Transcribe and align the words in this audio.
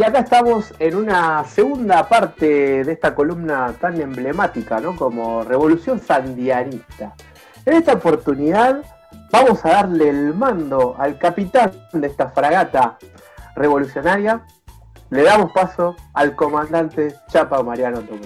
y 0.00 0.02
acá 0.02 0.20
estamos 0.20 0.72
en 0.78 0.96
una 0.96 1.44
segunda 1.44 2.08
parte 2.08 2.84
de 2.84 2.90
esta 2.90 3.14
columna 3.14 3.74
tan 3.78 4.00
emblemática, 4.00 4.80
¿no? 4.80 4.96
Como 4.96 5.44
Revolución 5.44 6.00
Sandianista. 6.00 7.12
En 7.66 7.74
esta 7.74 7.92
oportunidad 7.92 8.80
vamos 9.30 9.62
a 9.62 9.72
darle 9.72 10.08
el 10.08 10.32
mando 10.32 10.96
al 10.98 11.18
capitán 11.18 11.72
de 11.92 12.06
esta 12.06 12.30
fragata 12.30 12.96
revolucionaria. 13.54 14.40
Le 15.10 15.22
damos 15.22 15.52
paso 15.52 15.94
al 16.14 16.34
comandante 16.34 17.14
Chapa 17.30 17.62
Mariano 17.62 18.00
Tomás. 18.00 18.24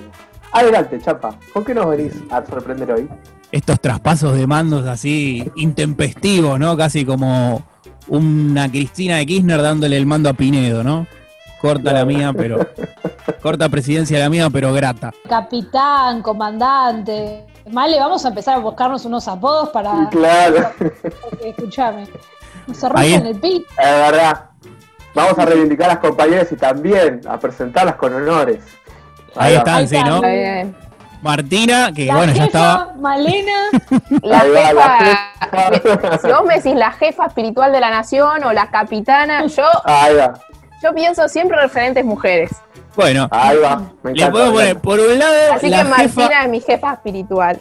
Adelante, 0.52 1.00
Chapa, 1.00 1.36
¿con 1.52 1.64
qué 1.64 1.74
nos 1.74 1.90
venís 1.90 2.12
a 2.30 2.46
sorprender 2.46 2.92
hoy? 2.92 3.08
Estos 3.50 3.80
traspasos 3.80 4.36
de 4.36 4.46
mandos 4.46 4.86
así 4.86 5.50
intempestivos, 5.56 6.56
¿no? 6.56 6.76
Casi 6.76 7.04
como 7.04 7.64
una 8.06 8.70
Cristina 8.70 9.16
de 9.16 9.26
Kirchner 9.26 9.60
dándole 9.60 9.96
el 9.96 10.06
mando 10.06 10.28
a 10.28 10.34
Pinedo, 10.34 10.84
¿no? 10.84 11.08
Corta 11.64 11.94
la 11.94 12.04
mía, 12.04 12.30
pero. 12.36 12.58
Corta 13.40 13.70
presidencia 13.70 14.18
la 14.18 14.28
mía, 14.28 14.50
pero 14.52 14.70
grata. 14.74 15.14
Capitán, 15.26 16.20
comandante. 16.20 17.46
Vale, 17.72 17.98
vamos 17.98 18.22
a 18.26 18.28
empezar 18.28 18.56
a 18.56 18.58
buscarnos 18.58 19.02
unos 19.06 19.26
apodos 19.28 19.70
para. 19.70 20.10
Claro. 20.10 20.72
escúchame. 21.42 22.06
Se 22.70 22.86
rompen 22.86 23.26
el 23.28 23.40
pit. 23.40 23.64
Es 23.78 24.10
verdad. 24.10 24.50
Vamos 25.14 25.38
a 25.38 25.46
reivindicar 25.46 25.88
a 25.88 25.94
las 25.94 25.98
compañeras 26.00 26.52
y 26.52 26.56
también 26.56 27.22
a 27.26 27.38
presentarlas 27.38 27.94
con 27.94 28.12
honores. 28.12 28.62
Ahí, 29.34 29.54
están, 29.54 29.88
sí, 29.88 29.96
¿no? 30.04 30.20
Martina, 31.22 31.92
que 31.94 32.12
bueno, 32.12 32.34
ya 32.34 32.44
estaba. 32.44 32.92
Malena. 32.98 33.70
La 34.22 34.40
jefa, 34.40 36.18
Si 36.18 36.28
vos 36.28 36.44
me 36.44 36.56
decís 36.56 36.74
la 36.74 36.92
jefa 36.92 37.24
espiritual 37.24 37.72
de 37.72 37.80
la 37.80 37.88
nación 37.88 38.44
o 38.44 38.52
la 38.52 38.70
capitana, 38.70 39.46
yo. 39.46 39.64
Ahí 39.84 40.14
va. 40.16 40.34
Yo 40.84 40.92
pienso 40.94 41.26
siempre 41.28 41.56
referentes 41.56 42.04
mujeres. 42.04 42.50
Bueno, 42.94 43.26
ahí 43.30 43.56
va. 43.56 43.90
Me 44.02 44.12
le 44.12 44.30
podemos 44.30 44.52
poner 44.52 44.78
por 44.78 45.00
un 45.00 45.18
lado. 45.18 45.34
Así 45.54 45.70
que 45.70 45.84
Martina 45.84 46.42
es 46.44 46.50
mi 46.50 46.60
jefa 46.60 46.92
espiritual. 46.92 47.58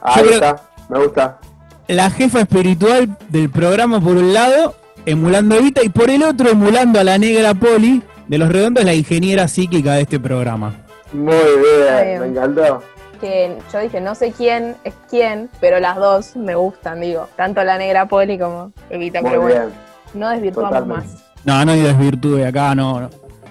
Ahí 0.00 0.26
está, 0.30 0.56
me 0.88 1.04
gusta. 1.04 1.38
La 1.86 2.08
jefa 2.10 2.40
espiritual 2.40 3.14
del 3.28 3.50
programa, 3.50 4.00
por 4.00 4.16
un 4.16 4.32
lado, 4.32 4.74
emulando 5.04 5.54
a 5.54 5.58
Evita, 5.58 5.82
y 5.84 5.90
por 5.90 6.08
el 6.08 6.22
otro, 6.22 6.48
emulando 6.48 6.98
a 6.98 7.04
la 7.04 7.18
negra 7.18 7.52
Poli 7.52 8.02
de 8.26 8.38
los 8.38 8.50
redondos, 8.50 8.84
la 8.84 8.94
ingeniera 8.94 9.48
psíquica 9.48 9.92
de 9.92 10.00
este 10.02 10.18
programa. 10.18 10.74
Muy 11.12 11.34
bien, 11.34 12.20
me 12.20 12.26
encantó. 12.28 12.82
Que 13.20 13.58
yo 13.70 13.80
dije, 13.80 14.00
no 14.00 14.14
sé 14.14 14.32
quién 14.32 14.76
es 14.82 14.94
quién, 15.10 15.50
pero 15.60 15.78
las 15.78 15.96
dos 15.96 16.36
me 16.36 16.54
gustan, 16.54 17.02
digo. 17.02 17.28
Tanto 17.36 17.62
la 17.64 17.76
negra 17.76 18.06
Poli 18.06 18.38
como 18.38 18.72
Evita, 18.88 19.20
Muy 19.20 19.30
pero 19.30 19.44
bien. 19.44 19.58
bueno. 19.58 19.72
No 20.14 20.30
desvirtuamos 20.30 20.86
más. 20.86 21.25
No, 21.46 21.64
no 21.64 21.72
hay 21.72 21.80
desvirtud 21.80 22.36
de 22.36 22.46
acá, 22.46 22.74
no, 22.74 23.00
no, 23.00 23.10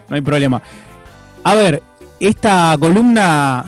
no 0.10 0.16
hay 0.16 0.22
problema. 0.22 0.62
A 1.44 1.56
ver, 1.56 1.82
esta 2.20 2.76
columna 2.80 3.66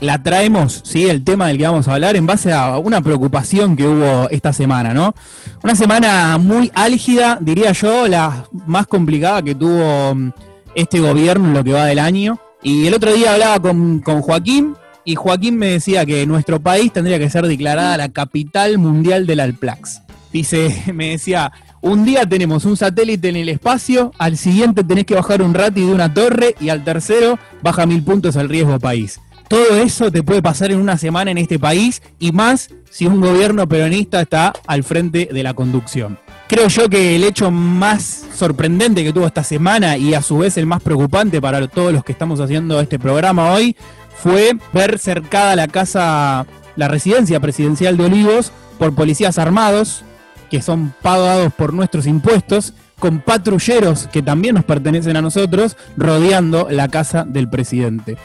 la 0.00 0.20
traemos, 0.20 0.82
¿sí? 0.84 1.08
El 1.08 1.22
tema 1.22 1.46
del 1.46 1.58
que 1.58 1.64
vamos 1.64 1.86
a 1.86 1.94
hablar 1.94 2.16
en 2.16 2.26
base 2.26 2.52
a 2.52 2.76
una 2.78 3.00
preocupación 3.00 3.76
que 3.76 3.86
hubo 3.86 4.28
esta 4.30 4.52
semana, 4.52 4.92
¿no? 4.92 5.14
Una 5.62 5.76
semana 5.76 6.38
muy 6.38 6.72
álgida, 6.74 7.38
diría 7.40 7.70
yo, 7.70 8.08
la 8.08 8.46
más 8.66 8.88
complicada 8.88 9.42
que 9.42 9.54
tuvo 9.54 10.14
mm, 10.14 10.32
este 10.74 10.98
gobierno 10.98 11.46
en 11.46 11.54
lo 11.54 11.62
que 11.62 11.72
va 11.72 11.84
del 11.86 12.00
año. 12.00 12.40
Y 12.64 12.88
el 12.88 12.94
otro 12.94 13.12
día 13.12 13.34
hablaba 13.34 13.60
con, 13.60 14.00
con 14.00 14.22
Joaquín 14.22 14.74
y 15.04 15.14
Joaquín 15.14 15.56
me 15.56 15.66
decía 15.68 16.04
que 16.04 16.26
nuestro 16.26 16.60
país 16.60 16.92
tendría 16.92 17.20
que 17.20 17.30
ser 17.30 17.46
declarada 17.46 17.96
la 17.96 18.08
capital 18.08 18.78
mundial 18.78 19.26
del 19.26 19.38
Alplax. 19.38 20.02
Dice, 20.32 20.82
me 20.94 21.10
decía, 21.10 21.52
un 21.82 22.04
día 22.04 22.24
tenemos 22.26 22.64
un 22.64 22.76
satélite 22.76 23.28
en 23.28 23.36
el 23.36 23.48
espacio, 23.48 24.12
al 24.16 24.36
siguiente 24.38 24.84
tenés 24.84 25.04
que 25.04 25.16
bajar 25.16 25.42
un 25.42 25.52
rati 25.52 25.80
de 25.80 25.92
una 25.92 26.14
torre 26.14 26.54
y 26.60 26.68
al 26.68 26.84
tercero 26.84 27.38
baja 27.60 27.86
mil 27.86 28.02
puntos 28.02 28.36
al 28.36 28.48
riesgo 28.48 28.78
país. 28.78 29.20
Todo 29.48 29.76
eso 29.76 30.10
te 30.10 30.22
puede 30.22 30.40
pasar 30.40 30.70
en 30.70 30.78
una 30.78 30.96
semana 30.96 31.32
en 31.32 31.38
este 31.38 31.58
país 31.58 32.00
y 32.18 32.32
más 32.32 32.70
si 32.88 33.06
un 33.06 33.20
gobierno 33.20 33.68
peronista 33.68 34.20
está 34.22 34.52
al 34.66 34.84
frente 34.84 35.28
de 35.30 35.42
la 35.42 35.54
conducción. 35.54 36.18
Creo 36.48 36.68
yo 36.68 36.88
que 36.88 37.16
el 37.16 37.24
hecho 37.24 37.50
más 37.50 38.26
sorprendente 38.32 39.02
que 39.02 39.12
tuvo 39.12 39.26
esta 39.26 39.44
semana 39.44 39.96
y 39.98 40.14
a 40.14 40.22
su 40.22 40.38
vez 40.38 40.56
el 40.56 40.66
más 40.66 40.82
preocupante 40.82 41.40
para 41.40 41.66
todos 41.66 41.92
los 41.92 42.04
que 42.04 42.12
estamos 42.12 42.40
haciendo 42.40 42.80
este 42.80 42.98
programa 42.98 43.52
hoy 43.52 43.76
fue 44.14 44.52
ver 44.72 44.98
cercada 44.98 45.56
la 45.56 45.66
casa, 45.66 46.46
la 46.76 46.88
residencia 46.88 47.40
presidencial 47.40 47.96
de 47.96 48.04
Olivos 48.04 48.52
por 48.78 48.94
policías 48.94 49.38
armados 49.38 50.04
que 50.52 50.60
son 50.60 50.92
pagados 51.00 51.50
por 51.54 51.72
nuestros 51.72 52.06
impuestos, 52.06 52.74
con 52.98 53.20
patrulleros 53.20 54.06
que 54.12 54.20
también 54.20 54.54
nos 54.54 54.66
pertenecen 54.66 55.16
a 55.16 55.22
nosotros, 55.22 55.78
rodeando 55.96 56.68
la 56.70 56.88
casa 56.88 57.24
del 57.24 57.48
presidente. 57.48 58.18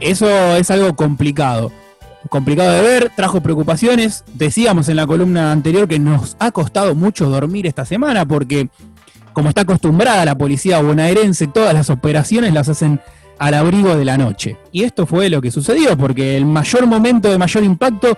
Eso 0.00 0.26
es 0.56 0.70
algo 0.70 0.96
complicado. 0.96 1.70
Complicado 2.30 2.72
de 2.72 2.80
ver, 2.80 3.12
trajo 3.14 3.42
preocupaciones. 3.42 4.24
Decíamos 4.32 4.88
en 4.88 4.96
la 4.96 5.06
columna 5.06 5.52
anterior 5.52 5.86
que 5.86 5.98
nos 5.98 6.34
ha 6.38 6.50
costado 6.50 6.94
mucho 6.94 7.28
dormir 7.28 7.66
esta 7.66 7.84
semana 7.84 8.24
porque, 8.24 8.70
como 9.34 9.50
está 9.50 9.60
acostumbrada 9.60 10.24
la 10.24 10.38
policía 10.38 10.80
bonaerense, 10.80 11.46
todas 11.46 11.74
las 11.74 11.90
operaciones 11.90 12.54
las 12.54 12.70
hacen 12.70 13.02
al 13.38 13.52
abrigo 13.52 13.94
de 13.96 14.06
la 14.06 14.16
noche. 14.16 14.56
Y 14.72 14.84
esto 14.84 15.04
fue 15.04 15.28
lo 15.28 15.42
que 15.42 15.50
sucedió, 15.50 15.94
porque 15.98 16.38
el 16.38 16.46
mayor 16.46 16.86
momento 16.86 17.30
de 17.30 17.36
mayor 17.36 17.64
impacto 17.64 18.16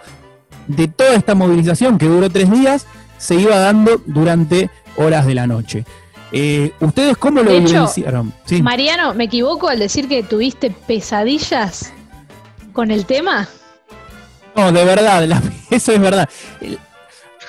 de 0.68 0.86
toda 0.86 1.14
esta 1.14 1.34
movilización 1.34 1.98
que 1.98 2.06
duró 2.06 2.30
tres 2.30 2.48
días 2.52 2.86
se 3.18 3.34
iba 3.34 3.58
dando 3.58 4.00
durante 4.06 4.70
horas 4.96 5.26
de 5.26 5.34
la 5.34 5.46
noche. 5.46 5.84
Eh, 6.32 6.72
¿Ustedes 6.80 7.16
cómo 7.16 7.42
lo 7.42 7.52
vivenciaron? 7.52 8.32
Mariano, 8.62 9.14
¿me 9.14 9.24
equivoco 9.24 9.68
al 9.68 9.78
decir 9.78 10.08
que 10.08 10.22
tuviste 10.22 10.70
pesadillas 10.70 11.92
con 12.72 12.90
el 12.90 13.06
tema? 13.06 13.48
No, 14.54 14.72
de 14.72 14.84
verdad, 14.84 15.42
eso 15.70 15.92
es 15.92 16.00
verdad. 16.00 16.28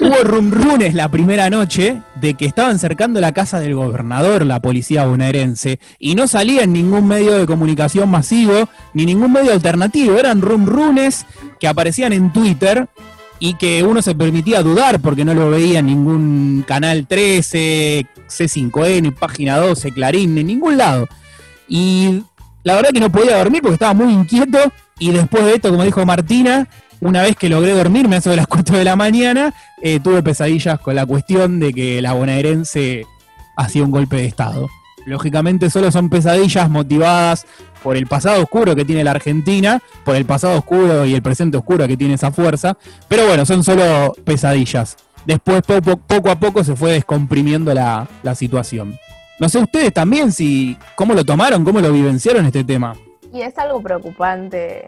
Hubo 0.01 0.15
rumrunes 0.23 0.93
la 0.93 1.09
primera 1.09 1.49
noche 1.49 2.01
de 2.15 2.35
que 2.35 2.45
estaban 2.45 2.79
cercando 2.79 3.19
la 3.19 3.33
casa 3.33 3.59
del 3.59 3.75
gobernador, 3.75 4.45
la 4.45 4.61
policía 4.61 5.05
bonaerense, 5.05 5.79
y 5.99 6.15
no 6.15 6.25
salía 6.27 6.63
en 6.63 6.71
ningún 6.71 7.05
medio 7.05 7.33
de 7.33 7.45
comunicación 7.45 8.09
masivo, 8.09 8.69
ni 8.93 9.05
ningún 9.05 9.33
medio 9.33 9.51
alternativo. 9.51 10.17
Eran 10.17 10.41
rumrunes 10.41 11.25
que 11.59 11.67
aparecían 11.67 12.13
en 12.13 12.31
Twitter 12.31 12.87
y 13.39 13.53
que 13.55 13.83
uno 13.83 14.01
se 14.01 14.15
permitía 14.15 14.61
dudar 14.61 14.99
porque 14.99 15.23
no 15.25 15.33
lo 15.33 15.49
veía 15.49 15.79
en 15.79 15.87
ningún 15.87 16.63
canal 16.67 17.07
13, 17.07 18.05
C5N, 18.27 19.13
página 19.13 19.57
12, 19.57 19.91
Clarín, 19.91 20.37
en 20.37 20.47
ningún 20.47 20.77
lado. 20.77 21.07
Y 21.67 22.23
la 22.63 22.75
verdad 22.75 22.89
que 22.91 22.99
no 22.99 23.11
podía 23.11 23.37
dormir 23.37 23.61
porque 23.61 23.75
estaba 23.75 23.93
muy 23.93 24.11
inquieto 24.11 24.59
y 24.99 25.11
después 25.11 25.45
de 25.45 25.55
esto, 25.55 25.69
como 25.69 25.83
dijo 25.83 26.05
Martina, 26.05 26.67
una 26.99 27.21
vez 27.21 27.37
que 27.37 27.47
logré 27.47 27.73
dormirme 27.73 28.17
a 28.17 28.19
eso 28.19 28.29
de 28.29 28.35
las 28.35 28.47
4 28.49 28.77
de 28.77 28.83
la 28.83 28.95
mañana, 28.95 29.53
eh, 29.81 29.99
tuve 29.99 30.21
pesadillas 30.21 30.79
con 30.79 30.95
la 30.95 31.05
cuestión 31.05 31.59
de 31.59 31.73
que 31.73 32.01
la 32.01 32.13
bonaerense 32.13 33.05
hacía 33.55 33.83
un 33.83 33.91
golpe 33.91 34.17
de 34.17 34.25
Estado. 34.25 34.67
Lógicamente 35.05 35.69
solo 35.69 35.91
son 35.91 36.09
pesadillas 36.09 36.69
motivadas 36.69 37.47
por 37.83 37.97
el 37.97 38.07
pasado 38.07 38.41
oscuro 38.41 38.75
que 38.75 38.85
tiene 38.85 39.03
la 39.03 39.11
Argentina, 39.11 39.81
por 40.03 40.15
el 40.15 40.25
pasado 40.25 40.57
oscuro 40.57 41.05
y 41.05 41.13
el 41.13 41.21
presente 41.21 41.57
oscuro 41.57 41.87
que 41.87 41.97
tiene 41.97 42.15
esa 42.15 42.31
fuerza, 42.31 42.77
pero 43.07 43.25
bueno, 43.27 43.45
son 43.45 43.63
solo 43.63 44.13
pesadillas. 44.23 44.97
Después 45.25 45.61
poco, 45.61 46.29
a 46.29 46.39
poco 46.39 46.63
se 46.63 46.75
fue 46.75 46.93
descomprimiendo 46.93 47.73
la, 47.73 48.07
situación. 48.35 48.97
No 49.39 49.49
sé 49.49 49.59
ustedes 49.59 49.93
también 49.93 50.31
si 50.31 50.77
cómo 50.95 51.13
lo 51.13 51.23
tomaron, 51.23 51.63
cómo 51.63 51.79
lo 51.79 51.91
vivenciaron 51.91 52.45
este 52.45 52.63
tema. 52.63 52.95
Y 53.33 53.41
es 53.41 53.57
algo 53.57 53.81
preocupante, 53.81 54.87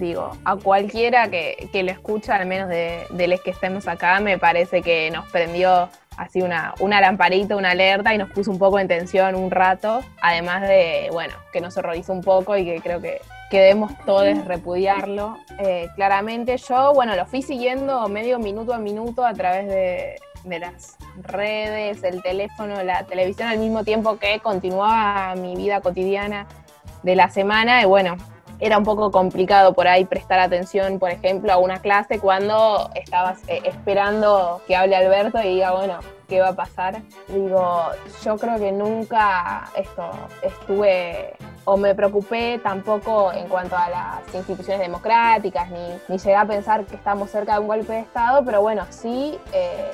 digo, 0.00 0.36
a 0.44 0.56
cualquiera 0.56 1.28
que, 1.28 1.68
que 1.72 1.82
lo 1.82 1.90
escucha, 1.90 2.36
al 2.36 2.46
menos 2.46 2.68
de, 2.68 3.06
de 3.10 3.28
los 3.28 3.40
que 3.42 3.50
estemos 3.50 3.86
acá, 3.86 4.18
me 4.20 4.38
parece 4.38 4.82
que 4.82 5.10
nos 5.10 5.28
prendió 5.30 5.88
así 6.16 6.42
una, 6.42 6.74
una 6.80 7.00
lamparita, 7.00 7.56
una 7.56 7.70
alerta 7.70 8.14
y 8.14 8.18
nos 8.18 8.30
puso 8.30 8.50
un 8.50 8.58
poco 8.58 8.78
en 8.78 8.88
tensión 8.88 9.34
un 9.34 9.50
rato, 9.50 10.00
además 10.22 10.62
de, 10.62 11.08
bueno, 11.12 11.34
que 11.52 11.60
nos 11.60 11.76
horrorizó 11.76 12.12
un 12.12 12.22
poco 12.22 12.56
y 12.56 12.64
que 12.64 12.80
creo 12.80 13.00
que, 13.00 13.20
debemos 13.50 13.92
todos 14.04 14.44
repudiarlo. 14.46 15.38
Eh, 15.60 15.86
claramente 15.94 16.56
yo, 16.56 16.92
bueno, 16.92 17.14
lo 17.14 17.24
fui 17.24 17.40
siguiendo 17.40 18.08
medio 18.08 18.40
minuto 18.40 18.74
a 18.74 18.78
minuto 18.78 19.24
a 19.24 19.32
través 19.32 19.68
de, 19.68 20.16
de 20.42 20.58
las 20.58 20.96
redes, 21.22 22.02
el 22.02 22.20
teléfono, 22.20 22.82
la 22.82 23.04
televisión 23.04 23.48
al 23.48 23.58
mismo 23.58 23.84
tiempo 23.84 24.18
que 24.18 24.40
continuaba 24.40 25.36
mi 25.36 25.54
vida 25.54 25.80
cotidiana 25.80 26.48
de 27.04 27.14
la 27.14 27.30
semana 27.30 27.80
y 27.80 27.84
bueno, 27.84 28.16
era 28.64 28.78
un 28.78 28.84
poco 28.84 29.10
complicado 29.10 29.74
por 29.74 29.86
ahí 29.86 30.06
prestar 30.06 30.40
atención, 30.40 30.98
por 30.98 31.10
ejemplo, 31.10 31.52
a 31.52 31.58
una 31.58 31.80
clase 31.80 32.18
cuando 32.18 32.90
estabas 32.94 33.42
eh, 33.46 33.60
esperando 33.64 34.62
que 34.66 34.74
hable 34.74 34.96
Alberto 34.96 35.38
y 35.42 35.56
diga, 35.56 35.72
bueno, 35.72 35.98
¿qué 36.28 36.40
va 36.40 36.48
a 36.48 36.56
pasar? 36.56 37.02
Digo, 37.28 37.90
yo 38.24 38.38
creo 38.38 38.58
que 38.58 38.72
nunca 38.72 39.70
esto 39.76 40.10
estuve 40.40 41.34
o 41.66 41.76
me 41.76 41.94
preocupé 41.94 42.58
tampoco 42.62 43.32
en 43.34 43.48
cuanto 43.48 43.76
a 43.76 43.90
las 43.90 44.34
instituciones 44.34 44.80
democráticas, 44.80 45.70
ni, 45.70 45.98
ni 46.08 46.16
llegué 46.16 46.34
a 46.34 46.46
pensar 46.46 46.86
que 46.86 46.96
estamos 46.96 47.30
cerca 47.30 47.54
de 47.54 47.60
un 47.60 47.68
golpe 47.68 47.92
de 47.92 48.00
Estado, 48.00 48.42
pero 48.46 48.62
bueno, 48.62 48.86
sí. 48.88 49.38
Eh, 49.52 49.90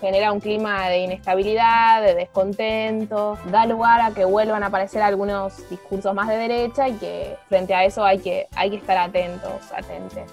genera 0.00 0.32
un 0.32 0.40
clima 0.40 0.88
de 0.88 1.00
inestabilidad, 1.00 2.02
de 2.02 2.14
descontento, 2.14 3.38
da 3.50 3.66
lugar 3.66 4.00
a 4.00 4.10
que 4.12 4.24
vuelvan 4.24 4.62
a 4.62 4.66
aparecer 4.66 5.02
algunos 5.02 5.68
discursos 5.68 6.14
más 6.14 6.28
de 6.28 6.36
derecha 6.36 6.88
y 6.88 6.94
que 6.94 7.36
frente 7.48 7.74
a 7.74 7.84
eso 7.84 8.04
hay 8.04 8.18
que, 8.18 8.46
hay 8.54 8.70
que 8.70 8.76
estar 8.76 8.96
atentos, 8.96 9.52
atentes. 9.76 10.24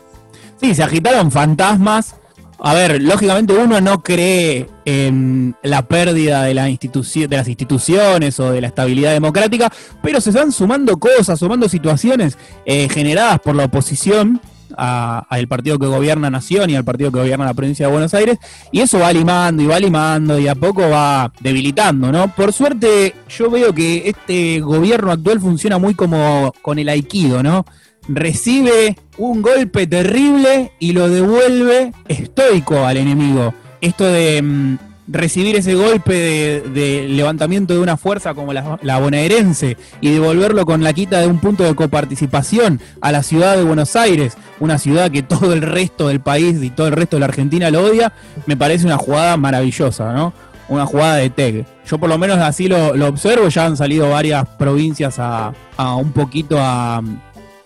Sí, 0.59 0.73
se 0.73 0.83
agitaron 0.83 1.31
fantasmas. 1.31 2.15
A 2.59 2.73
ver, 2.73 2.99
lógicamente 3.01 3.53
uno 3.53 3.79
no 3.81 4.01
cree 4.01 4.67
en 4.85 5.55
la 5.61 5.83
pérdida 5.83 6.41
de, 6.41 6.55
la 6.55 6.63
de 6.65 7.27
las 7.29 7.47
instituciones 7.47 8.39
o 8.39 8.51
de 8.51 8.61
la 8.61 8.67
estabilidad 8.67 9.11
democrática, 9.13 9.71
pero 10.01 10.19
se 10.19 10.31
van 10.31 10.51
sumando 10.51 10.97
cosas, 10.97 11.37
sumando 11.37 11.69
situaciones 11.69 12.35
eh, 12.65 12.89
generadas 12.89 13.39
por 13.41 13.55
la 13.55 13.65
oposición 13.65 14.41
al 14.75 15.47
partido 15.47 15.79
que 15.79 15.87
gobierna 15.87 16.29
Nación 16.29 16.69
y 16.69 16.75
al 16.75 16.83
partido 16.83 17.11
que 17.11 17.19
gobierna 17.19 17.45
la 17.45 17.53
provincia 17.53 17.85
de 17.85 17.91
Buenos 17.91 18.13
Aires, 18.13 18.37
y 18.71 18.81
eso 18.81 18.99
va 18.99 19.11
limando 19.13 19.63
y 19.63 19.67
va 19.67 19.79
limando 19.79 20.39
y 20.39 20.47
a 20.47 20.55
poco 20.55 20.89
va 20.89 21.31
debilitando, 21.39 22.11
¿no? 22.11 22.33
Por 22.33 22.53
suerte, 22.53 23.15
yo 23.29 23.49
veo 23.49 23.73
que 23.73 24.09
este 24.09 24.59
gobierno 24.59 25.11
actual 25.11 25.39
funciona 25.39 25.77
muy 25.77 25.93
como 25.93 26.53
con 26.61 26.79
el 26.79 26.89
aikido, 26.89 27.43
¿no? 27.43 27.65
Recibe 28.07 28.97
un 29.17 29.41
golpe 29.41 29.87
terrible 29.87 30.71
y 30.79 30.93
lo 30.93 31.09
devuelve 31.09 31.91
estoico 32.07 32.85
al 32.85 32.97
enemigo. 32.97 33.53
Esto 33.81 34.05
de 34.05 34.41
mm, 34.41 34.77
recibir 35.07 35.55
ese 35.55 35.75
golpe 35.75 36.13
de, 36.13 37.07
levantamiento 37.09 37.73
de 37.73 37.79
una 37.79 37.97
fuerza 37.97 38.33
como 38.33 38.53
la, 38.53 38.99
bonaerense 38.99 39.77
y 40.01 40.11
devolverlo 40.11 40.65
con 40.65 40.83
la 40.83 40.93
quita 40.93 41.19
de 41.19 41.27
un 41.27 41.39
punto 41.39 41.63
de 41.63 41.75
coparticipación 41.75 42.81
a 43.01 43.11
la 43.11 43.23
ciudad 43.23 43.55
de 43.55 43.63
Buenos 43.63 43.95
Aires, 43.95 44.37
una 44.59 44.77
ciudad 44.77 45.11
que 45.11 45.23
todo 45.23 45.53
el 45.53 45.61
resto 45.61 46.07
del 46.09 46.19
país 46.19 46.61
y 46.61 46.69
todo 46.69 46.87
el 46.87 46.93
resto 46.93 47.15
de 47.15 47.21
la 47.21 47.27
Argentina 47.27 47.71
lo 47.71 47.83
odia, 47.83 48.13
me 48.45 48.57
parece 48.57 48.85
una 48.85 48.97
jugada 48.97 49.37
maravillosa, 49.37 50.13
¿no? 50.13 50.33
Una 50.69 50.85
jugada 50.85 51.15
de 51.15 51.29
TEG. 51.29 51.65
Yo 51.89 51.97
por 51.97 52.09
lo 52.09 52.17
menos 52.17 52.39
así 52.39 52.67
lo, 52.67 52.89
observo, 53.07 53.47
ya 53.47 53.65
han 53.65 53.77
salido 53.77 54.09
varias 54.09 54.45
provincias 54.57 55.17
a, 55.17 55.53
un 55.95 56.11
poquito 56.11 56.57
a, 56.59 57.01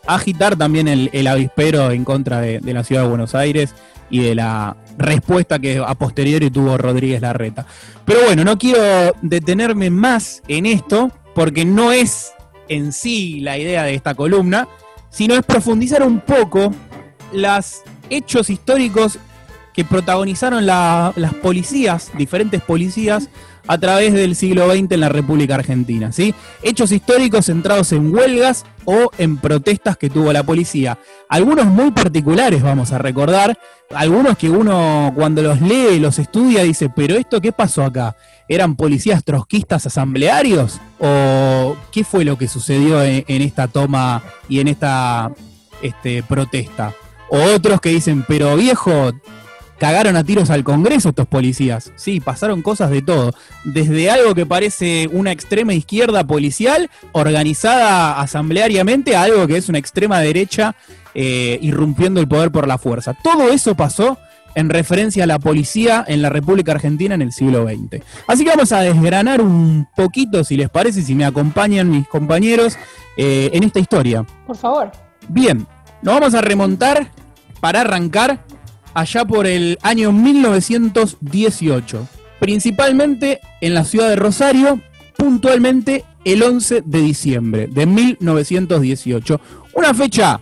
agitar 0.07 0.55
también 0.55 0.87
el, 0.87 1.27
avispero 1.27 1.91
en 1.91 2.03
contra 2.03 2.41
de 2.41 2.73
la 2.73 2.83
ciudad 2.83 3.03
de 3.03 3.09
Buenos 3.09 3.35
Aires 3.35 3.73
y 4.11 4.19
de 4.19 4.35
la 4.35 4.75
respuesta 4.97 5.57
que 5.57 5.81
a 5.83 5.95
posteriori 5.95 6.51
tuvo 6.51 6.77
Rodríguez 6.77 7.21
Larreta. 7.21 7.65
Pero 8.05 8.19
bueno, 8.25 8.43
no 8.43 8.57
quiero 8.57 9.15
detenerme 9.21 9.89
más 9.89 10.43
en 10.47 10.65
esto, 10.65 11.11
porque 11.33 11.65
no 11.65 11.91
es 11.91 12.33
en 12.67 12.91
sí 12.91 13.39
la 13.39 13.57
idea 13.57 13.83
de 13.83 13.95
esta 13.95 14.13
columna, 14.13 14.67
sino 15.09 15.33
es 15.33 15.43
profundizar 15.43 16.03
un 16.03 16.19
poco 16.19 16.73
los 17.33 17.81
hechos 18.09 18.49
históricos 18.49 19.17
que 19.73 19.85
protagonizaron 19.85 20.65
las 20.65 21.33
policías, 21.41 22.11
diferentes 22.17 22.61
policías, 22.61 23.29
a 23.67 23.77
través 23.77 24.13
del 24.13 24.35
siglo 24.35 24.71
XX 24.71 24.91
en 24.91 24.99
la 24.99 25.09
República 25.09 25.55
Argentina. 25.55 26.11
¿sí? 26.11 26.33
Hechos 26.63 26.91
históricos 26.91 27.45
centrados 27.45 27.91
en 27.91 28.13
huelgas 28.13 28.65
o 28.85 29.11
en 29.17 29.37
protestas 29.37 29.97
que 29.97 30.09
tuvo 30.09 30.33
la 30.33 30.43
policía. 30.43 30.97
Algunos 31.29 31.65
muy 31.65 31.91
particulares, 31.91 32.61
vamos 32.61 32.91
a 32.91 32.97
recordar, 32.97 33.57
algunos 33.93 34.37
que 34.37 34.49
uno 34.49 35.11
cuando 35.15 35.41
los 35.41 35.61
lee, 35.61 35.99
los 35.99 36.19
estudia, 36.19 36.63
dice, 36.63 36.89
pero 36.89 37.15
esto 37.15 37.41
qué 37.41 37.51
pasó 37.51 37.83
acá? 37.83 38.15
¿Eran 38.47 38.75
policías 38.75 39.23
trotskistas 39.23 39.85
asamblearios? 39.85 40.79
¿O 40.99 41.75
qué 41.91 42.03
fue 42.03 42.25
lo 42.25 42.37
que 42.37 42.47
sucedió 42.47 43.03
en, 43.03 43.23
esta 43.27 43.67
toma 43.67 44.23
y 44.49 44.59
en 44.59 44.67
esta 44.67 45.31
este, 45.81 46.23
protesta? 46.23 46.93
O 47.29 47.41
otros 47.55 47.79
que 47.79 47.89
dicen, 47.89 48.25
pero 48.27 48.57
viejo, 48.57 49.11
cagaron 49.81 50.15
a 50.15 50.23
tiros 50.23 50.51
al 50.51 50.63
Congreso 50.63 51.09
estos 51.09 51.25
policías. 51.25 51.91
Sí, 51.95 52.19
pasaron 52.19 52.61
cosas 52.61 52.91
de 52.91 53.01
todo. 53.01 53.33
Desde 53.63 54.11
algo 54.11 54.35
que 54.35 54.45
parece 54.45 55.09
una 55.11 55.31
extrema 55.31 55.73
izquierda 55.73 56.23
policial 56.23 56.91
organizada 57.13 58.21
asambleariamente 58.21 59.15
a 59.15 59.23
algo 59.23 59.47
que 59.47 59.57
es 59.57 59.69
una 59.69 59.79
extrema 59.79 60.19
derecha 60.19 60.75
eh, 61.15 61.57
irrumpiendo 61.63 62.19
el 62.19 62.27
poder 62.27 62.51
por 62.51 62.67
la 62.67 62.77
fuerza. 62.77 63.15
Todo 63.23 63.51
eso 63.51 63.73
pasó 63.73 64.19
en 64.53 64.69
referencia 64.69 65.23
a 65.23 65.27
la 65.27 65.39
policía 65.39 66.05
en 66.07 66.21
la 66.21 66.29
República 66.29 66.73
Argentina 66.73 67.15
en 67.15 67.23
el 67.23 67.31
siglo 67.31 67.65
XX. 67.65 68.03
Así 68.27 68.43
que 68.43 68.51
vamos 68.51 68.71
a 68.73 68.81
desgranar 68.81 69.41
un 69.41 69.87
poquito, 69.95 70.43
si 70.43 70.57
les 70.57 70.69
parece, 70.69 71.01
si 71.01 71.15
me 71.15 71.25
acompañan 71.25 71.89
mis 71.89 72.07
compañeros, 72.07 72.77
eh, 73.17 73.49
en 73.51 73.63
esta 73.63 73.79
historia. 73.79 74.27
Por 74.45 74.57
favor. 74.57 74.91
Bien, 75.27 75.65
nos 76.03 76.13
vamos 76.13 76.35
a 76.35 76.41
remontar 76.41 77.09
para 77.59 77.81
arrancar 77.81 78.45
allá 78.93 79.25
por 79.25 79.47
el 79.47 79.77
año 79.81 80.11
1918, 80.11 82.07
principalmente 82.39 83.39
en 83.61 83.73
la 83.73 83.85
ciudad 83.85 84.09
de 84.09 84.15
Rosario, 84.15 84.81
puntualmente 85.17 86.05
el 86.25 86.43
11 86.43 86.83
de 86.85 87.01
diciembre 87.01 87.67
de 87.67 87.85
1918. 87.85 89.41
Una 89.73 89.93
fecha 89.93 90.41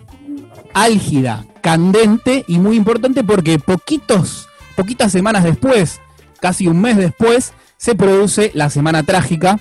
álgida, 0.74 1.44
candente 1.60 2.44
y 2.48 2.58
muy 2.58 2.76
importante 2.76 3.24
porque 3.24 3.58
poquitos, 3.58 4.48
poquitas 4.76 5.12
semanas 5.12 5.44
después, 5.44 6.00
casi 6.40 6.66
un 6.66 6.80
mes 6.80 6.96
después, 6.96 7.52
se 7.76 7.94
produce 7.94 8.50
la 8.54 8.70
Semana 8.70 9.02
Trágica. 9.02 9.58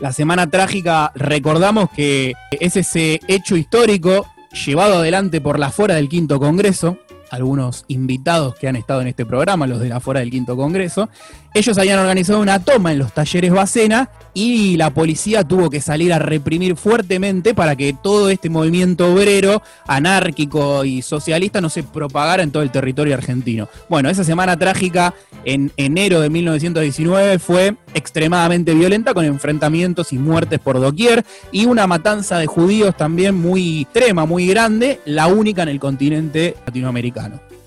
La 0.00 0.12
Semana 0.12 0.48
Trágica, 0.48 1.12
recordamos 1.14 1.90
que 1.90 2.32
es 2.52 2.76
ese 2.76 3.20
hecho 3.28 3.56
histórico 3.56 4.26
llevado 4.66 4.98
adelante 4.98 5.40
por 5.40 5.58
la 5.58 5.70
fuera 5.70 5.94
del 5.94 6.08
Quinto 6.08 6.40
Congreso, 6.40 6.98
algunos 7.30 7.84
invitados 7.88 8.54
que 8.56 8.68
han 8.68 8.76
estado 8.76 9.00
en 9.00 9.08
este 9.08 9.24
programa, 9.24 9.66
los 9.66 9.80
de 9.80 9.88
la 9.88 10.00
fuera 10.00 10.20
del 10.20 10.30
Quinto 10.30 10.56
Congreso, 10.56 11.08
ellos 11.52 11.78
habían 11.78 11.98
organizado 11.98 12.40
una 12.40 12.60
toma 12.60 12.92
en 12.92 12.98
los 13.00 13.12
talleres 13.12 13.52
Bacena 13.52 14.10
y 14.34 14.76
la 14.76 14.90
policía 14.90 15.42
tuvo 15.42 15.68
que 15.68 15.80
salir 15.80 16.12
a 16.12 16.20
reprimir 16.20 16.76
fuertemente 16.76 17.54
para 17.54 17.74
que 17.74 17.92
todo 17.92 18.30
este 18.30 18.48
movimiento 18.48 19.12
obrero, 19.12 19.60
anárquico 19.86 20.84
y 20.84 21.02
socialista 21.02 21.60
no 21.60 21.68
se 21.68 21.82
propagara 21.82 22.44
en 22.44 22.52
todo 22.52 22.62
el 22.62 22.70
territorio 22.70 23.14
argentino. 23.14 23.68
Bueno, 23.88 24.08
esa 24.10 24.22
semana 24.22 24.56
trágica 24.56 25.14
en 25.44 25.72
enero 25.76 26.20
de 26.20 26.30
1919 26.30 27.40
fue 27.40 27.74
extremadamente 27.94 28.72
violenta 28.72 29.12
con 29.12 29.24
enfrentamientos 29.24 30.12
y 30.12 30.18
muertes 30.18 30.60
por 30.60 30.80
doquier 30.80 31.24
y 31.50 31.66
una 31.66 31.88
matanza 31.88 32.38
de 32.38 32.46
judíos 32.46 32.96
también 32.96 33.34
muy 33.34 33.82
extrema, 33.82 34.24
muy 34.24 34.46
grande, 34.46 35.00
la 35.04 35.26
única 35.26 35.62
en 35.62 35.70
el 35.70 35.80
continente 35.80 36.54
latinoamericano. 36.64 37.19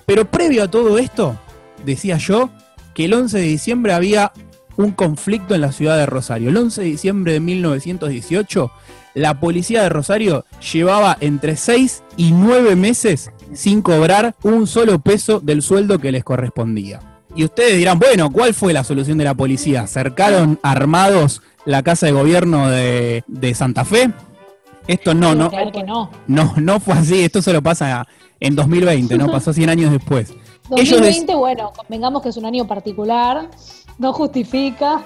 Pero 0.06 0.30
previo 0.30 0.64
a 0.64 0.72
todo 0.72 0.98
esto, 0.98 1.38
decía 1.86 2.18
yo, 2.18 2.50
que 2.94 3.06
el 3.06 3.14
11 3.14 3.38
de 3.38 3.44
diciembre 3.44 3.94
había 3.94 4.32
un 4.78 4.92
conflicto 4.92 5.56
en 5.56 5.62
la 5.62 5.72
ciudad 5.72 5.98
de 5.98 6.06
Rosario. 6.06 6.50
El 6.50 6.58
11 6.58 6.82
de 6.82 6.88
diciembre 6.88 7.34
de 7.34 7.40
1918, 7.40 8.72
la 9.14 9.40
policía 9.40 9.84
de 9.84 9.90
Rosario 9.90 10.46
llevaba 10.74 11.18
entre 11.20 11.56
6 11.56 12.04
y 12.18 12.32
9 12.32 12.76
meses 12.76 13.32
sin 13.54 13.82
cobrar 13.82 14.36
un 14.44 14.68
solo 14.68 15.00
peso 15.00 15.40
del 15.40 15.62
sueldo 15.62 16.00
que 16.00 16.12
les 16.12 16.24
correspondía. 16.24 17.00
Y 17.36 17.46
ustedes 17.46 17.78
dirán, 17.78 18.00
bueno, 18.00 18.32
¿cuál 18.32 18.54
fue 18.54 18.74
la 18.74 18.84
solución 18.84 19.18
de 19.18 19.24
la 19.24 19.34
policía? 19.34 19.88
¿Cercaron 19.88 20.60
armados 20.62 21.42
la 21.66 21.82
casa 21.82 22.06
de 22.06 22.12
gobierno 22.12 22.70
de, 22.70 23.24
Santa 23.56 23.86
Fe? 23.86 24.12
Esto 24.88 25.14
no, 25.14 25.34
no, 25.34 25.50
no. 25.86 26.12
No, 26.28 26.54
no 26.58 26.80
fue 26.80 26.94
así. 26.94 27.24
Esto 27.24 27.42
solo 27.42 27.64
pasa 27.64 28.08
en 28.44 28.56
2020, 28.56 29.18
¿no? 29.18 29.32
Pasó 29.32 29.54
100 29.54 29.70
años 29.70 29.92
después. 29.92 30.34
2020, 30.70 31.34
bueno, 31.36 31.72
convengamos 31.76 32.22
que 32.22 32.30
es 32.30 32.38
un 32.38 32.46
año 32.46 32.68
particular, 32.68 33.50
no 33.98 34.12
justifica, 34.12 35.04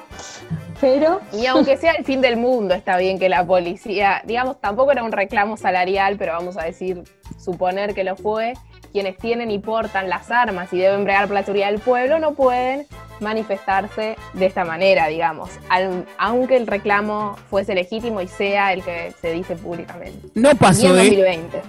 pero... 0.82 1.22
Y 1.34 1.46
aunque 1.46 1.78
sea 1.78 1.94
el 1.94 2.04
fin 2.04 2.20
del 2.20 2.38
mundo, 2.38 2.74
está 2.74 2.98
bien 2.98 3.20
que 3.20 3.30
la 3.30 3.46
policía, 3.46 4.24
digamos, 4.26 4.60
tampoco 4.60 4.92
era 4.92 5.04
un 5.04 5.12
reclamo 5.12 5.56
salarial, 5.56 6.16
pero 6.18 6.34
vamos 6.34 6.58
a 6.58 6.64
decir, 6.64 7.04
suponer 7.38 7.94
que 7.94 8.04
lo 8.04 8.16
fue, 8.16 8.54
quienes 8.92 9.18
tienen 9.18 9.52
y 9.52 9.60
portan 9.60 10.10
las 10.10 10.32
armas 10.32 10.72
y 10.74 10.78
deben 10.78 11.04
bregar 11.04 11.28
por 11.28 11.36
la 11.36 11.44
seguridad 11.44 11.72
del 11.72 11.80
pueblo 11.80 12.20
no 12.20 12.34
pueden 12.34 12.86
manifestarse 13.20 14.16
de 14.34 14.46
esta 14.46 14.64
manera, 14.64 15.08
digamos, 15.08 15.50
aunque 16.18 16.56
el 16.56 16.68
reclamo 16.68 17.36
fuese 17.50 17.74
legítimo 17.74 18.22
y 18.22 18.28
sea 18.28 18.74
el 18.74 18.84
que 18.84 19.14
se 19.20 19.32
dice 19.32 19.56
públicamente. 19.56 20.28
No 20.36 20.52
pasó, 20.56 20.94
2020. 20.94 21.62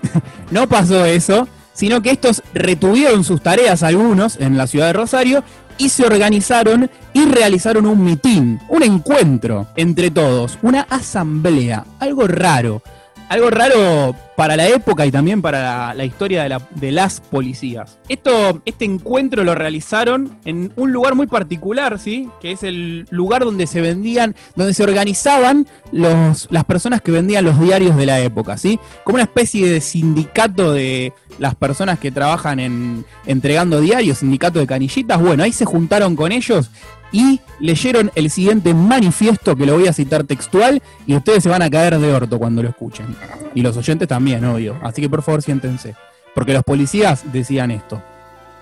no 0.50 0.68
pasó 0.68 1.04
eso 1.04 1.46
sino 1.76 2.00
que 2.00 2.10
estos 2.10 2.42
retuvieron 2.54 3.22
sus 3.22 3.42
tareas 3.42 3.82
algunos 3.82 4.40
en 4.40 4.56
la 4.56 4.66
ciudad 4.66 4.86
de 4.86 4.92
Rosario 4.94 5.44
y 5.76 5.90
se 5.90 6.06
organizaron 6.06 6.90
y 7.12 7.26
realizaron 7.26 7.86
un 7.86 8.02
mitin, 8.02 8.58
un 8.70 8.82
encuentro 8.82 9.66
entre 9.76 10.10
todos, 10.10 10.58
una 10.62 10.86
asamblea, 10.88 11.84
algo 12.00 12.26
raro. 12.26 12.80
Algo 13.28 13.50
raro 13.50 14.14
para 14.36 14.54
la 14.56 14.68
época 14.68 15.06
y 15.06 15.10
también 15.10 15.40
para 15.42 15.94
la, 15.94 16.04
historia 16.04 16.42
de, 16.42 16.48
la- 16.50 16.62
de 16.74 16.92
las 16.92 17.20
policías. 17.20 17.98
Esto, 18.08 18.60
este 18.66 18.84
encuentro 18.84 19.42
lo 19.44 19.54
realizaron 19.54 20.38
en 20.44 20.72
un 20.76 20.92
lugar 20.92 21.14
muy 21.14 21.26
particular, 21.26 21.98
¿sí? 21.98 22.28
Que 22.40 22.52
es 22.52 22.62
el 22.62 23.06
lugar 23.10 23.44
donde 23.44 23.66
se 23.66 23.80
vendían, 23.80 24.36
donde 24.54 24.74
se 24.74 24.82
organizaban 24.84 25.66
las 25.90 26.64
personas 26.66 27.00
que 27.00 27.10
vendían 27.12 27.44
los 27.44 27.58
diarios 27.58 27.96
de 27.96 28.06
la 28.06 28.20
época, 28.20 28.58
¿sí? 28.58 28.78
Como 29.04 29.14
una 29.16 29.24
especie 29.24 29.68
de 29.70 29.80
sindicato 29.80 30.72
de 30.72 31.12
las 31.38 31.54
personas 31.54 31.98
que 31.98 32.10
trabajan 32.12 32.60
en 32.60 33.04
entregando 33.26 33.80
diarios, 33.80 34.18
sindicato 34.18 34.58
de 34.58 34.66
canillitas. 34.66 35.20
Bueno, 35.20 35.42
ahí 35.44 35.52
se 35.52 35.64
juntaron 35.64 36.14
con 36.14 36.30
ellos 36.32 36.70
y 37.16 37.40
leyeron 37.60 38.12
el 38.14 38.28
siguiente 38.28 38.74
manifiesto 38.74 39.56
que 39.56 39.64
lo 39.64 39.72
voy 39.72 39.88
a 39.88 39.94
citar 39.94 40.24
textual 40.24 40.82
y 41.06 41.16
ustedes 41.16 41.44
se 41.44 41.48
van 41.48 41.62
a 41.62 41.70
caer 41.70 41.98
de 41.98 42.12
orto 42.12 42.38
cuando 42.38 42.62
lo 42.62 42.68
escuchen. 42.68 43.06
Y 43.54 43.62
los 43.62 43.74
oyentes 43.78 44.06
también, 44.06 44.44
obvio. 44.44 44.78
Así 44.82 45.00
que 45.00 45.08
por 45.08 45.22
favor 45.22 45.40
siéntense. 45.40 45.94
Porque 46.34 46.52
los 46.52 46.62
policías 46.62 47.32
decían 47.32 47.70
esto. 47.70 48.02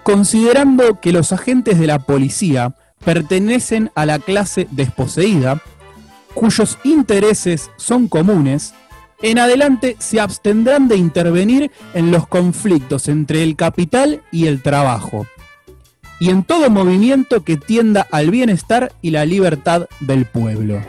Considerando 0.05 1.01
que 1.01 1.11
los 1.11 1.33
agentes 1.33 1.81
de 1.81 1.89
la 1.89 1.99
policía 1.99 2.77
pertenecen 3.05 3.91
a 3.97 4.07
la 4.07 4.21
clase 4.21 4.69
desposeída, 4.71 5.61
cuyos 6.33 6.79
intereses 6.85 7.73
son 7.77 8.07
comunes, 8.07 8.73
en 9.21 9.41
adelante 9.41 9.97
se 9.99 10.21
abstendrán 10.21 10.87
de 10.87 10.97
intervenir 10.97 11.73
en 11.93 12.13
los 12.13 12.29
conflictos 12.29 13.09
entre 13.09 13.43
el 13.43 13.57
capital 13.57 14.23
y 14.31 14.47
el 14.47 14.63
trabajo, 14.63 15.27
y 16.21 16.31
en 16.31 16.45
todo 16.45 16.71
movimiento 16.71 17.45
que 17.45 17.57
tienda 17.57 18.07
al 18.11 18.31
bienestar 18.31 18.93
y 19.03 19.11
la 19.11 19.25
libertad 19.25 19.87
del 20.01 20.27
pueblo. 20.27 20.81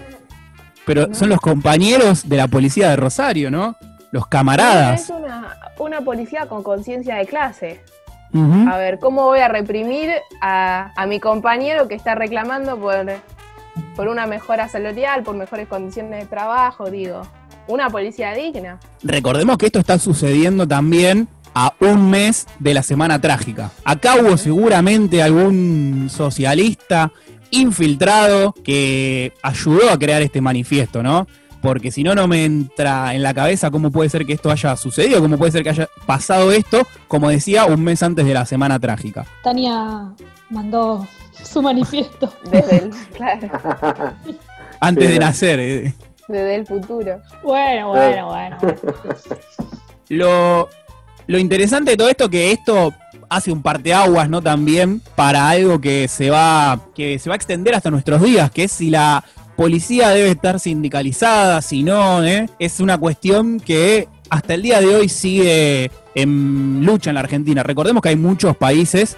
Pero 0.85 1.13
son 1.15 1.29
los 1.29 1.39
compañeros 1.41 2.29
de 2.29 2.37
la 2.37 2.47
policía 2.47 2.89
de 2.89 2.95
Rosario, 2.95 3.49
¿no? 3.49 3.75
Los 4.11 4.27
camaradas. 4.27 5.01
Es 5.01 5.09
una, 5.09 5.57
una 5.79 6.01
policía 6.01 6.45
con 6.47 6.61
conciencia 6.63 7.15
de 7.15 7.25
clase. 7.25 7.81
A 8.67 8.77
ver, 8.77 8.99
¿cómo 8.99 9.23
voy 9.23 9.39
a 9.39 9.47
reprimir 9.47 10.11
a, 10.41 10.91
a 10.97 11.05
mi 11.05 11.21
compañero 11.21 11.87
que 11.87 11.95
está 11.95 12.15
reclamando 12.15 12.77
por, 12.77 13.05
por 13.95 14.09
una 14.09 14.27
mejora 14.27 14.67
salarial, 14.67 15.23
por 15.23 15.35
mejores 15.35 15.69
condiciones 15.69 16.19
de 16.19 16.25
trabajo? 16.25 16.91
Digo, 16.91 17.21
una 17.67 17.89
policía 17.89 18.33
digna. 18.33 18.77
Recordemos 19.03 19.57
que 19.57 19.67
esto 19.67 19.79
está 19.79 19.97
sucediendo 19.99 20.67
también 20.67 21.29
a 21.55 21.73
un 21.79 22.09
mes 22.11 22.45
de 22.59 22.73
la 22.73 22.83
semana 22.83 23.19
trágica. 23.19 23.71
Acá 23.83 24.15
hubo 24.21 24.37
seguramente 24.37 25.23
algún 25.23 26.07
socialista 26.11 27.11
infiltrado 27.49 28.53
que 28.63 29.33
ayudó 29.41 29.89
a 29.89 29.97
crear 29.97 30.21
este 30.21 30.41
manifiesto, 30.41 31.01
¿no? 31.01 31.27
Porque 31.61 31.89
si 31.91 32.03
no, 32.03 32.13
no 32.13 32.27
me 32.27 32.45
entra 32.45 33.15
en 33.15 33.23
la 33.23 33.33
cabeza 33.33 33.71
cómo 33.71 33.89
puede 33.89 34.09
ser 34.09 34.25
que 34.25 34.33
esto 34.33 34.51
haya 34.51 34.75
sucedido, 34.75 35.19
cómo 35.21 35.37
puede 35.37 35.51
ser 35.51 35.63
que 35.63 35.69
haya 35.69 35.89
pasado 36.05 36.51
esto, 36.51 36.85
como 37.07 37.29
decía, 37.29 37.65
un 37.65 37.83
mes 37.83 38.03
antes 38.03 38.25
de 38.25 38.33
la 38.35 38.45
semana 38.45 38.77
trágica. 38.79 39.25
Tania 39.43 40.11
mandó 40.51 41.07
su 41.43 41.61
manifiesto. 41.63 42.31
Desde 42.51 42.77
el, 42.77 42.89
claro, 43.15 43.49
Antes 44.79 45.07
Sí. 45.07 45.13
de 45.13 45.19
nacer. 45.19 45.59
eh. 45.59 45.93
desde 46.27 46.55
el 46.55 46.67
futuro. 46.67 47.19
Bueno, 47.43 47.89
bueno, 47.89 48.27
bueno. 48.27 48.57
Lo, 50.09 50.69
lo 51.27 51.39
interesante 51.39 51.91
de 51.91 51.97
todo 51.97 52.09
esto 52.09 52.29
que 52.29 52.51
esto 52.51 52.93
hace 53.29 53.51
un 53.51 53.61
parteaguas, 53.61 54.29
¿no? 54.29 54.41
También 54.41 55.01
para 55.15 55.49
algo 55.49 55.81
que 55.81 56.07
se 56.07 56.29
va 56.29 56.79
que 56.95 57.19
se 57.19 57.29
va 57.29 57.35
a 57.35 57.37
extender 57.37 57.75
hasta 57.75 57.91
nuestros 57.91 58.21
días, 58.21 58.51
que 58.51 58.65
es 58.65 58.71
si 58.71 58.89
la 58.89 59.23
policía 59.55 60.09
debe 60.09 60.31
estar 60.31 60.59
sindicalizada, 60.59 61.61
si 61.61 61.83
no, 61.83 62.23
¿eh? 62.23 62.47
Es 62.59 62.79
una 62.79 62.97
cuestión 62.97 63.59
que 63.59 64.07
hasta 64.29 64.53
el 64.53 64.61
día 64.61 64.81
de 64.81 64.95
hoy 64.95 65.09
sigue 65.09 65.91
en 66.13 66.85
lucha 66.85 67.09
en 67.09 67.15
la 67.15 67.21
Argentina. 67.21 67.63
Recordemos 67.63 68.01
que 68.01 68.09
hay 68.09 68.15
muchos 68.15 68.55
países 68.57 69.17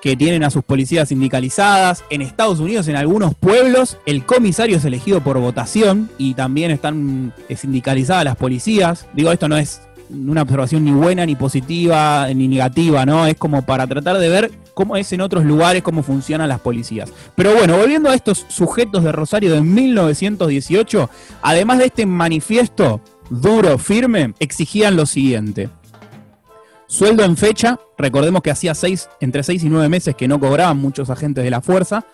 que 0.00 0.16
tienen 0.16 0.44
a 0.44 0.50
sus 0.50 0.62
policías 0.62 1.08
sindicalizadas. 1.08 2.04
En 2.10 2.22
Estados 2.22 2.60
Unidos, 2.60 2.88
en 2.88 2.96
algunos 2.96 3.34
pueblos, 3.34 3.98
el 4.06 4.24
comisario 4.24 4.76
es 4.76 4.84
elegido 4.84 5.20
por 5.20 5.38
votación 5.38 6.10
y 6.18 6.34
también 6.34 6.70
están 6.70 7.32
eh, 7.48 7.56
sindicalizadas 7.56 8.24
las 8.24 8.36
policías. 8.36 9.06
Digo, 9.14 9.32
esto 9.32 9.48
no 9.48 9.56
es 9.56 9.80
una 10.10 10.42
observación 10.42 10.84
ni 10.84 10.92
buena, 10.92 11.26
ni 11.26 11.36
positiva, 11.36 12.28
ni 12.34 12.48
negativa, 12.48 13.06
¿no? 13.06 13.26
Es 13.26 13.36
como 13.36 13.62
para 13.62 13.86
tratar 13.86 14.18
de 14.18 14.28
ver 14.28 14.50
cómo 14.74 14.96
es 14.96 15.12
en 15.12 15.20
otros 15.20 15.44
lugares, 15.44 15.82
cómo 15.82 16.02
funcionan 16.02 16.48
las 16.48 16.60
policías. 16.60 17.12
Pero 17.34 17.54
bueno, 17.54 17.76
volviendo 17.78 18.10
a 18.10 18.14
estos 18.14 18.44
sujetos 18.48 19.04
de 19.04 19.12
Rosario 19.12 19.52
de 19.52 19.62
1918, 19.62 21.10
además 21.42 21.78
de 21.78 21.86
este 21.86 22.06
manifiesto 22.06 23.00
duro, 23.30 23.78
firme, 23.78 24.34
exigían 24.38 24.96
lo 24.96 25.06
siguiente. 25.06 25.70
Sueldo 26.88 27.24
en 27.24 27.36
fecha, 27.36 27.80
recordemos 27.98 28.42
que 28.42 28.50
hacía 28.50 28.74
seis, 28.74 29.08
entre 29.20 29.42
6 29.42 29.64
y 29.64 29.68
9 29.68 29.88
meses 29.88 30.14
que 30.14 30.28
no 30.28 30.38
cobraban 30.38 30.76
muchos 30.76 31.10
agentes 31.10 31.42
de 31.42 31.50
la 31.50 31.60
fuerza. 31.60 32.04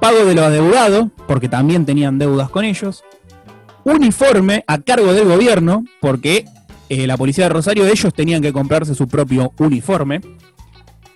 Pago 0.00 0.24
de 0.24 0.34
los 0.34 0.44
adeudados, 0.44 1.08
porque 1.26 1.48
también 1.48 1.84
tenían 1.84 2.18
deudas 2.18 2.48
con 2.48 2.64
ellos. 2.64 3.04
Uniforme 3.84 4.64
a 4.66 4.78
cargo 4.78 5.12
del 5.12 5.26
gobierno, 5.26 5.84
porque 6.00 6.46
eh, 6.88 7.06
la 7.06 7.16
policía 7.16 7.44
de 7.44 7.50
Rosario, 7.50 7.86
ellos 7.86 8.14
tenían 8.14 8.42
que 8.42 8.52
comprarse 8.52 8.94
su 8.94 9.08
propio 9.08 9.52
uniforme. 9.58 10.20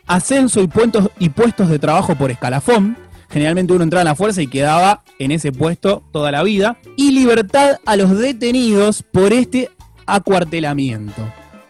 Ascenso 0.07 0.61
y, 0.61 0.69
puestos, 0.69 1.11
y 1.19 1.31
puestos 1.31 1.69
de 1.69 1.79
trabajo 1.79 2.15
por 2.17 2.31
escalafón. 2.31 2.97
Generalmente 3.31 3.73
uno 3.73 3.85
entraba 3.85 4.03
en 4.03 4.09
la 4.09 4.15
fuerza 4.15 4.43
y 4.43 4.47
quedaba 4.47 5.03
en 5.19 5.31
ese 5.31 5.53
puesto 5.53 6.03
toda 6.13 6.31
la 6.31 6.43
vida. 6.43 6.77
Y 6.97 7.13
libertad 7.13 7.79
a 7.87 7.97
los 7.97 8.19
detenidos 8.19 9.03
por 9.03 9.33
este 9.33 9.71
acuartelamiento. 10.07 11.23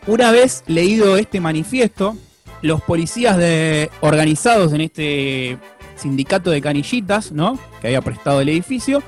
Una 0.07 0.33
vez 0.33 0.65
leído 0.67 1.17
este 1.17 1.41
manifiesto, 1.41 2.17
los 2.63 2.83
policías 2.83 3.37
de, 3.37 3.91
organizados 4.01 4.73
en 4.73 4.81
este 4.81 5.59
sindicato 5.95 6.51
de 6.51 6.61
canillitas, 6.61 7.31
¿no? 7.31 7.59
Que 7.81 7.89
había 7.89 8.01
prestado 8.01 8.41
el 8.41 8.49
edificio, 8.49 9.03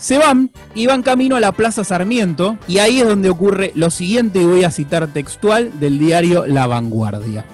se 0.00 0.18
van 0.18 0.50
y 0.74 0.86
van 0.86 1.02
camino 1.02 1.36
a 1.36 1.40
la 1.40 1.52
Plaza 1.52 1.84
Sarmiento 1.84 2.58
y 2.66 2.78
ahí 2.78 3.00
es 3.00 3.06
donde 3.06 3.30
ocurre 3.30 3.70
lo 3.74 3.90
siguiente 3.90 4.40
y 4.40 4.46
voy 4.46 4.64
a 4.64 4.70
citar 4.70 5.06
textual 5.08 5.78
del 5.78 5.98
diario 5.98 6.46
La 6.46 6.66
Vanguardia. 6.66 7.44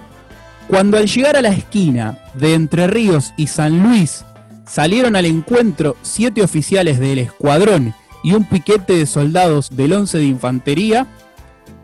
Cuando 0.68 0.96
al 0.96 1.06
llegar 1.06 1.36
a 1.36 1.42
la 1.42 1.50
esquina 1.50 2.18
de 2.34 2.54
Entre 2.54 2.86
Ríos 2.86 3.34
y 3.36 3.48
San 3.48 3.82
Luis 3.82 4.24
salieron 4.66 5.16
al 5.16 5.26
encuentro 5.26 5.96
siete 6.02 6.42
oficiales 6.42 6.98
del 6.98 7.18
escuadrón 7.18 7.94
y 8.22 8.32
un 8.32 8.44
piquete 8.44 8.94
de 8.94 9.06
soldados 9.06 9.76
del 9.76 9.92
11 9.92 10.18
de 10.18 10.24
infantería, 10.24 11.06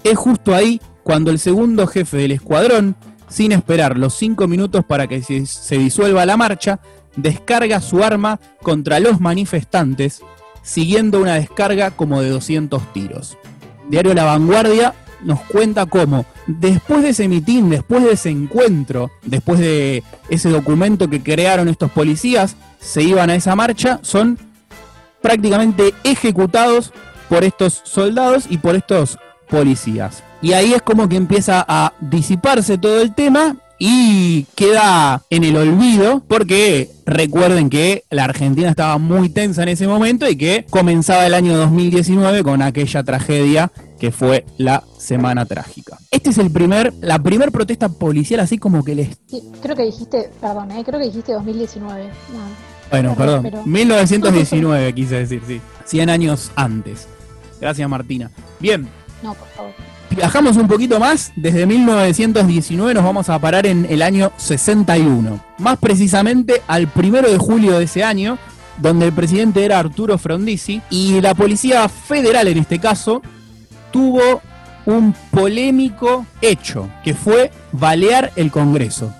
es 0.04 0.16
justo 0.16 0.54
ahí 0.54 0.80
cuando 1.02 1.30
el 1.30 1.38
segundo 1.38 1.86
jefe 1.86 2.16
del 2.16 2.32
escuadrón, 2.32 2.96
sin 3.28 3.52
esperar 3.52 3.96
los 3.96 4.14
cinco 4.14 4.46
minutos 4.46 4.84
para 4.84 5.06
que 5.06 5.22
se, 5.22 5.78
disuelva 5.78 6.26
la 6.26 6.36
marcha, 6.36 6.80
descarga 7.16 7.80
su 7.80 8.02
arma 8.02 8.40
contra 8.62 9.00
los 9.00 9.20
manifestantes, 9.20 10.22
siguiendo 10.62 11.20
una 11.20 11.34
descarga 11.34 11.90
como 11.90 12.22
de 12.22 12.30
200 12.30 12.92
tiros. 12.92 13.36
Diario 13.88 14.14
La 14.14 14.24
Vanguardia 14.24 14.94
nos 15.24 15.40
cuenta 15.42 15.86
cómo, 15.86 16.24
después 16.46 17.02
de 17.02 17.10
ese 17.10 17.28
mitin, 17.28 17.70
después 17.70 18.04
de 18.04 18.12
ese 18.12 18.30
encuentro, 18.30 19.10
después 19.24 19.60
de 19.60 20.02
ese 20.28 20.50
documento 20.50 21.08
que 21.08 21.22
crearon 21.22 21.68
estos 21.68 21.90
policías, 21.90 22.56
se 22.80 23.02
iban 23.02 23.30
a 23.30 23.34
esa 23.34 23.54
marcha, 23.54 24.00
son 24.02 24.38
prácticamente 25.20 25.94
ejecutados 26.04 26.92
por 27.28 27.44
estos 27.44 27.80
soldados 27.84 28.46
y 28.48 28.58
por 28.58 28.74
estos 28.74 29.18
policías. 29.48 30.22
Y 30.42 30.54
ahí 30.54 30.72
es 30.72 30.82
como 30.82 31.08
que 31.08 31.16
empieza 31.16 31.64
a 31.66 31.92
disiparse 32.00 32.78
todo 32.78 33.00
el 33.00 33.14
tema 33.14 33.56
y 33.84 34.44
queda 34.54 35.24
en 35.28 35.42
el 35.42 35.56
olvido 35.56 36.22
porque 36.28 36.88
recuerden 37.04 37.68
que 37.68 38.04
la 38.10 38.22
Argentina 38.22 38.70
estaba 38.70 38.96
muy 38.98 39.28
tensa 39.28 39.64
en 39.64 39.70
ese 39.70 39.88
momento 39.88 40.28
y 40.28 40.36
que 40.36 40.64
comenzaba 40.70 41.26
el 41.26 41.34
año 41.34 41.56
2019 41.56 42.44
con 42.44 42.62
aquella 42.62 43.02
tragedia 43.02 43.72
que 43.98 44.12
fue 44.12 44.46
la 44.56 44.84
Semana 44.98 45.46
Trágica. 45.46 45.98
Este 46.12 46.30
es 46.30 46.38
el 46.38 46.52
primer, 46.52 46.92
la 47.00 47.20
primer 47.20 47.50
protesta 47.50 47.88
policial 47.88 48.38
así 48.38 48.56
como 48.56 48.84
que 48.84 48.94
les... 48.94 49.08
Sí, 49.26 49.42
creo 49.60 49.74
que 49.74 49.82
dijiste, 49.82 50.30
perdón, 50.40 50.70
eh, 50.70 50.84
creo 50.86 51.00
que 51.00 51.06
dijiste 51.06 51.32
2019. 51.32 52.04
No, 52.04 52.10
Bueno, 52.88 53.16
Perdón, 53.16 53.42
perdón, 53.42 53.42
pero- 53.42 53.62
1919 53.66 54.94
quise 54.94 55.16
decir, 55.16 55.42
sí. 55.44 55.60
100 55.86 56.08
años 56.08 56.52
antes. 56.54 57.08
Gracias 57.60 57.88
Martina. 57.88 58.30
Bien, 58.60 58.88
no, 59.24 59.34
por 59.34 59.48
favor. 59.48 59.72
Viajamos 60.14 60.56
un 60.56 60.68
poquito 60.68 61.00
más, 61.00 61.32
desde 61.36 61.66
1919 61.66 62.94
nos 62.94 63.04
vamos 63.04 63.28
a 63.28 63.38
parar 63.38 63.66
en 63.66 63.86
el 63.88 64.02
año 64.02 64.30
61. 64.36 65.40
Más 65.58 65.78
precisamente 65.78 66.62
al 66.66 66.88
primero 66.88 67.30
de 67.30 67.38
julio 67.38 67.78
de 67.78 67.84
ese 67.84 68.04
año, 68.04 68.38
donde 68.78 69.06
el 69.06 69.12
presidente 69.12 69.64
era 69.64 69.78
Arturo 69.78 70.18
Frondizi 70.18 70.82
y 70.90 71.20
la 71.20 71.34
Policía 71.34 71.88
Federal 71.88 72.48
en 72.48 72.58
este 72.58 72.78
caso 72.78 73.22
tuvo 73.90 74.42
un 74.84 75.14
polémico 75.30 76.26
hecho, 76.40 76.90
que 77.02 77.14
fue 77.14 77.50
balear 77.72 78.32
el 78.36 78.50
Congreso. 78.50 79.14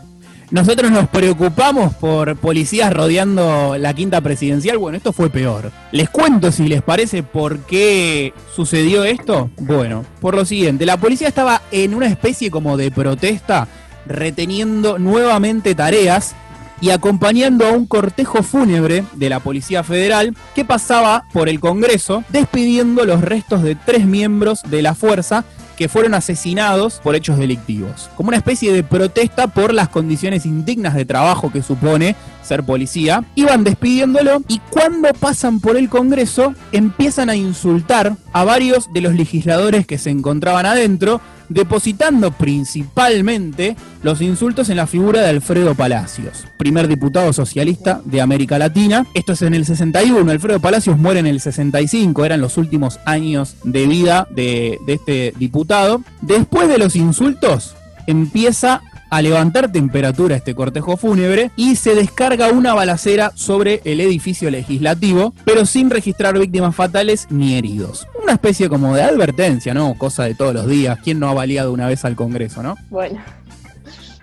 Nosotros 0.53 0.91
nos 0.91 1.09
preocupamos 1.09 1.95
por 1.95 2.37
policías 2.37 2.93
rodeando 2.93 3.77
la 3.79 3.95
quinta 3.95 4.21
presidencial. 4.21 4.77
Bueno, 4.77 4.99
esto 4.99 5.15
fue 5.15 5.31
peor. 5.31 5.73
Les 5.93 6.11
cuento 6.11 6.53
si 6.53 6.69
les 6.69 6.83
parece 6.83 7.23
por 7.23 7.61
qué 7.61 8.35
sucedió 8.55 9.03
esto. 9.05 9.51
Bueno, 9.57 10.05
por 10.21 10.37
lo 10.37 10.45
siguiente, 10.45 10.85
la 10.85 10.99
policía 10.99 11.27
estaba 11.27 11.63
en 11.71 11.95
una 11.95 12.07
especie 12.07 12.51
como 12.51 12.77
de 12.77 12.91
protesta, 12.91 13.67
reteniendo 14.05 14.99
nuevamente 14.99 15.75
tareas 15.75 16.35
y 16.83 16.91
acompañando 16.91 17.67
a 17.67 17.73
un 17.73 17.87
cortejo 17.87 18.43
fúnebre 18.43 19.05
de 19.15 19.31
la 19.31 19.41
Policía 19.41 19.83
Federal 19.83 20.37
que 20.55 20.67
pasaba 20.67 21.25
por 21.33 21.49
el 21.49 21.61
Congreso 21.61 22.25
despidiendo 22.29 23.07
los 23.07 23.23
restos 23.23 23.63
de 23.63 23.75
tres 23.75 24.05
miembros 24.05 24.61
de 24.65 24.83
la 24.83 24.95
fuerza 24.95 25.47
que 25.77 25.89
fueron 25.89 26.15
asesinados 26.15 27.01
por 27.03 27.15
hechos 27.15 27.39
delictivos, 27.39 28.11
como 28.17 28.29
una 28.29 28.37
especie 28.37 28.73
de 28.73 28.83
protesta 28.83 29.47
por 29.47 29.73
las 29.73 29.89
condiciones 29.89 30.47
indignas 30.47 30.95
de 30.95 31.05
trabajo 31.05 31.51
que 31.51 31.63
supone 31.63 32.17
ser 32.43 32.65
policía. 32.65 33.25
Iban 33.35 33.65
despidiéndolo 33.65 34.43
y 34.49 34.61
cuando 34.71 35.09
pasan 35.15 35.61
por 35.61 35.77
el 35.77 35.89
Congreso 35.89 36.55
empiezan 36.73 37.31
a 37.31 37.37
insultar 37.37 38.17
a 38.33 38.45
varios 38.45 38.93
de 38.93 39.01
los 39.01 39.15
legisladores 39.15 39.87
que 39.87 39.99
se 39.99 40.11
encontraban 40.11 40.67
adentro, 40.67 41.21
depositando 41.49 42.33
principalmente 42.33 43.77
los 44.03 44.21
insultos 44.21 44.71
en 44.71 44.77
la 44.77 44.87
figura 44.87 45.21
de 45.21 45.29
Alfredo 45.29 45.75
Palacios, 45.75 46.47
primer 46.57 46.89
diputado 46.89 47.33
socialista 47.33 48.01
de 48.05 48.21
América 48.21 48.59
Latina. 48.59 49.07
Esto 49.15 49.33
es 49.33 49.43
en 49.43 49.55
el 49.55 49.67
61, 49.67 50.31
Alfredo 50.31 50.61
Palacios 50.61 50.99
muere 50.99 51.21
en 51.21 51.27
el 51.27 51.41
65, 51.41 52.25
eran 52.25 52.41
los 52.41 52.57
últimos 52.57 53.01
años 53.05 53.57
de 53.65 53.87
vida 53.87 54.27
de, 54.31 54.79
de 54.87 54.93
este 54.95 55.35
diputado. 55.39 56.03
Después 56.23 56.69
de 56.69 56.79
los 56.79 56.97
insultos, 56.97 57.75
empieza 58.07 58.83
a 59.13 59.21
levantar 59.21 59.71
temperatura 59.71 60.37
este 60.37 60.55
cortejo 60.55 60.97
fúnebre 60.97 61.51
y 61.55 61.77
se 61.77 61.95
descarga 61.95 62.49
una 62.49 62.73
balacera 62.73 63.31
sobre 63.35 63.83
el 63.85 64.01
edificio 64.01 64.51
legislativo, 64.51 65.35
pero 65.45 65.67
sin 65.67 65.91
registrar 65.91 66.39
víctimas 66.39 66.75
fatales 66.75 67.27
ni 67.29 67.57
heridos. 67.57 68.09
Una 68.23 68.33
especie 68.33 68.71
como 68.71 68.97
de 68.97 69.03
advertencia, 69.03 69.75
¿no? 69.75 69.93
Cosa 69.99 70.25
de 70.25 70.35
todos 70.35 70.55
los 70.55 70.67
días. 70.67 70.99
¿Quién 71.05 71.21
no 71.21 71.29
ha 71.29 71.35
baleado 71.35 71.73
una 71.75 71.89
vez 71.89 72.07
al 72.07 72.17
Congreso, 72.17 72.63
no? 72.63 72.77
Bueno, 72.89 73.21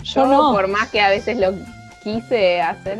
Yo 0.03 0.23
yo 0.23 0.27
no. 0.27 0.53
por 0.53 0.67
más 0.67 0.89
que 0.89 1.01
a 1.01 1.09
veces 1.09 1.37
lo 1.37 1.53
quise 2.03 2.59
hacer, 2.61 2.97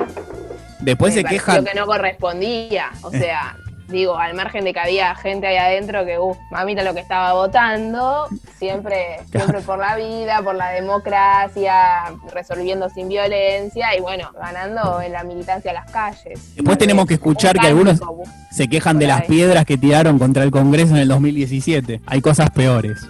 Después 0.81 1.15
me 1.15 1.22
se 1.24 1.27
quejan. 1.27 1.65
que 1.65 1.74
no 1.74 1.88
correspondía. 1.88 2.91
O 3.01 3.10
sea, 3.10 3.58
digo, 3.89 4.17
al 4.17 4.34
margen 4.34 4.63
de 4.63 4.74
que 4.74 4.79
había 4.79 5.15
gente 5.15 5.48
ahí 5.48 5.58
adentro 5.58 6.05
que, 6.05 6.19
uff, 6.19 6.38
mamita 6.51 6.84
lo 6.84 6.93
que 6.93 7.00
estaba 7.00 7.34
votando, 7.34 8.27
siempre, 8.58 9.19
siempre 9.31 9.62
por 9.62 9.79
la 9.79 9.96
vida, 9.96 10.41
por 10.41 10.55
la 10.55 10.72
democracia, 10.72 12.13
resolviendo 12.34 12.89
sin 12.89 13.10
violencia 13.10 13.96
y 13.96 14.01
bueno, 14.01 14.31
ganando 14.39 15.01
en 15.01 15.12
la 15.12 15.24
militancia 15.24 15.72
a 15.72 15.74
las 15.74 15.91
calles. 15.91 16.55
Después 16.55 16.77
tenemos 16.77 17.05
que 17.05 17.15
escuchar 17.15 17.58
que 17.58 17.67
algunos 17.67 18.00
se 18.51 18.67
quejan 18.67 19.00
de 19.00 19.08
las 19.08 19.24
piedras 19.24 19.65
que 19.65 19.77
tiraron 19.77 20.19
contra 20.19 20.43
el 20.43 20.51
Congreso 20.51 20.96
en 20.96 21.01
el 21.01 21.08
2017. 21.08 22.01
Hay 22.05 22.22
cosas 22.22 22.50
peores. 22.51 23.08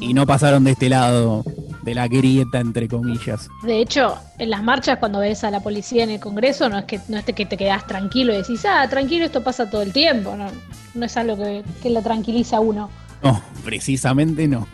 Y 0.00 0.14
no 0.14 0.26
pasaron 0.26 0.64
de 0.64 0.70
este 0.70 0.88
lado 0.88 1.44
de 1.90 1.94
la 1.94 2.08
grieta, 2.08 2.60
entre 2.60 2.88
comillas. 2.88 3.48
De 3.62 3.80
hecho, 3.80 4.16
en 4.38 4.50
las 4.50 4.62
marchas 4.62 4.98
cuando 4.98 5.20
ves 5.20 5.44
a 5.44 5.50
la 5.50 5.60
policía 5.60 6.04
en 6.04 6.10
el 6.10 6.20
Congreso 6.20 6.68
no 6.68 6.78
es 6.78 6.84
que 6.84 7.00
no 7.08 7.18
es 7.18 7.24
que 7.24 7.46
te 7.46 7.56
quedas 7.56 7.86
tranquilo 7.86 8.32
y 8.32 8.36
decís, 8.36 8.64
ah, 8.64 8.86
tranquilo, 8.88 9.24
esto 9.24 9.42
pasa 9.42 9.68
todo 9.68 9.82
el 9.82 9.92
tiempo. 9.92 10.36
No, 10.36 10.46
no 10.94 11.06
es 11.06 11.16
algo 11.16 11.36
que, 11.36 11.62
que 11.82 11.90
lo 11.90 12.00
tranquiliza 12.02 12.58
a 12.58 12.60
uno. 12.60 12.90
No, 13.22 13.42
precisamente 13.64 14.46
no. 14.48 14.66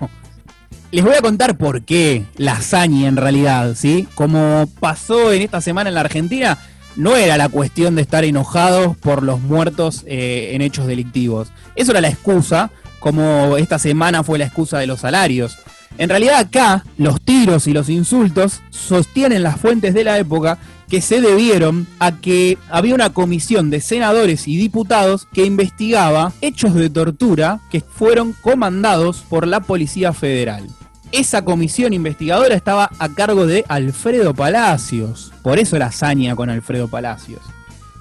Les 0.93 1.05
voy 1.05 1.15
a 1.15 1.21
contar 1.21 1.57
por 1.59 1.83
qué 1.83 2.25
la 2.37 2.53
hazaña 2.53 3.09
en 3.09 3.17
realidad, 3.17 3.75
¿sí? 3.75 4.07
Como 4.15 4.69
pasó 4.79 5.33
en 5.33 5.43
esta 5.43 5.61
semana 5.61 5.89
en 5.89 5.95
la 5.95 6.03
Argentina, 6.03 6.59
no 6.97 7.17
era 7.17 7.37
la 7.37 7.49
cuestión 7.49 7.97
de 7.97 8.03
estar 8.03 8.25
enojados 8.25 8.97
por 8.97 9.23
los 9.23 9.41
muertos 9.41 10.05
eh, 10.07 10.51
en 10.53 10.63
hechos 10.63 10.87
delictivos. 10.87 11.49
Eso 11.75 11.91
era 11.91 12.01
la 12.01 12.09
excusa, 12.09 12.71
como 13.01 13.57
esta 13.57 13.79
semana 13.79 14.23
fue 14.23 14.39
la 14.39 14.45
excusa 14.45 14.79
de 14.79 14.87
los 14.87 15.01
salarios. 15.01 15.59
En 15.99 16.09
realidad 16.11 16.39
acá, 16.39 16.85
los 16.99 17.21
tiros 17.21 17.67
y 17.67 17.73
los 17.73 17.89
insultos 17.89 18.61
sostienen 18.71 19.43
las 19.43 19.59
fuentes 19.59 19.95
de 19.95 20.05
la 20.05 20.19
época 20.19 20.59
que 20.89 21.01
se 21.01 21.21
debieron 21.21 21.87
a 21.99 22.13
que 22.21 22.59
había 22.71 22.95
una 22.95 23.11
comisión 23.11 23.71
de 23.71 23.81
senadores 23.81 24.47
y 24.47 24.57
diputados 24.57 25.27
que 25.33 25.45
investigaba 25.45 26.33
hechos 26.41 26.75
de 26.75 26.91
tortura 26.91 27.61
que 27.71 27.81
fueron 27.81 28.35
comandados 28.35 29.25
por 29.29 29.47
la 29.47 29.61
Policía 29.61 30.13
Federal. 30.13 30.67
Esa 31.13 31.45
comisión 31.45 31.93
investigadora 31.93 32.55
estaba 32.55 32.91
a 32.99 33.09
cargo 33.09 33.47
de 33.47 33.65
Alfredo 33.69 34.35
Palacios. 34.35 35.33
Por 35.43 35.59
eso 35.59 35.79
la 35.79 35.87
hazaña 35.87 36.37
con 36.37 36.51
Alfredo 36.51 36.89
Palacios. 36.89 37.41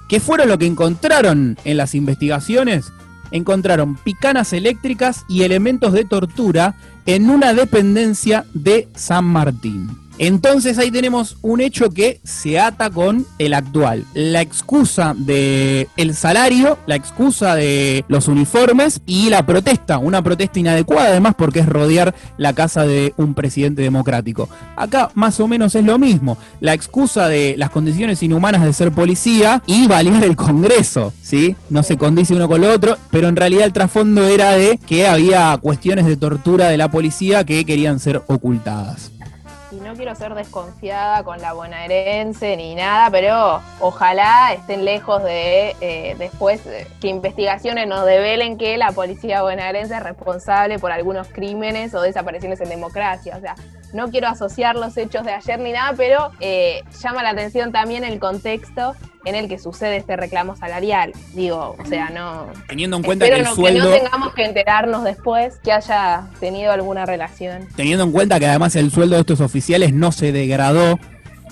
¿Qué 0.08 0.20
fueron 0.20 0.48
lo 0.48 0.58
que 0.58 0.66
encontraron 0.66 1.56
en 1.64 1.76
las 1.76 1.94
investigaciones? 1.94 2.92
Encontraron 3.30 3.96
picanas 3.96 4.52
eléctricas 4.52 5.24
y 5.28 5.42
elementos 5.42 5.92
de 5.92 6.04
tortura 6.04 6.74
en 7.06 7.30
una 7.30 7.54
dependencia 7.54 8.44
de 8.54 8.88
San 8.94 9.24
Martín. 9.24 10.05
Entonces 10.18 10.78
ahí 10.78 10.90
tenemos 10.90 11.36
un 11.42 11.60
hecho 11.60 11.90
que 11.90 12.20
se 12.24 12.58
ata 12.58 12.90
con 12.90 13.26
el 13.38 13.54
actual. 13.54 14.04
La 14.14 14.40
excusa 14.40 15.14
de 15.16 15.88
el 15.96 16.14
salario, 16.14 16.78
la 16.86 16.96
excusa 16.96 17.54
de 17.54 18.04
los 18.08 18.28
uniformes 18.28 19.00
y 19.06 19.28
la 19.28 19.44
protesta, 19.44 19.98
una 19.98 20.22
protesta 20.22 20.58
inadecuada 20.58 21.08
además 21.08 21.34
porque 21.36 21.60
es 21.60 21.68
rodear 21.68 22.14
la 22.38 22.52
casa 22.54 22.86
de 22.86 23.12
un 23.16 23.34
presidente 23.34 23.82
democrático. 23.82 24.48
Acá 24.76 25.10
más 25.14 25.38
o 25.40 25.48
menos 25.48 25.74
es 25.74 25.84
lo 25.84 25.98
mismo, 25.98 26.38
la 26.60 26.74
excusa 26.74 27.28
de 27.28 27.54
las 27.56 27.70
condiciones 27.70 28.22
inhumanas 28.22 28.64
de 28.64 28.72
ser 28.72 28.92
policía 28.92 29.62
y 29.66 29.86
validar 29.86 30.24
el 30.24 30.36
Congreso, 30.36 31.12
¿sí? 31.22 31.56
No 31.70 31.82
se 31.82 31.96
condice 31.96 32.34
uno 32.34 32.48
con 32.48 32.60
lo 32.60 32.72
otro, 32.72 32.96
pero 33.10 33.28
en 33.28 33.36
realidad 33.36 33.64
el 33.64 33.72
trasfondo 33.72 34.26
era 34.26 34.52
de 34.52 34.78
que 34.86 35.06
había 35.06 35.56
cuestiones 35.60 36.06
de 36.06 36.16
tortura 36.16 36.68
de 36.68 36.76
la 36.76 36.90
policía 36.90 37.44
que 37.44 37.64
querían 37.64 37.98
ser 38.00 38.22
ocultadas. 38.26 39.15
Y 39.76 39.80
no 39.80 39.94
quiero 39.94 40.14
ser 40.14 40.34
desconfiada 40.34 41.22
con 41.22 41.38
la 41.42 41.52
bonaerense 41.52 42.56
ni 42.56 42.74
nada, 42.74 43.10
pero 43.10 43.60
ojalá 43.80 44.54
estén 44.54 44.86
lejos 44.86 45.22
de 45.22 45.76
eh, 45.82 46.16
después 46.18 46.64
eh, 46.66 46.86
que 46.98 47.08
investigaciones 47.08 47.86
nos 47.86 48.06
develen 48.06 48.56
que 48.56 48.78
la 48.78 48.92
policía 48.92 49.42
bonaerense 49.42 49.94
es 49.94 50.02
responsable 50.02 50.78
por 50.78 50.92
algunos 50.92 51.28
crímenes 51.28 51.92
o 51.94 52.00
desapariciones 52.00 52.58
en 52.62 52.70
democracia. 52.70 53.36
O 53.36 53.40
sea, 53.40 53.54
no 53.96 54.10
quiero 54.10 54.28
asociar 54.28 54.76
los 54.76 54.96
hechos 54.96 55.24
de 55.24 55.32
ayer 55.32 55.58
ni 55.58 55.72
nada, 55.72 55.94
pero 55.96 56.30
eh, 56.40 56.82
llama 57.02 57.22
la 57.22 57.30
atención 57.30 57.72
también 57.72 58.04
el 58.04 58.18
contexto 58.20 58.94
en 59.24 59.34
el 59.34 59.48
que 59.48 59.58
sucede 59.58 59.96
este 59.96 60.14
reclamo 60.16 60.54
salarial. 60.54 61.12
Digo, 61.34 61.74
o 61.82 61.84
sea, 61.86 62.10
no. 62.10 62.46
Teniendo 62.68 62.96
en 62.98 63.02
cuenta 63.02 63.26
que 63.26 63.34
el 63.34 63.42
no- 63.42 63.54
sueldo... 63.56 63.90
que 63.90 63.98
no 63.98 64.04
tengamos 64.04 64.34
que 64.34 64.44
enterarnos 64.44 65.02
después 65.02 65.56
que 65.64 65.72
haya 65.72 66.28
tenido 66.38 66.70
alguna 66.70 67.06
relación. 67.06 67.66
teniendo 67.74 68.04
en 68.04 68.12
cuenta 68.12 68.38
que 68.38 68.46
además 68.46 68.76
el 68.76 68.92
sueldo 68.92 69.16
de 69.16 69.22
estos 69.22 69.40
oficiales 69.40 69.92
no 69.92 70.12
se 70.12 70.30
degradó 70.30 71.00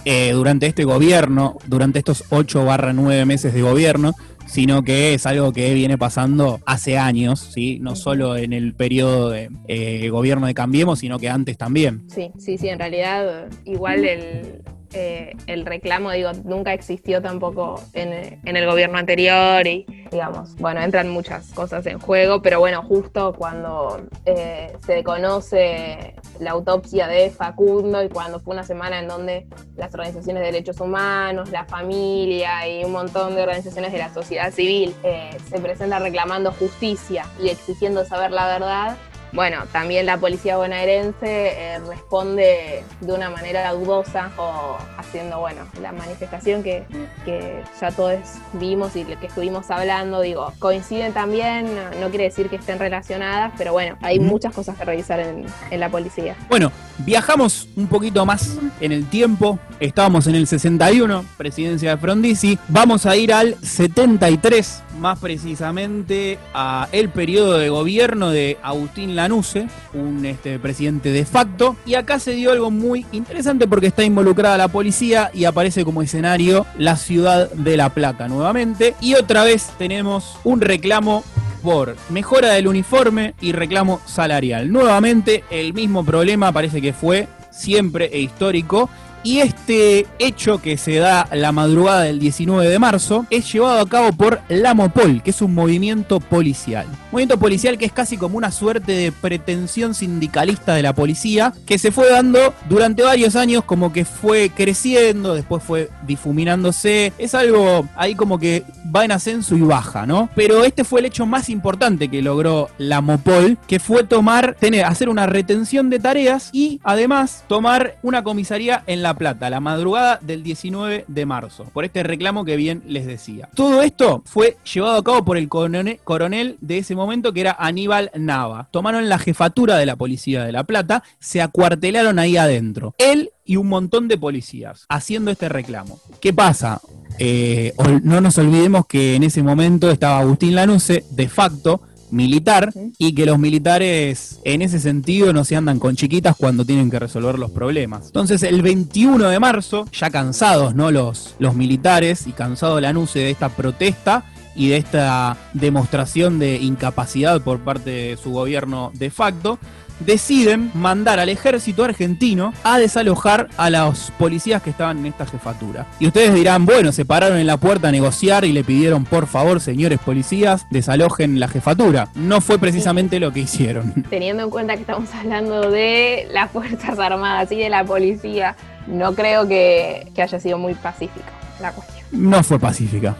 eh, 0.04 0.30
durante 0.32 0.66
este 0.66 0.84
gobierno, 0.84 1.56
durante 1.66 1.98
estos 1.98 2.24
8 2.30 2.64
barra 2.64 2.92
9 2.92 3.24
meses 3.24 3.54
de 3.54 3.62
gobierno, 3.62 4.12
sino 4.46 4.82
que 4.82 5.14
es 5.14 5.26
algo 5.26 5.52
que 5.52 5.74
viene 5.74 5.98
pasando 5.98 6.60
hace 6.66 6.98
años, 6.98 7.40
¿sí? 7.52 7.78
no 7.80 7.96
solo 7.96 8.36
en 8.36 8.52
el 8.52 8.74
periodo 8.74 9.30
de 9.30 9.50
eh, 9.68 10.08
gobierno 10.10 10.46
de 10.46 10.54
Cambiemos, 10.54 11.00
sino 11.00 11.18
que 11.18 11.28
antes 11.28 11.58
también. 11.58 12.04
Sí, 12.08 12.30
sí, 12.38 12.58
sí, 12.58 12.68
en 12.68 12.78
realidad 12.78 13.48
igual 13.64 14.04
el, 14.04 14.62
eh, 14.94 15.32
el 15.46 15.66
reclamo, 15.66 16.10
digo, 16.12 16.30
nunca 16.44 16.72
existió 16.72 17.20
tampoco 17.20 17.80
en, 17.92 18.40
en 18.44 18.56
el 18.56 18.66
gobierno 18.66 18.98
anterior 18.98 19.66
y, 19.66 19.84
digamos, 20.10 20.54
bueno, 20.56 20.80
entran 20.80 21.08
muchas 21.08 21.52
cosas 21.52 21.84
en 21.86 21.98
juego, 21.98 22.42
pero 22.42 22.60
bueno, 22.60 22.82
justo 22.82 23.34
cuando 23.36 24.00
eh, 24.24 24.72
se 24.86 25.02
conoce 25.02 26.14
la 26.38 26.52
autopsia 26.52 27.08
de 27.08 27.30
Facundo 27.30 28.02
y 28.02 28.08
cuando 28.08 28.40
fue 28.40 28.54
una 28.54 28.62
semana 28.62 29.00
en 29.00 29.08
donde 29.08 29.46
las 29.76 29.92
organizaciones 29.94 30.42
de 30.42 30.52
derechos 30.52 30.80
humanos, 30.80 31.50
la 31.50 31.64
familia 31.64 32.66
y 32.68 32.84
un 32.84 32.92
montón 32.92 33.34
de 33.34 33.42
organizaciones 33.42 33.92
de 33.92 33.98
la 33.98 34.12
sociedad 34.14 34.52
civil 34.52 34.94
eh, 35.02 35.36
se 35.48 35.58
presentan 35.58 36.02
reclamando 36.02 36.52
justicia 36.52 37.26
y 37.42 37.48
exigiendo 37.48 38.04
saber 38.04 38.30
la 38.30 38.46
verdad, 38.46 38.96
bueno, 39.34 39.64
también 39.72 40.06
la 40.06 40.16
policía 40.16 40.56
bonaerense 40.56 41.74
eh, 41.74 41.78
responde 41.80 42.84
de 43.00 43.12
una 43.12 43.30
manera 43.30 43.72
dudosa 43.72 44.30
o 44.38 44.78
haciendo, 44.96 45.40
bueno, 45.40 45.66
la 45.80 45.92
manifestación 45.92 46.62
que, 46.62 46.84
que 47.24 47.62
ya 47.80 47.90
todos 47.90 48.18
vimos 48.54 48.94
y 48.94 49.04
que 49.04 49.26
estuvimos 49.26 49.70
hablando, 49.70 50.20
digo, 50.20 50.52
coinciden 50.60 51.12
también, 51.12 51.74
no, 51.74 51.90
no 52.00 52.08
quiere 52.10 52.24
decir 52.24 52.48
que 52.48 52.56
estén 52.56 52.78
relacionadas, 52.78 53.52
pero 53.58 53.72
bueno, 53.72 53.96
hay 54.02 54.20
muchas 54.20 54.54
cosas 54.54 54.76
que 54.78 54.84
revisar 54.84 55.18
en, 55.20 55.46
en 55.70 55.80
la 55.80 55.88
policía. 55.88 56.36
Bueno, 56.48 56.70
Viajamos 56.98 57.68
un 57.76 57.88
poquito 57.88 58.24
más 58.24 58.56
en 58.80 58.92
el 58.92 59.06
tiempo, 59.06 59.58
estábamos 59.80 60.26
en 60.28 60.36
el 60.36 60.46
61, 60.46 61.24
presidencia 61.36 61.90
de 61.90 61.96
Frondizi, 61.96 62.58
vamos 62.68 63.04
a 63.04 63.16
ir 63.16 63.32
al 63.32 63.56
73, 63.62 64.82
más 65.00 65.18
precisamente 65.18 66.38
a 66.54 66.88
el 66.92 67.08
periodo 67.08 67.58
de 67.58 67.68
gobierno 67.68 68.30
de 68.30 68.58
Agustín 68.62 69.16
Lanusse, 69.16 69.66
un 69.92 70.24
este, 70.24 70.58
presidente 70.60 71.10
de 71.10 71.24
facto, 71.24 71.76
y 71.84 71.94
acá 71.94 72.20
se 72.20 72.32
dio 72.32 72.52
algo 72.52 72.70
muy 72.70 73.04
interesante 73.10 73.66
porque 73.66 73.88
está 73.88 74.04
involucrada 74.04 74.56
la 74.56 74.68
policía 74.68 75.30
y 75.34 75.46
aparece 75.46 75.84
como 75.84 76.00
escenario 76.00 76.64
la 76.78 76.96
ciudad 76.96 77.50
de 77.50 77.76
La 77.76 77.88
Plata 77.88 78.28
nuevamente, 78.28 78.94
y 79.00 79.14
otra 79.14 79.42
vez 79.42 79.70
tenemos 79.78 80.36
un 80.44 80.60
reclamo 80.60 81.24
por 81.64 81.96
mejora 82.10 82.50
del 82.50 82.68
uniforme 82.68 83.34
y 83.40 83.52
reclamo 83.52 84.00
salarial. 84.04 84.70
Nuevamente 84.70 85.44
el 85.50 85.72
mismo 85.72 86.04
problema 86.04 86.52
parece 86.52 86.82
que 86.82 86.92
fue 86.92 87.26
siempre 87.50 88.10
e 88.12 88.20
histórico 88.20 88.90
y 89.24 89.40
este 89.40 90.06
hecho 90.18 90.60
que 90.60 90.76
se 90.76 90.96
da 90.96 91.26
la 91.32 91.50
madrugada 91.50 92.02
del 92.02 92.20
19 92.20 92.68
de 92.68 92.78
marzo 92.78 93.26
es 93.30 93.50
llevado 93.50 93.80
a 93.80 93.88
cabo 93.88 94.12
por 94.12 94.40
la 94.48 94.74
Mopol, 94.74 95.22
que 95.22 95.30
es 95.30 95.40
un 95.42 95.54
movimiento 95.54 96.20
policial. 96.20 96.86
Movimiento 97.10 97.38
policial 97.38 97.78
que 97.78 97.86
es 97.86 97.92
casi 97.92 98.18
como 98.18 98.36
una 98.36 98.50
suerte 98.50 98.92
de 98.92 99.12
pretensión 99.12 99.94
sindicalista 99.94 100.74
de 100.74 100.82
la 100.82 100.92
policía, 100.92 101.54
que 101.64 101.78
se 101.78 101.90
fue 101.90 102.10
dando 102.10 102.54
durante 102.68 103.02
varios 103.02 103.34
años 103.34 103.64
como 103.64 103.92
que 103.92 104.04
fue 104.04 104.50
creciendo, 104.54 105.34
después 105.34 105.62
fue 105.62 105.90
difuminándose. 106.06 107.12
Es 107.16 107.34
algo 107.34 107.88
ahí 107.96 108.14
como 108.14 108.38
que 108.38 108.64
va 108.94 109.04
en 109.04 109.12
ascenso 109.12 109.56
y 109.56 109.62
baja, 109.62 110.06
¿no? 110.06 110.28
Pero 110.34 110.64
este 110.64 110.84
fue 110.84 111.00
el 111.00 111.06
hecho 111.06 111.24
más 111.24 111.48
importante 111.48 112.08
que 112.08 112.20
logró 112.20 112.68
la 112.76 113.00
Mopol, 113.00 113.56
que 113.66 113.80
fue 113.80 114.04
tomar, 114.04 114.54
tener, 114.60 114.84
hacer 114.84 115.08
una 115.08 115.26
retención 115.26 115.88
de 115.88 115.98
tareas 115.98 116.50
y 116.52 116.80
además 116.84 117.44
tomar 117.48 117.96
una 118.02 118.22
comisaría 118.22 118.82
en 118.86 119.02
La 119.02 119.13
Plata, 119.14 119.50
la 119.50 119.60
madrugada 119.60 120.18
del 120.20 120.42
19 120.42 121.04
de 121.08 121.26
marzo, 121.26 121.64
por 121.72 121.84
este 121.84 122.02
reclamo 122.02 122.44
que 122.44 122.56
bien 122.56 122.82
les 122.86 123.06
decía. 123.06 123.48
Todo 123.54 123.82
esto 123.82 124.22
fue 124.26 124.56
llevado 124.72 124.96
a 124.96 125.04
cabo 125.04 125.24
por 125.24 125.36
el 125.36 125.48
coronel, 125.48 126.56
de 126.60 126.78
ese 126.78 126.94
momento 126.94 127.32
que 127.32 127.40
era 127.40 127.56
Aníbal 127.58 128.10
Nava. 128.14 128.68
Tomaron 128.70 129.08
la 129.08 129.18
jefatura 129.18 129.76
de 129.76 129.86
la 129.86 129.96
policía 129.96 130.44
de 130.44 130.52
La 130.52 130.64
Plata, 130.64 131.02
se 131.18 131.40
acuartelaron 131.42 132.18
ahí 132.18 132.36
adentro. 132.36 132.94
Él 132.98 133.30
y 133.44 133.56
un 133.56 133.68
montón 133.68 134.08
de 134.08 134.16
policías 134.16 134.86
haciendo 134.88 135.30
este 135.30 135.48
reclamo. 135.48 136.00
¿Qué 136.20 136.32
pasa? 136.32 136.80
Eh, 137.18 137.74
no 138.02 138.20
nos 138.20 138.38
olvidemos 138.38 138.86
que 138.86 139.14
en 139.14 139.22
ese 139.22 139.42
momento 139.42 139.90
estaba 139.90 140.18
Agustín 140.18 140.54
Lanusse, 140.54 141.04
de 141.10 141.28
facto, 141.28 141.82
militar, 142.14 142.72
y 142.98 143.14
que 143.14 143.26
los 143.26 143.38
militares 143.38 144.40
en 144.44 144.62
ese 144.62 144.80
sentido 144.80 145.32
no 145.32 145.44
se 145.44 145.56
andan 145.56 145.78
con 145.78 145.96
chiquitas 145.96 146.36
cuando 146.36 146.64
tienen 146.64 146.90
que 146.90 146.98
resolver 146.98 147.38
los 147.38 147.50
problemas. 147.50 148.06
Entonces 148.06 148.42
el 148.42 148.62
21 148.62 149.28
de 149.28 149.38
marzo, 149.38 149.86
ya 149.92 150.10
cansados 150.10 150.74
¿no? 150.74 150.90
los, 150.90 151.34
los 151.38 151.54
militares 151.54 152.26
y 152.26 152.32
cansado 152.32 152.80
Lanusse 152.80 153.18
de 153.18 153.30
esta 153.30 153.48
protesta, 153.48 154.24
y 154.56 154.68
de 154.68 154.76
esta 154.76 155.36
demostración 155.52 156.38
de 156.38 156.56
incapacidad 156.56 157.40
por 157.40 157.60
parte 157.60 157.90
de 157.90 158.16
su 158.16 158.30
gobierno 158.30 158.92
de 158.94 159.10
facto, 159.10 159.58
deciden 160.00 160.70
mandar 160.74 161.20
al 161.20 161.28
ejército 161.28 161.84
argentino 161.84 162.52
a 162.62 162.78
desalojar 162.78 163.48
a 163.56 163.70
los 163.70 164.12
policías 164.18 164.62
que 164.62 164.70
estaban 164.70 164.98
en 164.98 165.06
esta 165.06 165.26
jefatura. 165.26 165.86
Y 165.98 166.06
ustedes 166.06 166.34
dirán, 166.34 166.66
bueno, 166.66 166.92
se 166.92 167.04
pararon 167.04 167.38
en 167.38 167.46
la 167.46 167.56
puerta 167.56 167.88
a 167.88 167.92
negociar 167.92 168.44
y 168.44 168.52
le 168.52 168.64
pidieron, 168.64 169.04
por 169.04 169.26
favor, 169.26 169.60
señores 169.60 169.98
policías, 169.98 170.66
desalojen 170.70 171.40
la 171.40 171.48
jefatura. 171.48 172.08
No 172.14 172.40
fue 172.40 172.58
precisamente 172.58 173.20
lo 173.20 173.32
que 173.32 173.40
hicieron. 173.40 173.92
Teniendo 174.10 174.44
en 174.44 174.50
cuenta 174.50 174.74
que 174.74 174.80
estamos 174.80 175.12
hablando 175.14 175.70
de 175.70 176.28
las 176.32 176.50
Fuerzas 176.50 176.98
Armadas 176.98 177.50
y 177.52 177.56
de 177.56 177.68
la 177.68 177.84
policía, 177.84 178.56
no 178.86 179.14
creo 179.14 179.48
que, 179.48 180.10
que 180.14 180.22
haya 180.22 180.38
sido 180.38 180.58
muy 180.58 180.74
pacífica 180.74 181.32
la 181.60 181.72
cuestión. 181.72 182.06
No 182.12 182.42
fue 182.42 182.58
pacífica. 182.58 183.16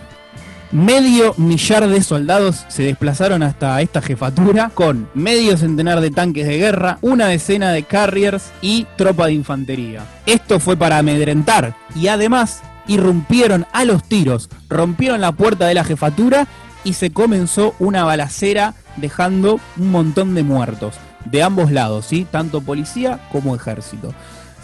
Medio 0.75 1.35
millar 1.37 1.87
de 1.87 2.03
soldados 2.03 2.65
se 2.67 2.83
desplazaron 2.83 3.45
hasta 3.45 3.81
esta 3.81 4.03
jefatura 4.03 4.73
con 4.75 5.09
medio 5.15 5.57
centenar 5.57 6.01
de 6.01 6.11
tanques 6.11 6.49
de 6.49 6.59
guerra, 6.59 6.99
una 7.01 7.29
decena 7.29 7.71
de 7.71 7.85
carriers 7.85 8.51
y 8.61 8.85
tropa 8.97 9.27
de 9.27 9.35
infantería. 9.35 10.05
Esto 10.27 10.59
fue 10.59 10.77
para 10.77 10.99
amedrentar 10.99 11.77
y 11.95 12.09
además 12.09 12.61
irrumpieron 12.89 13.67
a 13.73 13.85
los 13.85 14.03
tiros, 14.03 14.51
rompieron 14.69 15.21
la 15.21 15.31
puerta 15.31 15.69
de 15.69 15.75
la 15.75 15.85
jefatura 15.85 16.49
y 16.83 16.95
se 16.95 17.13
comenzó 17.13 17.77
una 17.79 18.03
balacera 18.03 18.75
dejando 18.97 19.61
un 19.77 19.93
montón 19.93 20.35
de 20.35 20.43
muertos 20.43 20.97
de 21.25 21.45
ambos 21.45 21.71
lados, 21.71 22.07
¿sí? 22.07 22.27
tanto 22.29 22.63
policía 22.63 23.21
como 23.31 23.55
ejército. 23.55 24.13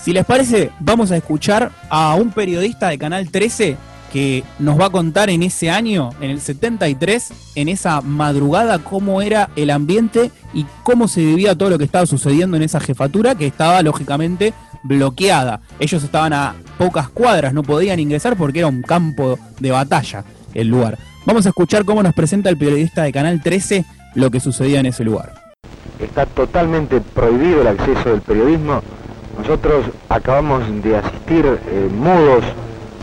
Si 0.03 0.13
les 0.13 0.25
parece, 0.25 0.73
vamos 0.81 1.13
a 1.13 1.17
escuchar 1.17 1.71
a 1.89 2.17
un 2.17 2.33
periodista 2.33 2.89
de 2.89 2.99
Canal 2.99 3.31
13 3.31 3.77
que 4.13 4.45
nos 4.59 4.79
va 4.79 4.87
a 4.87 4.91
contar 4.91 5.31
en 5.31 5.43
ese 5.43 5.71
año, 5.71 6.11
en 6.21 6.31
el 6.31 6.41
73, 6.41 7.33
en 7.55 7.69
esa 7.69 8.01
madrugada, 8.01 8.79
cómo 8.79 9.23
era 9.23 9.51
el 9.57 9.71
ambiente 9.71 10.31
y 10.53 10.67
cómo 10.83 11.09
se 11.09 11.21
vivía 11.21 11.57
todo 11.57 11.71
lo 11.71 11.79
que 11.79 11.85
estaba 11.85 12.07
sucediendo 12.07 12.57
en 12.57 12.63
esa 12.63 12.81
jefatura, 12.81 13.35
que 13.35 13.47
estaba 13.47 13.83
lógicamente 13.83 14.53
bloqueada. 14.83 15.61
Ellos 15.79 16.03
estaban 16.03 16.33
a 16.33 16.55
pocas 16.79 17.09
cuadras, 17.09 17.53
no 17.53 17.63
podían 17.63 18.01
ingresar 18.01 18.37
porque 18.37 18.61
era 18.61 18.69
un 18.69 18.83
campo 18.83 19.39
de 19.59 19.71
batalla 19.71 20.25
el 20.55 20.69
lugar. 20.69 20.99
Vamos 21.27 21.47
a 21.47 21.51
escuchar 21.51 21.85
cómo 21.85 22.03
nos 22.03 22.15
presenta 22.15 22.49
el 22.49 22.59
periodista 22.59 23.03
de 23.03 23.13
Canal 23.13 23.43
13 23.43 23.85
lo 24.15 24.31
que 24.31 24.41
sucedía 24.41 24.81
en 24.81 24.87
ese 24.87 25.05
lugar. 25.05 25.35
Está 26.01 26.27
totalmente 26.27 27.01
prohibido 27.01 27.61
el 27.61 27.69
acceso 27.69 28.11
del 28.11 28.23
periodismo. 28.23 28.83
Nosotros 29.39 29.85
acabamos 30.09 30.63
de 30.83 30.97
asistir 30.97 31.47
eh, 31.47 31.89
mudos 31.95 32.45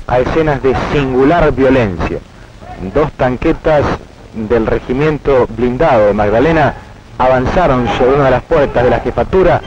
a 0.08 0.20
escenas 0.20 0.64
de 0.64 0.74
singular 0.94 1.52
violencia. 1.54 2.20
Dos 2.94 3.12
tanquetas 3.14 3.84
del 4.34 4.66
regimiento 4.66 5.48
blindado 5.50 6.08
de 6.08 6.14
Magdalena 6.14 6.76
avanzaron 7.18 7.88
sobre 7.98 8.16
una 8.16 8.26
de 8.26 8.32
las 8.32 8.44
puertas 8.44 8.84
de 8.84 8.90
la 8.90 9.00
jefatura 9.00 9.62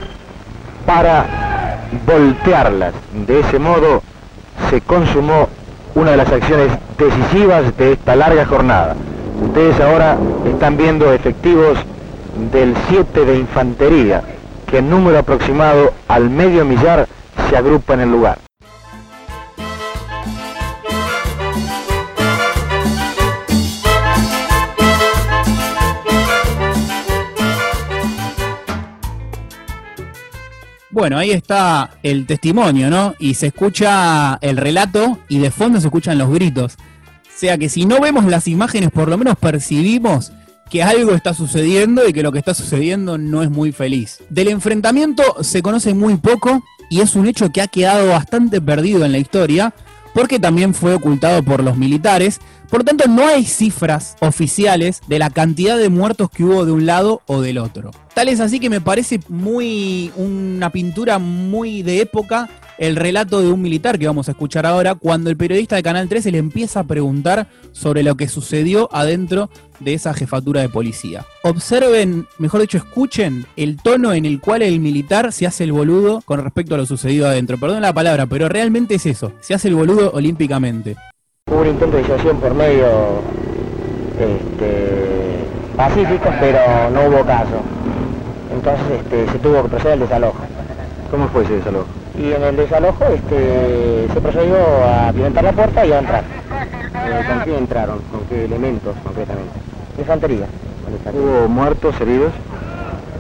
para 0.87 1.27
voltearlas. 2.07 2.95
De 3.27 3.41
ese 3.41 3.59
modo 3.59 4.03
se 4.71 4.81
consumó 4.81 5.49
una 5.95 6.13
de 6.13 6.17
las 6.17 6.31
acciones 6.31 6.69
decisivas 6.97 7.77
de 7.77 7.93
esta 7.93 8.17
larga 8.17 8.47
jornada. 8.47 8.97
Ustedes 9.43 9.81
ahora 9.81 10.17
están 10.47 10.77
viendo 10.77 11.13
efectivos 11.13 11.79
del 12.53 12.75
7 12.89 13.25
de 13.25 13.39
infantería, 13.39 14.23
que 14.67 14.79
en 14.79 14.89
número 14.89 15.19
aproximado 15.19 15.93
al 16.09 16.31
medio 16.31 16.65
millar 16.65 17.09
se 17.49 17.57
agrupa 17.57 17.95
en 17.95 18.01
el 18.01 18.11
lugar. 18.11 18.50
Bueno, 30.93 31.19
ahí 31.19 31.31
está 31.31 31.91
el 32.03 32.27
testimonio, 32.27 32.91
¿no? 32.91 33.15
Y 33.19 33.35
se 33.35 33.49
escucha 33.49 34.39
el 34.41 34.57
relato 34.57 35.19
y 35.29 35.39
de 35.39 35.51
fondo 35.51 35.81
se 35.81 35.87
escuchan 35.87 36.19
los 36.19 36.31
gritos. 36.31 36.75
O 36.75 37.39
sea 37.41 37.57
que 37.59 37.69
si 37.69 37.87
no 37.87 38.01
vemos 38.01 38.25
las 38.25 38.49
imágenes, 38.49 38.91
por 38.91 39.09
lo 39.09 39.17
menos 39.17 39.37
percibimos 39.39 40.33
que 40.69 40.83
algo 40.83 41.13
está 41.13 41.33
sucediendo 41.33 42.09
y 42.09 42.13
que 42.13 42.23
lo 42.23 42.33
que 42.33 42.39
está 42.39 42.55
sucediendo 42.55 43.19
no 43.19 43.43
es 43.43 43.51
muy 43.51 43.73
feliz. 43.73 44.19
Del 44.31 44.49
enfrentamiento 44.49 45.23
se 45.43 45.63
conoce 45.63 45.95
muy 45.95 46.17
poco 46.17 46.63
y 46.91 47.01
es 47.01 47.15
un 47.15 47.27
hecho 47.27 47.51
que 47.51 47.63
ha 47.63 47.69
quedado 47.69 48.09
bastante 48.09 48.61
perdido 48.61 49.05
en 49.05 49.13
la 49.13 49.19
historia 49.19 49.73
porque 50.15 50.39
también 50.39 50.75
fue 50.75 50.95
ocultado 50.95 51.43
por 51.43 51.63
los 51.63 51.77
militares. 51.77 52.41
Por 52.69 52.85
tanto, 52.85 53.09
no 53.09 53.27
hay 53.27 53.45
cifras 53.45 54.17
oficiales 54.21 55.01
de 55.09 55.19
la 55.19 55.31
cantidad 55.31 55.77
de 55.77 55.89
muertos 55.89 56.31
que 56.31 56.45
hubo 56.45 56.65
de 56.65 56.73
un 56.73 56.87
lado 56.87 57.23
o 57.27 57.41
del 57.41 57.59
otro. 57.59 57.91
Tal 58.15 58.29
es 58.29 58.41
así 58.41 58.61
que 58.61 58.71
me 58.71 58.81
parece 58.81 59.21
muy 59.29 60.13
una 60.17 60.71
pintura 60.71 61.19
muy 61.19 61.83
de 61.83 62.01
época 62.01 62.49
el 62.81 62.97
relato 62.97 63.43
de 63.43 63.53
un 63.53 63.61
militar 63.61 63.99
que 63.99 64.07
vamos 64.07 64.29
a 64.29 64.31
escuchar 64.33 64.65
ahora 64.65 64.95
cuando 64.95 65.29
el 65.29 65.37
periodista 65.37 65.77
de 65.77 65.83
Canal 65.83 66.09
13 66.09 66.33
le 66.33 66.39
empieza 66.39 66.81
a 66.81 66.85
preguntar 66.85 67.47
sobre 67.73 68.03
lo 68.03 68.15
que 68.17 68.27
sucedió 68.27 68.89
adentro 68.91 69.51
de 69.81 69.93
esa 69.93 70.15
jefatura 70.15 70.63
de 70.63 70.71
policía. 70.71 71.27
Observen, 71.43 72.27
mejor 72.39 72.63
dicho, 72.63 72.79
escuchen 72.79 73.45
el 73.57 73.77
tono 73.77 74.15
en 74.15 74.25
el 74.25 74.41
cual 74.41 74.63
el 74.63 74.81
militar 74.81 75.31
se 75.31 75.47
hace 75.47 75.65
el 75.65 75.73
boludo 75.73 76.23
con 76.25 76.43
respecto 76.43 76.75
a 76.75 76.79
lo 76.79 76.87
sucedido 76.87 77.29
adentro. 77.29 77.59
Perdón 77.59 77.83
la 77.83 77.93
palabra, 77.93 78.25
pero 78.25 78.49
realmente 78.49 78.95
es 78.95 79.05
eso, 79.05 79.33
se 79.41 79.53
hace 79.53 79.69
el 79.69 79.75
boludo 79.75 80.13
olímpicamente. 80.13 80.97
Hubo 81.51 81.61
un 81.61 81.69
intento 81.69 81.99
de 81.99 82.03
disuasión 82.03 82.41
por 82.41 82.55
medio 82.55 82.87
este, 84.19 85.45
pacífico, 85.77 86.31
pero 86.41 86.91
no 86.95 87.09
hubo 87.11 87.27
caso. 87.27 87.61
Entonces 88.55 88.87
este, 89.01 89.33
se 89.33 89.39
tuvo 89.39 89.65
que 89.65 89.69
proceder 89.69 89.93
al 89.93 90.01
desalojo. 90.01 90.39
¿Cómo 91.11 91.29
fue 91.29 91.45
ese 91.45 91.57
desalojo? 91.57 92.00
Y 92.19 92.33
en 92.33 92.43
el 92.43 92.57
desalojo 92.57 93.05
este, 93.07 94.07
se 94.13 94.21
procedió 94.21 94.57
a 94.85 95.13
violentar 95.13 95.45
la 95.45 95.53
puerta 95.53 95.87
y 95.87 95.93
a 95.93 95.99
entrar. 96.01 96.25
Eh, 96.25 97.25
¿Con 97.29 97.45
qué 97.45 97.57
entraron? 97.59 97.99
¿Con 98.11 98.21
qué 98.29 98.45
elementos 98.45 98.95
concretamente? 99.05 99.53
Infantería. 99.99 100.47
¿Hubo 101.15 101.49
muertos, 101.49 101.99
heridos? 102.01 102.33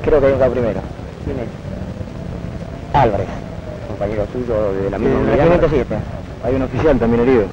Creo 0.03 0.20
que 0.20 0.26
venga 0.26 0.48
primero. 0.48 0.81
¿Quién 1.24 1.38
es? 1.38 2.96
Álvarez. 2.96 3.26
Compañero 3.88 4.26
suyo 4.33 4.72
de 4.72 4.90
la 4.90 4.96
Sí, 4.98 5.05
misma 5.05 5.20
unidad. 5.20 5.68
7. 5.70 5.96
Hay 6.44 6.55
un 6.55 6.62
oficial 6.62 6.98
también 6.98 7.22
herido. 7.22 7.44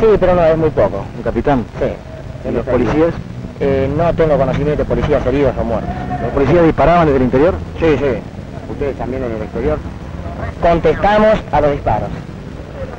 Sí, 0.00 0.06
pero 0.18 0.34
no, 0.34 0.44
es 0.44 0.56
muy 0.56 0.70
poco. 0.70 1.04
Un 1.16 1.22
capitán. 1.22 1.64
Sí. 1.78 2.48
¿Y 2.48 2.52
los 2.52 2.64
policías? 2.64 3.14
Eh, 3.60 3.88
no 3.96 4.12
tengo 4.14 4.36
conocimiento 4.36 4.82
de 4.82 4.88
policías 4.88 5.24
heridos 5.26 5.54
o 5.60 5.64
muertos. 5.64 5.90
¿Los 6.22 6.32
policías 6.32 6.64
disparaban 6.64 7.06
desde 7.06 7.16
el 7.18 7.22
interior? 7.24 7.54
Sí, 7.78 7.96
sí. 7.98 8.18
¿Ustedes 8.70 8.96
también 8.96 9.22
en 9.24 9.32
el 9.32 9.42
exterior? 9.42 9.78
Contestamos 10.68 11.34
a 11.52 11.60
los 11.60 11.72
disparos. 11.72 12.08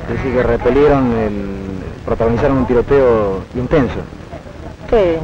Es 0.08 0.14
decir, 0.16 0.34
que 0.36 0.42
repelieron, 0.44 1.12
el, 1.16 1.80
protagonizaron 2.04 2.58
un 2.58 2.66
tiroteo 2.66 3.42
intenso. 3.56 3.96
Sí, 4.88 5.16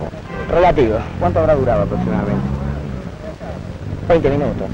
relativo. 0.51 0.97
¿Cuánto 1.21 1.39
habrá 1.39 1.55
durado 1.55 1.83
aproximadamente? 1.83 2.43
20 4.09 4.31
minutos. 4.31 4.67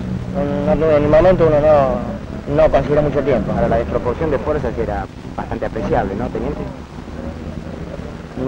No- 0.64 0.74
no- 0.76 0.90
en 0.92 1.02
el 1.04 1.10
momento 1.10 1.46
uno 1.46 1.60
no, 1.60 2.56
no 2.56 2.70
considera 2.70 3.02
mucho 3.02 3.20
tiempo. 3.22 3.52
Ahora, 3.52 3.68
la 3.68 3.76
desproporción 3.76 4.30
de 4.30 4.38
fuerzas 4.38 4.72
era 4.78 5.04
bastante 5.36 5.66
apreciable, 5.66 6.14
¿no, 6.14 6.26
teniente? 6.28 6.60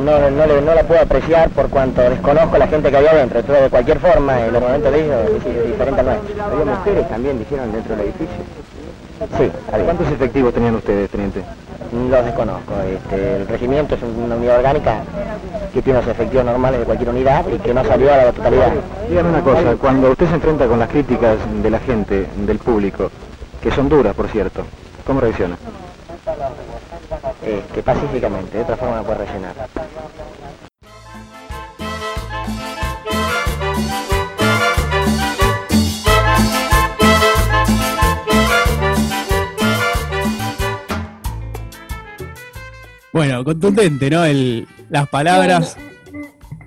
No, 0.02 0.30
no, 0.30 0.46
le- 0.46 0.62
no 0.62 0.74
la 0.74 0.82
puedo 0.84 1.02
apreciar 1.02 1.50
por 1.50 1.68
cuanto 1.68 2.00
desconozco 2.00 2.56
la 2.56 2.68
gente 2.68 2.90
que 2.90 2.96
había 2.96 3.10
adentro. 3.10 3.42
Pero 3.46 3.64
de 3.64 3.68
cualquier 3.68 3.98
forma, 4.00 4.40
el 4.40 4.56
armamento 4.56 4.90
de 4.90 5.04
ellos 5.04 5.18
es 5.44 5.66
diferente 5.72 6.00
al 6.00 6.06
nuestro. 6.06 6.42
Había 6.42 6.64
mujeres 6.74 7.06
también, 7.10 7.38
dijeron, 7.38 7.70
dentro 7.70 7.96
del 7.96 8.06
edificio. 8.06 8.59
Sí. 9.20 9.52
¿Cuántos 9.84 10.10
efectivos 10.10 10.54
tenían 10.54 10.76
ustedes, 10.76 11.10
teniente? 11.10 11.44
Los 11.92 12.24
desconozco. 12.24 12.74
Este, 12.80 13.36
el 13.36 13.48
regimiento 13.48 13.94
es 13.94 14.02
una 14.02 14.36
unidad 14.36 14.58
orgánica 14.58 15.02
que 15.74 15.82
tiene 15.82 16.00
los 16.00 16.08
efectivos 16.08 16.44
normales 16.44 16.80
de 16.80 16.86
cualquier 16.86 17.10
unidad 17.10 17.44
y 17.48 17.58
que 17.58 17.74
no 17.74 17.84
salió 17.84 18.12
a 18.12 18.16
la 18.16 18.32
totalidad. 18.32 18.72
Dígame 19.08 19.28
una 19.28 19.42
cosa, 19.42 19.76
cuando 19.76 20.10
usted 20.10 20.26
se 20.26 20.34
enfrenta 20.36 20.66
con 20.66 20.78
las 20.78 20.88
críticas 20.88 21.36
de 21.62 21.70
la 21.70 21.80
gente, 21.80 22.28
del 22.34 22.58
público, 22.58 23.10
que 23.60 23.70
son 23.70 23.88
duras, 23.88 24.14
por 24.14 24.28
cierto, 24.28 24.64
¿cómo 25.06 25.20
reacciona? 25.20 25.58
Este, 27.42 27.82
pacíficamente, 27.82 28.56
de 28.56 28.62
otra 28.62 28.76
forma 28.76 28.96
no 28.96 29.04
puede 29.04 29.26
rellenar. 29.26 29.54
Bueno, 43.12 43.44
contundente, 43.44 44.08
¿no? 44.10 44.24
El, 44.24 44.66
las 44.88 45.08
palabras. 45.08 45.76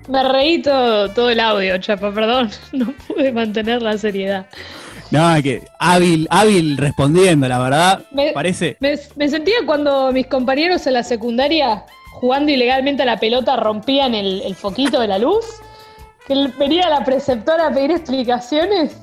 Me 0.08 0.22
reí 0.28 0.60
todo, 0.60 1.08
todo 1.10 1.30
el 1.30 1.40
audio, 1.40 1.78
chapa, 1.78 2.12
perdón. 2.12 2.50
No 2.72 2.92
pude 3.08 3.32
mantener 3.32 3.80
la 3.82 3.96
seriedad. 3.96 4.46
No, 5.10 5.34
que 5.42 5.62
hábil, 5.78 6.26
hábil 6.30 6.76
respondiendo, 6.76 7.46
la 7.48 7.58
verdad. 7.58 8.04
Me- 8.10 8.32
Parece. 8.32 8.76
Me, 8.80 8.98
me 9.16 9.28
sentía 9.28 9.54
cuando 9.64 10.12
mis 10.12 10.26
compañeros 10.26 10.86
en 10.86 10.94
la 10.94 11.02
secundaria, 11.02 11.84
jugando 12.12 12.50
ilegalmente 12.52 13.02
a 13.02 13.06
la 13.06 13.18
pelota, 13.18 13.56
rompían 13.56 14.14
el, 14.14 14.42
el 14.42 14.54
foquito 14.54 15.00
de 15.00 15.08
la 15.08 15.18
luz. 15.18 15.44
Que 16.26 16.48
venía 16.58 16.88
la 16.88 17.04
preceptora 17.04 17.66
a 17.68 17.70
pedir 17.70 17.90
explicaciones 17.90 18.96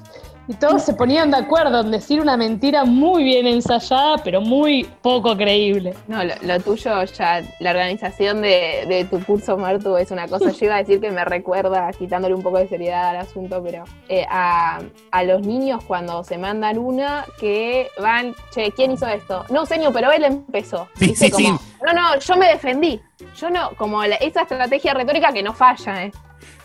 y 0.48 0.54
todos 0.56 0.84
se 0.84 0.94
ponían 0.94 1.32
de 1.32 1.38
acuerdo 1.38 1.80
en 1.82 1.92
decir 1.92 2.20
una 2.20 2.36
mentira 2.36 2.84
muy 2.84 3.24
bien 3.24 3.48
ensayada, 3.48 4.18
pero 4.24 4.42
muy 4.42 4.84
poco 5.02 5.38
creíble. 5.38 5.94
No, 6.08 6.24
lo, 6.24 6.34
lo 6.42 6.60
tuyo 6.60 7.04
ya, 7.04 7.42
la 7.60 7.70
organización 7.72 8.42
de, 8.42 8.86
de 8.88 9.06
tu 9.06 9.24
curso, 9.24 9.58
Martu, 9.58 9.96
es 9.98 10.12
una 10.12 10.28
cosa. 10.28 10.52
Yo 10.52 10.66
iba 10.66 10.76
a 10.76 10.80
decir 10.80 11.00
que 11.00 11.12
me 11.12 11.24
recuerda, 11.24 11.92
quitándole 11.94 12.34
un 12.36 12.42
poco 12.44 12.58
de 12.58 12.68
seriedad 12.68 13.10
al 13.10 13.18
asunto, 13.18 13.62
pero 13.64 13.86
eh, 14.10 14.26
a, 14.30 14.82
a 15.12 15.24
los 15.24 15.42
niños 15.46 15.84
cuando 15.86 16.24
se 16.24 16.38
mandan 16.38 16.78
una 16.78 17.26
que 17.40 17.88
van, 18.02 18.34
che, 18.54 18.72
¿quién 18.72 18.92
hizo 18.92 19.08
esto? 19.08 19.46
No, 19.50 19.66
señor, 19.66 19.94
pero 19.94 20.12
él 20.12 20.24
empezó. 20.26 20.90
Sí, 20.98 21.16
sí, 21.16 21.32
Como, 21.32 21.58
sí. 21.58 21.66
No, 21.86 21.94
no, 21.94 22.20
yo 22.20 22.36
me 22.36 22.48
defendí. 22.48 23.00
Yo 23.38 23.50
no, 23.50 23.72
como 23.78 24.04
la- 24.06 24.16
esa 24.16 24.42
estrategia 24.42 24.94
retórica 24.94 25.32
que 25.32 25.44
no 25.44 25.54
falla, 25.54 26.06
¿eh? 26.06 26.12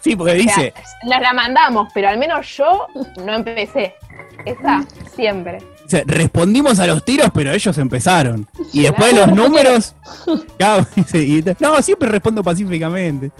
Sí, 0.00 0.14
porque 0.16 0.32
O 0.32 0.34
sea, 0.36 0.42
dice. 0.44 0.74
la, 1.04 1.20
la 1.20 1.32
mandamos, 1.32 1.88
pero 1.92 2.08
al 2.08 2.18
menos 2.18 2.46
yo 2.56 2.86
no 3.24 3.34
empecé. 3.34 3.94
Esa, 4.44 4.84
siempre. 5.14 5.58
dice, 5.84 6.04
respondimos 6.06 6.78
a 6.78 6.86
los 6.86 7.04
tiros, 7.04 7.28
pero 7.34 7.50
ellos 7.52 7.76
empezaron. 7.78 8.46
Y 8.72 8.82
después 8.82 9.12
los 9.14 9.28
números. 9.34 9.94
Claro, 10.58 10.86
dice, 10.96 11.18
y- 11.22 11.44
no, 11.58 11.82
siempre 11.82 12.08
respondo 12.08 12.42
pacíficamente. 12.44 13.30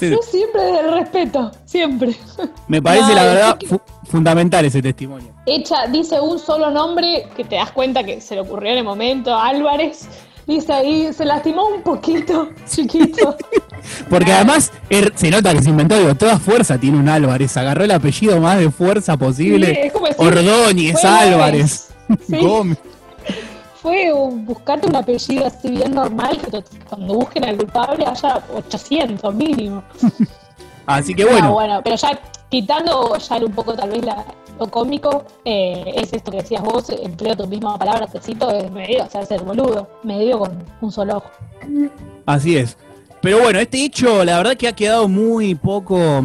Yo 0.00 0.16
siempre 0.22 0.60
desde 0.62 0.80
el 0.80 0.92
respeto, 0.92 1.52
siempre. 1.66 2.16
me 2.68 2.80
parece, 2.82 3.08
No, 3.08 3.14
la 3.14 3.26
es 3.26 3.34
verdad, 3.34 3.58
que- 3.58 3.66
fu- 3.68 3.80
fundamental 4.08 4.64
ese 4.64 4.80
testimonio. 4.82 5.32
Hecha, 5.46 5.86
dice 5.88 6.20
un 6.20 6.38
solo 6.38 6.70
nombre 6.70 7.28
que 7.36 7.44
te 7.44 7.56
das 7.56 7.70
cuenta 7.70 8.02
que 8.02 8.20
se 8.20 8.34
le 8.34 8.40
ocurrió 8.40 8.72
en 8.72 8.78
el 8.78 8.84
momento, 8.84 9.36
Álvarez. 9.36 10.08
Dice 10.46 10.72
ahí, 10.72 11.10
se 11.12 11.24
lastimó 11.24 11.66
un 11.68 11.82
poquito, 11.82 12.50
chiquito. 12.68 13.36
Porque 14.10 14.32
además 14.32 14.72
er- 14.90 15.12
se 15.14 15.30
nota 15.30 15.54
que 15.54 15.62
se 15.62 15.70
inventó, 15.70 15.98
digo, 15.98 16.14
toda 16.14 16.38
fuerza 16.38 16.78
tiene 16.78 16.98
un 16.98 17.08
Álvarez. 17.08 17.56
Agarró 17.56 17.84
el 17.84 17.90
apellido 17.90 18.40
más 18.40 18.58
de 18.58 18.70
fuerza 18.70 19.16
posible. 19.16 19.68
decir, 19.68 19.92
Ordóñez, 20.18 21.04
Álvarez, 21.04 21.88
Sí. 22.28 22.36
Gómez. 22.36 22.78
Fue 23.82 24.10
buscarte 24.14 24.86
un 24.86 24.96
apellido 24.96 25.46
así 25.46 25.68
bien 25.70 25.94
normal, 25.94 26.38
que 26.50 26.62
cuando 26.88 27.14
busquen 27.14 27.44
al 27.44 27.56
culpable 27.58 28.04
haya 28.06 28.42
800 28.54 29.34
mínimo. 29.34 29.82
Así 30.86 31.14
que 31.14 31.22
Ah, 31.24 31.26
bueno, 31.30 31.52
bueno, 31.52 31.80
pero 31.82 31.96
ya 31.96 32.18
quitando 32.50 33.16
ya 33.16 33.36
un 33.36 33.52
poco 33.52 33.74
tal 33.74 33.90
vez 33.90 34.04
la- 34.04 34.24
lo 34.58 34.66
cómico, 34.70 35.24
eh, 35.44 35.92
es 35.96 36.12
esto 36.12 36.30
que 36.30 36.36
decías 36.38 36.62
vos, 36.62 36.88
empleo 36.90 37.34
tu 37.36 37.46
misma 37.48 37.76
palabra, 37.78 38.06
te 38.06 38.20
cito, 38.20 38.50
es 38.50 38.70
medio 38.70 39.02
hacerse 39.02 39.34
el 39.34 39.42
boludo, 39.42 39.88
medio 40.04 40.38
con 40.38 40.62
un 40.80 40.92
solo 40.92 41.16
ojo. 41.16 41.30
así 42.26 42.56
es. 42.56 42.76
Pero 43.20 43.40
bueno, 43.40 43.58
este 43.58 43.84
hecho, 43.84 44.24
la 44.24 44.36
verdad 44.36 44.56
que 44.56 44.68
ha 44.68 44.72
quedado 44.74 45.08
muy 45.08 45.54
poco 45.54 46.22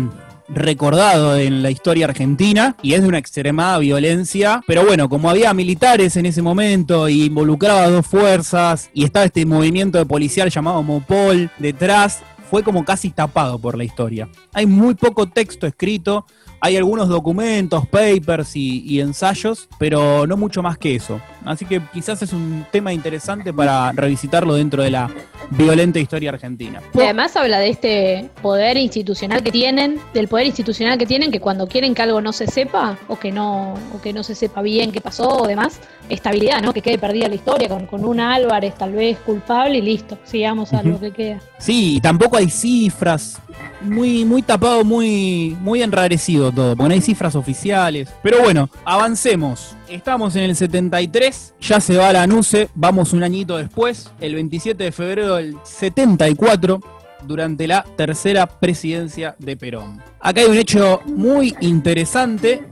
recordado 0.50 1.38
en 1.38 1.62
la 1.64 1.70
historia 1.72 2.06
argentina 2.06 2.76
y 2.82 2.94
es 2.94 3.02
de 3.02 3.08
una 3.08 3.18
extremada 3.20 3.78
violencia. 3.78 4.62
Pero 4.68 4.84
bueno, 4.86 5.08
como 5.08 5.30
había 5.30 5.54
militares 5.54 6.16
en 6.18 6.26
ese 6.26 6.42
momento 6.42 7.08
y 7.08 7.26
involucraba 7.26 7.88
dos 7.90 8.06
fuerzas 8.06 8.90
y 8.94 9.06
estaba 9.06 9.26
este 9.26 9.46
movimiento 9.46 9.98
de 9.98 10.06
policial 10.06 10.50
llamado 10.50 10.82
Mopol 10.84 11.50
detrás, 11.60 12.22
fue 12.50 12.64
como 12.64 12.84
casi 12.84 13.12
tapado 13.12 13.60
por 13.60 13.78
la 13.78 13.84
historia. 13.84 14.30
Hay 14.54 14.66
muy 14.66 14.96
poco 14.96 15.30
texto 15.30 15.68
escrito, 15.68 16.26
hay 16.62 16.78
algunos 16.78 17.08
documentos, 17.08 17.88
papers 17.88 18.56
y, 18.56 18.84
y 18.86 19.00
ensayos, 19.00 19.68
pero 19.78 20.28
no 20.28 20.38
mucho 20.38 20.62
más 20.62 20.78
que 20.78 20.96
eso. 20.96 21.20
Así 21.46 21.66
que 21.66 21.82
quizás 21.94 22.22
es 22.22 22.34
un 22.34 22.66
tema 22.72 22.94
interesante 22.94 23.54
para 23.54 23.92
revisitarlo 23.92 24.54
dentro 24.54 24.84
de 24.84 24.92
la 24.92 25.10
violenta 25.52 26.00
historia 26.00 26.32
argentina. 26.32 26.82
Y 26.94 27.02
además 27.02 27.36
habla 27.36 27.60
de 27.60 27.70
este 27.70 28.30
poder 28.42 28.78
institucional 28.78 29.42
que 29.42 29.52
tienen, 29.52 30.00
del 30.14 30.28
poder 30.28 30.48
institucional 30.48 30.98
que 30.98 31.06
tienen, 31.06 31.32
que 31.32 31.40
cuando 31.40 31.68
quieren 31.68 31.96
que 31.96 32.02
algo 32.02 32.22
no 32.22 32.34
se 32.34 32.48
sepa, 32.48 32.98
o 33.08 33.18
que 33.18 33.32
no, 33.32 33.74
o 33.96 34.02
que 34.02 34.14
no 34.14 34.24
se 34.24 34.36
sepa 34.36 34.62
bien 34.62 34.92
qué 34.92 35.02
pasó 35.02 35.30
o 35.30 35.48
demás, 35.48 35.80
estabilidad, 36.10 36.62
¿no? 36.62 36.74
Que 36.74 36.82
quede 36.82 36.98
perdida 36.98 37.28
la 37.28 37.36
historia, 37.36 37.70
con, 37.70 37.86
con 37.86 38.06
un 38.06 38.20
Álvarez 38.20 38.76
tal 38.76 38.94
vez 38.94 39.18
culpable 39.20 39.78
y 39.78 39.82
listo, 39.82 40.18
sigamos 40.24 40.74
a 40.74 40.84
lo 40.84 41.00
que 41.00 41.12
queda. 41.12 41.40
Sí, 41.58 41.96
y 41.96 42.02
tampoco 42.02 42.38
hay 42.38 42.50
cifras. 42.50 43.40
Muy, 43.82 44.26
muy 44.26 44.42
tapado, 44.42 44.84
muy, 44.84 45.58
muy 45.62 45.82
enrarecido 45.82 46.49
todo, 46.52 46.76
porque 46.76 46.90
no 46.90 46.94
hay 46.94 47.02
cifras 47.02 47.36
oficiales. 47.36 48.10
Pero 48.24 48.42
bueno, 48.42 48.70
avancemos. 48.86 49.76
Estamos 49.88 50.36
en 50.36 50.44
el 50.44 50.56
73, 50.56 51.56
ya 51.62 51.80
se 51.80 51.98
va 51.98 52.14
la 52.14 52.28
NUCE, 52.28 52.70
vamos 52.76 53.14
un 53.14 53.24
añito 53.24 53.58
después, 53.58 54.12
el 54.20 54.36
27 54.36 54.84
de 54.84 54.92
febrero 54.92 55.36
del 55.36 55.56
74, 55.64 56.82
durante 57.24 57.68
la 57.68 57.84
tercera 57.96 58.48
presidencia 58.48 59.36
de 59.40 59.58
Perón. 59.58 60.02
Acá 60.20 60.42
hay 60.42 60.48
un 60.48 60.58
hecho 60.58 61.02
muy 61.06 61.56
interesante 61.62 62.64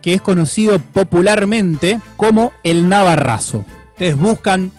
que 0.00 0.14
es 0.14 0.22
conocido 0.22 0.78
popularmente 0.78 2.00
como 2.16 2.52
el 2.62 2.88
Navarrazo. 2.88 3.64
Ustedes 3.92 4.16
buscan 4.16 4.72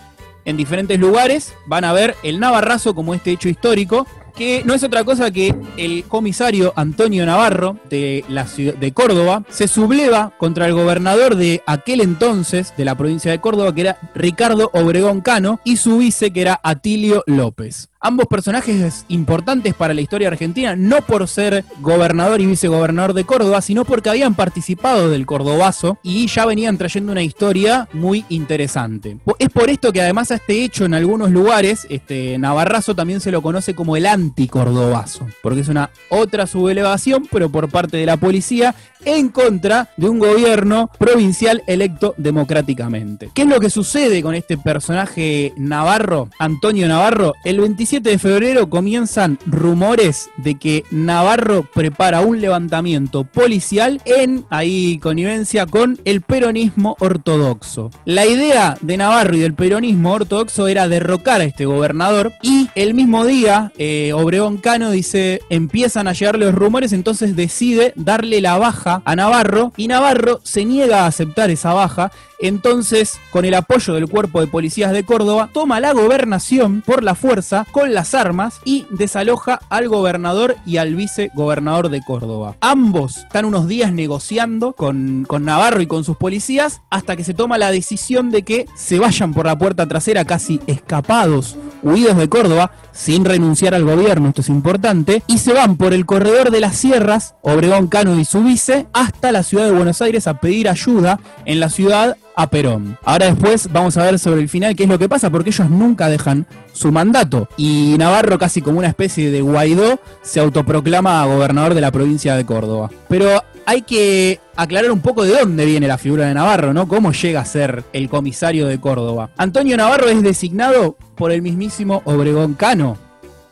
en 0.46 0.58
diferentes 0.58 1.00
lugares, 1.00 1.54
van 1.66 1.84
a 1.84 1.94
ver 1.94 2.16
el 2.24 2.40
Navarrazo 2.40 2.96
como 2.96 3.14
este 3.14 3.32
hecho 3.32 3.50
histórico, 3.50 4.08
que 4.32 4.64
no 4.66 4.74
es 4.74 4.84
otra 4.84 5.04
cosa 5.04 5.32
que 5.32 5.54
el 5.78 6.04
comisario 6.06 6.74
Antonio 6.76 7.26
Navarro 7.26 7.78
de 7.90 8.26
la 8.28 8.48
ciudad 8.48 8.76
de 8.76 8.92
Córdoba 8.92 9.44
se 9.50 9.68
subleva 9.68 10.34
contra 10.38 10.66
el 10.66 10.74
gobernador 10.74 11.36
de 11.36 11.62
aquel 11.66 12.02
entonces 12.02 12.74
de 12.78 12.86
la 12.86 12.96
provincia 12.96 13.32
de 13.32 13.40
Córdoba 13.40 13.74
que 13.74 13.82
era 13.82 14.12
Ricardo 14.16 14.70
Obregón 14.74 15.22
Cano 15.22 15.60
y 15.64 15.78
su 15.78 16.00
vice 16.00 16.32
que 16.32 16.42
era 16.42 16.60
Atilio 16.64 17.24
López. 17.28 17.91
Ambos 18.04 18.26
personajes 18.26 19.06
importantes 19.10 19.76
para 19.76 19.94
la 19.94 20.02
historia 20.02 20.30
argentina, 20.30 20.76
no 20.76 21.04
por 21.04 21.28
ser 21.28 21.64
gobernador 21.82 22.42
y 22.42 22.48
vicegobernador 22.48 23.14
de 23.14 23.26
Córdoba, 23.26 23.62
sino 23.62 23.86
porque 23.86 24.10
habían 24.10 24.34
participado 24.34 25.12
del 25.12 25.28
Cordobazo 25.28 26.00
y 26.02 26.26
ya 26.26 26.48
venían 26.48 26.80
trayendo 26.80 27.12
una 27.12 27.22
historia 27.22 27.88
muy 27.94 28.26
interesante. 28.30 29.20
Es 29.38 29.50
por 29.50 29.70
esto 29.70 29.94
que 29.94 30.02
además 30.02 30.32
a 30.32 30.36
este 30.38 30.64
hecho 30.64 30.86
en 30.86 30.96
algunos 30.96 31.30
lugares, 31.30 31.86
este 31.92 32.40
Navarrazo 32.40 32.96
también 32.96 33.22
se 33.22 33.30
lo 33.30 33.44
conoce 33.44 33.76
como 33.76 33.96
el 33.96 34.08
anticordobazo, 34.08 35.28
porque 35.44 35.60
es 35.60 35.68
una 35.68 35.92
otra 36.10 36.48
subelevación, 36.48 37.28
pero 37.32 37.52
por 37.52 37.70
parte 37.70 37.98
de 37.98 38.08
la 38.08 38.18
policía 38.18 38.74
en 39.06 39.30
contra 39.30 39.90
de 39.98 40.10
un 40.10 40.20
gobierno 40.20 40.90
provincial 40.98 41.64
electo 41.68 42.14
democráticamente. 42.18 43.30
¿Qué 43.34 43.44
es 43.44 43.48
lo 43.48 43.60
que 43.60 43.70
sucede 43.70 44.22
con 44.22 44.36
este 44.36 44.58
personaje 44.58 45.54
Navarro, 45.58 46.30
Antonio 46.40 46.88
Navarro? 46.88 47.34
El 47.44 47.60
27 47.92 48.10
de 48.10 48.20
febrero 48.20 48.70
comienzan 48.70 49.38
rumores 49.46 50.30
de 50.38 50.56
que 50.56 50.86
Navarro 50.92 51.64
prepara 51.74 52.22
un 52.22 52.40
levantamiento 52.40 53.26
policial 53.26 54.02
en 54.06 54.46
ahí 54.50 54.98
connivencia 55.00 55.66
con 55.66 56.00
el 56.06 56.22
peronismo 56.22 56.96
ortodoxo. 57.00 57.92
La 58.06 58.26
idea 58.26 58.78
de 58.80 58.96
Navarro 58.96 59.36
y 59.36 59.40
del 59.40 59.56
peronismo 59.56 60.14
ortodoxo 60.14 60.70
era 60.70 60.88
derrocar 60.88 61.42
a 61.42 61.44
este 61.44 61.66
gobernador 61.66 62.32
y 62.42 62.70
el 62.76 62.94
mismo 62.94 63.26
día 63.26 63.74
eh, 63.78 64.14
Obregón 64.14 64.58
Cano 64.58 64.92
dice 64.92 65.42
empiezan 65.50 66.08
a 66.08 66.14
llegar 66.14 66.40
los 66.40 66.56
rumores 66.56 66.94
entonces 66.94 67.36
decide 67.36 67.92
darle 67.98 68.40
la 68.40 68.58
baja 68.58 69.02
a 69.04 69.18
Navarro 69.18 69.74
y 69.76 69.90
Navarro 69.90 70.40
se 70.44 70.64
niega 70.64 71.04
a 71.04 71.08
aceptar 71.08 71.50
esa 71.50 71.74
baja 71.74 72.14
entonces, 72.42 73.20
con 73.30 73.46
el 73.46 73.54
apoyo 73.54 73.94
del 73.94 74.08
cuerpo 74.08 74.42
de 74.42 74.48
policías 74.48 74.92
de 74.92 75.04
Córdoba, 75.04 75.50
toma 75.54 75.80
la 75.80 75.94
gobernación 75.94 76.82
por 76.82 77.04
la 77.04 77.16
fuerza 77.16 77.66
con 77.72 77.94
las 77.94 78.14
armas 78.14 78.60
y 78.66 78.86
desaloja 78.90 79.60
al 79.70 79.88
gobernador 79.88 80.56
y 80.66 80.78
al 80.78 80.96
vicegobernador 80.96 81.90
de 81.90 82.02
Córdoba. 82.02 82.56
Ambos 82.62 83.18
están 83.18 83.46
unos 83.46 83.68
días 83.68 83.94
negociando 83.94 84.74
con, 84.74 85.26
con 85.28 85.46
Navarro 85.46 85.82
y 85.82 85.88
con 85.88 86.04
sus 86.04 86.18
policías 86.18 86.82
hasta 86.90 87.16
que 87.16 87.24
se 87.24 87.34
toma 87.34 87.58
la 87.58 87.72
decisión 87.72 88.32
de 88.32 88.44
que 88.44 88.66
se 88.76 89.00
vayan 89.00 89.34
por 89.34 89.46
la 89.46 89.58
puerta 89.58 89.88
trasera 89.88 90.26
casi 90.26 90.60
escapados, 90.68 91.58
huidos 91.84 92.18
de 92.18 92.30
Córdoba, 92.30 92.72
sin 92.92 93.26
renunciar 93.26 93.74
al 93.74 93.86
gobierno, 93.86 94.30
esto 94.30 94.42
es 94.42 94.50
importante, 94.50 95.24
y 95.28 95.38
se 95.38 95.54
van 95.54 95.78
por 95.78 95.94
el 95.94 96.06
corredor 96.06 96.52
de 96.52 96.60
las 96.60 96.76
sierras, 96.76 97.36
Obregón 97.42 97.88
Cano 97.88 98.20
y 98.20 98.26
su 98.26 98.44
vice, 98.44 98.88
hasta 98.94 99.32
la 99.32 99.44
ciudad 99.44 99.66
de 99.66 99.72
Buenos 99.72 100.02
Aires 100.02 100.28
a 100.28 100.36
pedir 100.36 100.70
ayuda 100.70 101.20
en 101.46 101.60
la 101.60 101.70
ciudad 101.70 102.18
Perón. 102.48 102.98
Ahora 103.04 103.28
después 103.28 103.70
vamos 103.72 103.98
a 103.98 104.04
ver 104.04 104.20
sobre 104.20 104.42
el 104.42 104.50
final 104.50 104.76
qué 104.76 104.84
es 104.84 104.90
lo 104.90 105.00
que 105.00 105.10
pasa, 105.10 105.30
porque 105.30 105.50
ellos 105.50 105.70
nunca 105.70 106.10
dejan 106.10 106.46
su 106.74 106.92
mandato. 106.92 107.48
Y 107.58 107.96
Navarro, 107.98 108.38
casi 108.38 108.62
como 108.62 108.80
una 108.80 108.88
especie 108.88 109.32
de 109.32 109.42
Guaidó, 109.42 110.00
se 110.22 110.40
autoproclama 110.40 111.26
gobernador 111.26 111.74
de 111.74 111.82
la 111.82 111.92
provincia 111.92 112.36
de 112.36 112.46
Córdoba. 112.46 112.90
Pero 113.08 113.42
hay 113.66 113.82
que 113.84 114.40
aclarar 114.56 114.92
un 114.92 115.02
poco 115.02 115.24
de 115.24 115.32
dónde 115.32 115.66
viene 115.66 115.88
la 115.88 115.98
figura 115.98 116.26
de 116.26 116.34
Navarro, 116.34 116.74
¿no? 116.74 116.88
¿Cómo 116.88 117.12
llega 117.12 117.42
a 117.42 117.46
ser 117.46 117.84
el 117.94 118.10
comisario 118.10 118.68
de 118.68 118.80
Córdoba? 118.80 119.32
Antonio 119.38 119.78
Navarro 119.78 120.10
es 120.10 120.22
designado 120.22 120.98
por 121.16 121.32
el 121.32 121.42
mismísimo 121.42 122.02
Obregón 122.06 122.54
Cano 122.56 122.98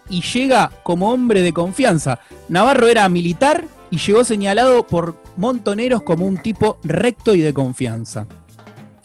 y 0.10 0.22
llega 0.22 0.72
como 0.84 1.12
hombre 1.12 1.42
de 1.42 1.54
confianza. 1.54 2.20
Navarro 2.48 2.88
era 2.88 3.08
militar 3.10 3.66
y 3.92 3.98
llegó 3.98 4.24
señalado 4.24 4.86
por 4.86 5.16
montoneros 5.38 6.04
como 6.04 6.26
un 6.26 6.38
tipo 6.38 6.78
recto 6.84 7.36
y 7.36 7.42
de 7.42 7.54
confianza. 7.54 8.28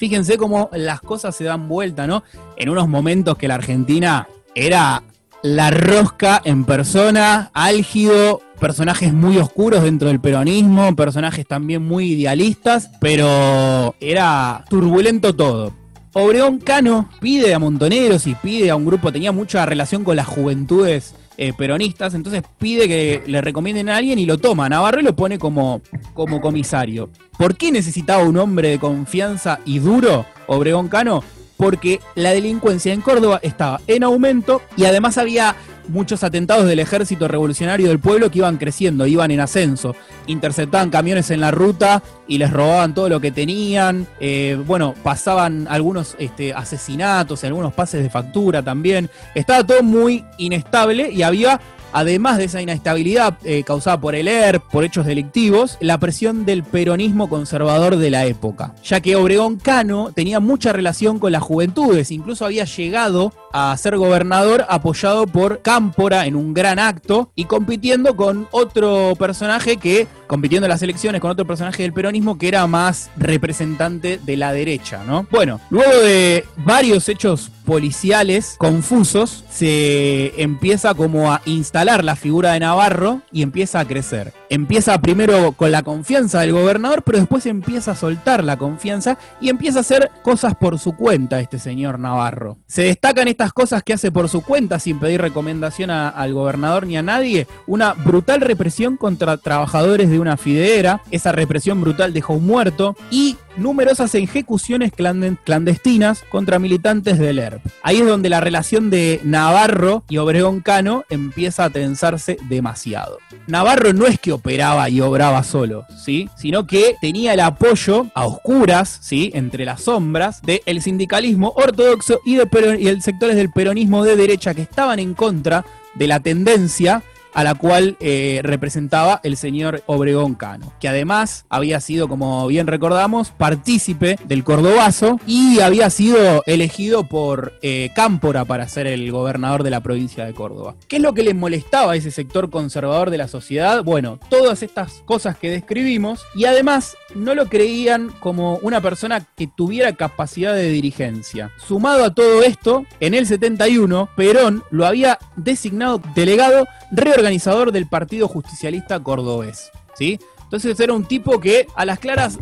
Fíjense 0.04 0.36
cómo 0.36 0.68
las 0.74 1.00
cosas 1.00 1.34
se 1.34 1.44
dan 1.44 1.66
vuelta, 1.66 2.06
¿no? 2.06 2.24
En 2.58 2.68
unos 2.68 2.88
momentos 2.88 3.38
que 3.38 3.48
la 3.48 3.54
Argentina 3.54 4.28
era 4.54 5.02
la 5.42 5.70
rosca 5.70 6.42
en 6.44 6.66
persona, 6.66 7.50
álgido, 7.54 8.42
personajes 8.60 9.14
muy 9.14 9.38
oscuros 9.38 9.82
dentro 9.82 10.08
del 10.08 10.20
peronismo, 10.20 10.94
personajes 10.94 11.46
también 11.46 11.82
muy 11.82 12.12
idealistas, 12.12 12.90
pero 13.00 13.94
era 13.98 14.66
turbulento 14.68 15.34
todo. 15.34 15.72
Obregón 16.12 16.58
Cano 16.58 17.08
pide 17.18 17.54
a 17.54 17.58
Montoneros 17.58 18.26
y 18.26 18.34
pide 18.34 18.68
a 18.68 18.76
un 18.76 18.84
grupo, 18.84 19.10
tenía 19.10 19.32
mucha 19.32 19.64
relación 19.64 20.04
con 20.04 20.16
las 20.16 20.26
juventudes 20.26 21.14
eh, 21.36 21.52
peronistas, 21.52 22.14
entonces 22.14 22.42
pide 22.58 22.86
que 22.88 23.22
le 23.26 23.40
recomienden 23.40 23.88
a 23.88 23.96
alguien 23.96 24.18
y 24.18 24.26
lo 24.26 24.38
toma. 24.38 24.68
Navarro 24.68 25.00
y 25.00 25.04
lo 25.04 25.16
pone 25.16 25.38
como, 25.38 25.82
como 26.14 26.40
comisario. 26.40 27.10
¿Por 27.38 27.56
qué 27.56 27.72
necesitaba 27.72 28.22
un 28.24 28.36
hombre 28.36 28.68
de 28.68 28.78
confianza 28.78 29.60
y 29.64 29.80
duro, 29.80 30.26
Obregón 30.46 30.88
Cano? 30.88 31.24
Porque 31.56 32.00
la 32.14 32.30
delincuencia 32.30 32.92
en 32.92 33.00
Córdoba 33.00 33.40
estaba 33.42 33.80
en 33.86 34.04
aumento 34.04 34.62
y 34.76 34.84
además 34.84 35.18
había 35.18 35.56
muchos 35.88 36.24
atentados 36.24 36.66
del 36.66 36.78
ejército 36.78 37.28
revolucionario 37.28 37.88
del 37.88 37.98
pueblo 37.98 38.30
que 38.30 38.38
iban 38.38 38.56
creciendo, 38.56 39.06
iban 39.06 39.30
en 39.30 39.40
ascenso. 39.40 39.94
Interceptaban 40.26 40.90
camiones 40.90 41.30
en 41.30 41.40
la 41.40 41.50
ruta 41.50 42.02
y 42.26 42.38
les 42.38 42.52
robaban 42.52 42.94
todo 42.94 43.08
lo 43.08 43.20
que 43.20 43.30
tenían. 43.30 44.06
Eh, 44.20 44.60
bueno, 44.66 44.94
pasaban 45.02 45.66
algunos 45.68 46.16
este, 46.18 46.52
asesinatos, 46.52 47.44
algunos 47.44 47.72
pases 47.72 48.02
de 48.02 48.10
factura 48.10 48.62
también. 48.62 49.10
Estaba 49.34 49.64
todo 49.64 49.82
muy 49.82 50.24
inestable 50.38 51.10
y 51.10 51.22
había 51.22 51.60
además 51.94 52.38
de 52.38 52.44
esa 52.44 52.60
inestabilidad 52.60 53.38
eh, 53.44 53.62
causada 53.62 54.00
por 54.00 54.16
el 54.16 54.26
ERP, 54.26 54.64
por 54.70 54.84
hechos 54.84 55.06
delictivos, 55.06 55.78
la 55.80 55.98
presión 55.98 56.44
del 56.44 56.64
peronismo 56.64 57.28
conservador 57.28 57.96
de 57.96 58.10
la 58.10 58.26
época, 58.26 58.74
ya 58.82 59.00
que 59.00 59.14
Obregón 59.14 59.56
Cano 59.56 60.10
tenía 60.12 60.40
mucha 60.40 60.72
relación 60.72 61.20
con 61.20 61.30
las 61.30 61.42
juventudes, 61.42 62.10
incluso 62.10 62.44
había 62.44 62.64
llegado 62.64 63.32
a 63.56 63.76
ser 63.76 63.96
gobernador 63.96 64.66
apoyado 64.68 65.28
por 65.28 65.62
Cámpora 65.62 66.26
en 66.26 66.34
un 66.34 66.54
gran 66.54 66.80
acto 66.80 67.30
y 67.36 67.44
compitiendo 67.44 68.16
con 68.16 68.48
otro 68.50 69.14
personaje 69.16 69.76
que, 69.76 70.08
compitiendo 70.26 70.66
en 70.66 70.70
las 70.70 70.82
elecciones 70.82 71.20
con 71.20 71.30
otro 71.30 71.46
personaje 71.46 71.84
del 71.84 71.92
peronismo 71.92 72.36
que 72.36 72.48
era 72.48 72.66
más 72.66 73.10
representante 73.16 74.18
de 74.18 74.36
la 74.36 74.52
derecha, 74.52 75.04
¿no? 75.06 75.28
Bueno, 75.30 75.60
luego 75.70 75.96
de 76.00 76.44
varios 76.56 77.08
hechos 77.08 77.52
policiales 77.64 78.56
confusos, 78.58 79.44
se 79.50 80.40
empieza 80.42 80.94
como 80.94 81.32
a 81.32 81.40
instalar 81.46 82.04
la 82.04 82.16
figura 82.16 82.52
de 82.52 82.60
Navarro 82.60 83.22
y 83.32 83.42
empieza 83.42 83.80
a 83.80 83.86
crecer. 83.86 84.32
Empieza 84.50 85.00
primero 85.00 85.52
con 85.52 85.72
la 85.72 85.82
confianza 85.82 86.40
del 86.40 86.52
gobernador, 86.52 87.02
pero 87.02 87.18
después 87.18 87.46
empieza 87.46 87.92
a 87.92 87.96
soltar 87.96 88.44
la 88.44 88.56
confianza 88.56 89.18
y 89.40 89.48
empieza 89.48 89.78
a 89.78 89.80
hacer 89.80 90.10
cosas 90.22 90.54
por 90.54 90.78
su 90.78 90.94
cuenta 90.94 91.40
este 91.40 91.58
señor 91.58 91.98
Navarro. 91.98 92.58
Se 92.66 92.82
destacan 92.82 93.28
estas 93.28 93.43
cosas 93.52 93.82
que 93.82 93.92
hace 93.92 94.10
por 94.10 94.28
su 94.28 94.42
cuenta 94.42 94.78
sin 94.78 94.98
pedir 94.98 95.20
recomendación 95.20 95.90
al 95.90 96.32
gobernador 96.32 96.86
ni 96.86 96.96
a 96.96 97.02
nadie. 97.02 97.46
Una 97.66 97.92
brutal 97.92 98.40
represión 98.40 98.96
contra 98.96 99.36
trabajadores 99.36 100.10
de 100.10 100.20
una 100.20 100.36
fidera. 100.36 101.02
Esa 101.10 101.32
represión 101.32 101.80
brutal 101.80 102.12
dejó 102.12 102.34
un 102.34 102.46
muerto 102.46 102.96
y 103.10 103.36
numerosas 103.56 104.14
ejecuciones 104.14 104.92
clandestinas 104.92 106.24
contra 106.30 106.58
militantes 106.58 107.18
del 107.18 107.38
ERP. 107.38 107.64
Ahí 107.82 107.98
es 107.98 108.06
donde 108.06 108.28
la 108.28 108.40
relación 108.40 108.90
de 108.90 109.20
Navarro 109.24 110.04
y 110.08 110.18
Obregón 110.18 110.60
Cano 110.60 111.04
empieza 111.10 111.64
a 111.64 111.70
tensarse 111.70 112.36
demasiado. 112.48 113.18
Navarro 113.46 113.92
no 113.92 114.06
es 114.06 114.18
que 114.18 114.32
operaba 114.32 114.88
y 114.88 115.00
obraba 115.00 115.44
solo, 115.44 115.86
¿sí? 116.02 116.28
sino 116.36 116.66
que 116.66 116.96
tenía 117.00 117.34
el 117.34 117.40
apoyo 117.40 118.06
a 118.14 118.26
oscuras, 118.26 118.98
¿sí? 119.02 119.30
entre 119.34 119.64
las 119.64 119.82
sombras, 119.82 120.40
del 120.42 120.82
sindicalismo 120.82 121.52
ortodoxo 121.56 122.20
y, 122.24 122.36
de 122.36 122.48
y 122.80 122.88
el 122.88 123.02
sectores 123.02 123.36
del 123.36 123.50
peronismo 123.50 124.04
de 124.04 124.16
derecha 124.16 124.54
que 124.54 124.62
estaban 124.62 124.98
en 124.98 125.14
contra 125.14 125.64
de 125.94 126.06
la 126.06 126.20
tendencia 126.20 127.02
a 127.34 127.44
la 127.44 127.54
cual 127.54 127.96
eh, 128.00 128.40
representaba 128.42 129.20
el 129.22 129.36
señor 129.36 129.82
Obregón 129.86 130.34
Cano, 130.34 130.72
que 130.80 130.88
además 130.88 131.44
había 131.48 131.80
sido, 131.80 132.08
como 132.08 132.46
bien 132.46 132.66
recordamos, 132.66 133.30
partícipe 133.30 134.18
del 134.24 134.44
Cordobazo 134.44 135.20
y 135.26 135.60
había 135.60 135.90
sido 135.90 136.42
elegido 136.46 137.04
por 137.04 137.54
eh, 137.62 137.90
Cámpora 137.94 138.44
para 138.44 138.68
ser 138.68 138.86
el 138.86 139.10
gobernador 139.10 139.62
de 139.62 139.70
la 139.70 139.80
provincia 139.80 140.24
de 140.24 140.32
Córdoba. 140.32 140.76
¿Qué 140.88 140.96
es 140.96 141.02
lo 141.02 141.14
que 141.14 141.22
le 141.22 141.34
molestaba 141.34 141.92
a 141.92 141.96
ese 141.96 142.10
sector 142.10 142.50
conservador 142.50 143.10
de 143.10 143.18
la 143.18 143.28
sociedad? 143.28 143.82
Bueno, 143.82 144.18
todas 144.28 144.62
estas 144.62 145.02
cosas 145.04 145.36
que 145.36 145.50
describimos 145.50 146.22
y 146.34 146.44
además 146.44 146.96
no 147.14 147.34
lo 147.34 147.48
creían 147.48 148.10
como 148.20 148.56
una 148.58 148.80
persona 148.80 149.26
que 149.36 149.46
tuviera 149.46 149.92
capacidad 149.92 150.54
de 150.54 150.70
dirigencia. 150.70 151.50
Sumado 151.56 152.04
a 152.04 152.14
todo 152.14 152.42
esto, 152.42 152.86
en 153.00 153.14
el 153.14 153.26
71, 153.26 154.08
Perón 154.16 154.62
lo 154.70 154.86
había 154.86 155.18
designado 155.36 156.00
delegado 156.14 156.66
reorganizador 156.96 157.72
del 157.72 157.86
Partido 157.86 158.28
Justicialista 158.28 159.00
Cordobés. 159.00 159.70
¿sí? 159.94 160.18
Entonces 160.44 160.78
era 160.78 160.92
un 160.92 161.04
tipo 161.04 161.40
que 161.40 161.66
a 161.74 161.84
las 161.84 161.98
claras 161.98 162.38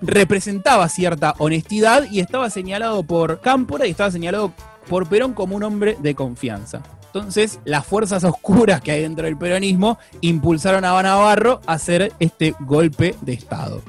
representaba 0.00 0.88
cierta 0.88 1.34
honestidad 1.38 2.10
y 2.10 2.20
estaba 2.20 2.50
señalado 2.50 3.02
por 3.02 3.40
Cámpora 3.40 3.86
y 3.86 3.90
estaba 3.90 4.10
señalado 4.10 4.52
por 4.88 5.08
Perón 5.08 5.32
como 5.32 5.56
un 5.56 5.62
hombre 5.62 5.96
de 6.00 6.14
confianza. 6.14 6.82
Entonces, 7.06 7.60
las 7.66 7.84
fuerzas 7.84 8.24
oscuras 8.24 8.80
que 8.80 8.90
hay 8.90 9.02
dentro 9.02 9.26
del 9.26 9.36
peronismo 9.36 9.98
impulsaron 10.22 10.84
a 10.84 11.02
Navarro 11.02 11.60
a 11.66 11.74
hacer 11.74 12.12
este 12.18 12.54
golpe 12.60 13.14
de 13.20 13.34
Estado. 13.34 13.82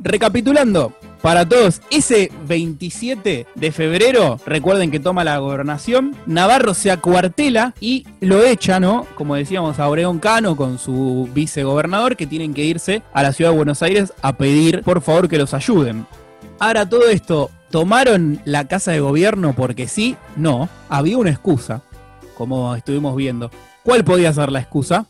Recapitulando, 0.00 0.92
para 1.22 1.48
todos. 1.48 1.80
Ese 1.90 2.30
27 2.46 3.46
de 3.54 3.72
febrero, 3.72 4.38
recuerden 4.46 4.90
que 4.90 5.00
toma 5.00 5.24
la 5.24 5.38
gobernación, 5.38 6.14
Navarro 6.26 6.74
se 6.74 6.90
acuartela 6.90 7.74
y 7.80 8.06
lo 8.20 8.42
echa, 8.44 8.80
¿no? 8.80 9.06
Como 9.14 9.34
decíamos, 9.34 9.78
a 9.78 9.88
Obregón 9.88 10.18
Cano 10.18 10.56
con 10.56 10.78
su 10.78 11.28
vicegobernador 11.34 12.16
que 12.16 12.26
tienen 12.26 12.54
que 12.54 12.64
irse 12.64 13.02
a 13.12 13.22
la 13.22 13.32
ciudad 13.32 13.50
de 13.50 13.56
Buenos 13.56 13.82
Aires 13.82 14.12
a 14.22 14.36
pedir 14.36 14.82
por 14.82 15.00
favor 15.00 15.28
que 15.28 15.38
los 15.38 15.54
ayuden. 15.54 16.06
Ahora 16.60 16.88
todo 16.88 17.08
esto, 17.08 17.50
¿tomaron 17.70 18.40
la 18.44 18.66
casa 18.66 18.92
de 18.92 19.00
gobierno 19.00 19.54
porque 19.56 19.88
sí? 19.88 20.16
No, 20.36 20.68
había 20.88 21.18
una 21.18 21.30
excusa, 21.30 21.82
como 22.36 22.74
estuvimos 22.74 23.16
viendo. 23.16 23.50
¿Cuál 23.82 24.04
podía 24.04 24.32
ser 24.32 24.50
la 24.50 24.60
excusa? 24.60 25.06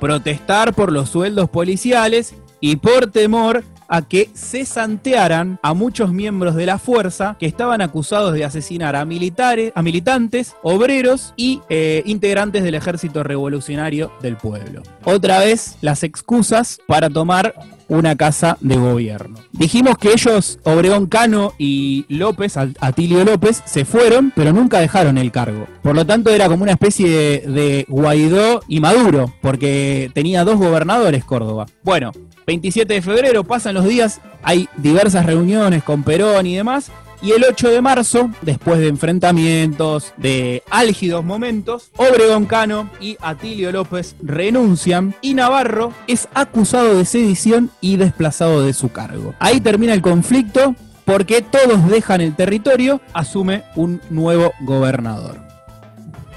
Protestar 0.00 0.74
por 0.74 0.92
los 0.92 1.08
sueldos 1.08 1.48
policiales 1.48 2.34
y 2.60 2.76
por 2.76 3.10
temor 3.10 3.64
a 3.88 4.02
que 4.02 4.30
cesantearan 4.34 5.58
a 5.62 5.74
muchos 5.74 6.12
miembros 6.12 6.54
de 6.54 6.66
la 6.66 6.78
fuerza 6.78 7.36
que 7.38 7.46
estaban 7.46 7.80
acusados 7.80 8.34
de 8.34 8.44
asesinar 8.44 8.96
a 8.96 9.04
militares, 9.04 9.72
a 9.74 9.82
militantes, 9.82 10.54
obreros 10.62 11.34
y 11.36 11.60
eh, 11.68 12.02
integrantes 12.06 12.62
del 12.62 12.74
ejército 12.74 13.22
revolucionario 13.22 14.12
del 14.20 14.36
pueblo. 14.36 14.82
Otra 15.04 15.38
vez 15.40 15.76
las 15.80 16.02
excusas 16.02 16.78
para 16.86 17.10
tomar 17.10 17.54
una 17.88 18.16
casa 18.16 18.56
de 18.60 18.76
gobierno. 18.76 19.38
Dijimos 19.52 19.98
que 19.98 20.12
ellos, 20.12 20.58
Obregón 20.64 21.06
Cano 21.06 21.52
y 21.58 22.04
López, 22.08 22.56
Atilio 22.56 23.24
López, 23.24 23.62
se 23.64 23.84
fueron, 23.84 24.32
pero 24.34 24.52
nunca 24.52 24.80
dejaron 24.80 25.18
el 25.18 25.30
cargo. 25.30 25.66
Por 25.82 25.94
lo 25.94 26.04
tanto, 26.06 26.30
era 26.30 26.48
como 26.48 26.62
una 26.62 26.72
especie 26.72 27.08
de, 27.08 27.52
de 27.52 27.86
Guaidó 27.88 28.62
y 28.68 28.80
Maduro, 28.80 29.32
porque 29.40 30.10
tenía 30.14 30.44
dos 30.44 30.58
gobernadores 30.58 31.24
Córdoba. 31.24 31.66
Bueno, 31.82 32.12
27 32.46 32.94
de 32.94 33.02
febrero, 33.02 33.44
pasan 33.44 33.74
los 33.74 33.84
días, 33.84 34.20
hay 34.42 34.68
diversas 34.76 35.26
reuniones 35.26 35.82
con 35.82 36.02
Perón 36.02 36.46
y 36.46 36.56
demás, 36.56 36.90
y 37.24 37.32
el 37.32 37.42
8 37.42 37.70
de 37.70 37.80
marzo, 37.80 38.30
después 38.42 38.78
de 38.80 38.88
enfrentamientos, 38.88 40.12
de 40.18 40.62
álgidos 40.68 41.24
momentos, 41.24 41.90
Obregón 41.96 42.44
Cano 42.44 42.90
y 43.00 43.16
Atilio 43.22 43.72
López 43.72 44.14
renuncian 44.22 45.14
y 45.22 45.32
Navarro 45.32 45.94
es 46.06 46.28
acusado 46.34 46.98
de 46.98 47.06
sedición 47.06 47.70
y 47.80 47.96
desplazado 47.96 48.60
de 48.60 48.74
su 48.74 48.92
cargo. 48.92 49.32
Ahí 49.38 49.62
termina 49.62 49.94
el 49.94 50.02
conflicto 50.02 50.76
porque 51.06 51.40
todos 51.40 51.88
dejan 51.88 52.20
el 52.20 52.36
territorio, 52.36 53.00
asume 53.14 53.64
un 53.74 54.02
nuevo 54.10 54.52
gobernador. 54.60 55.40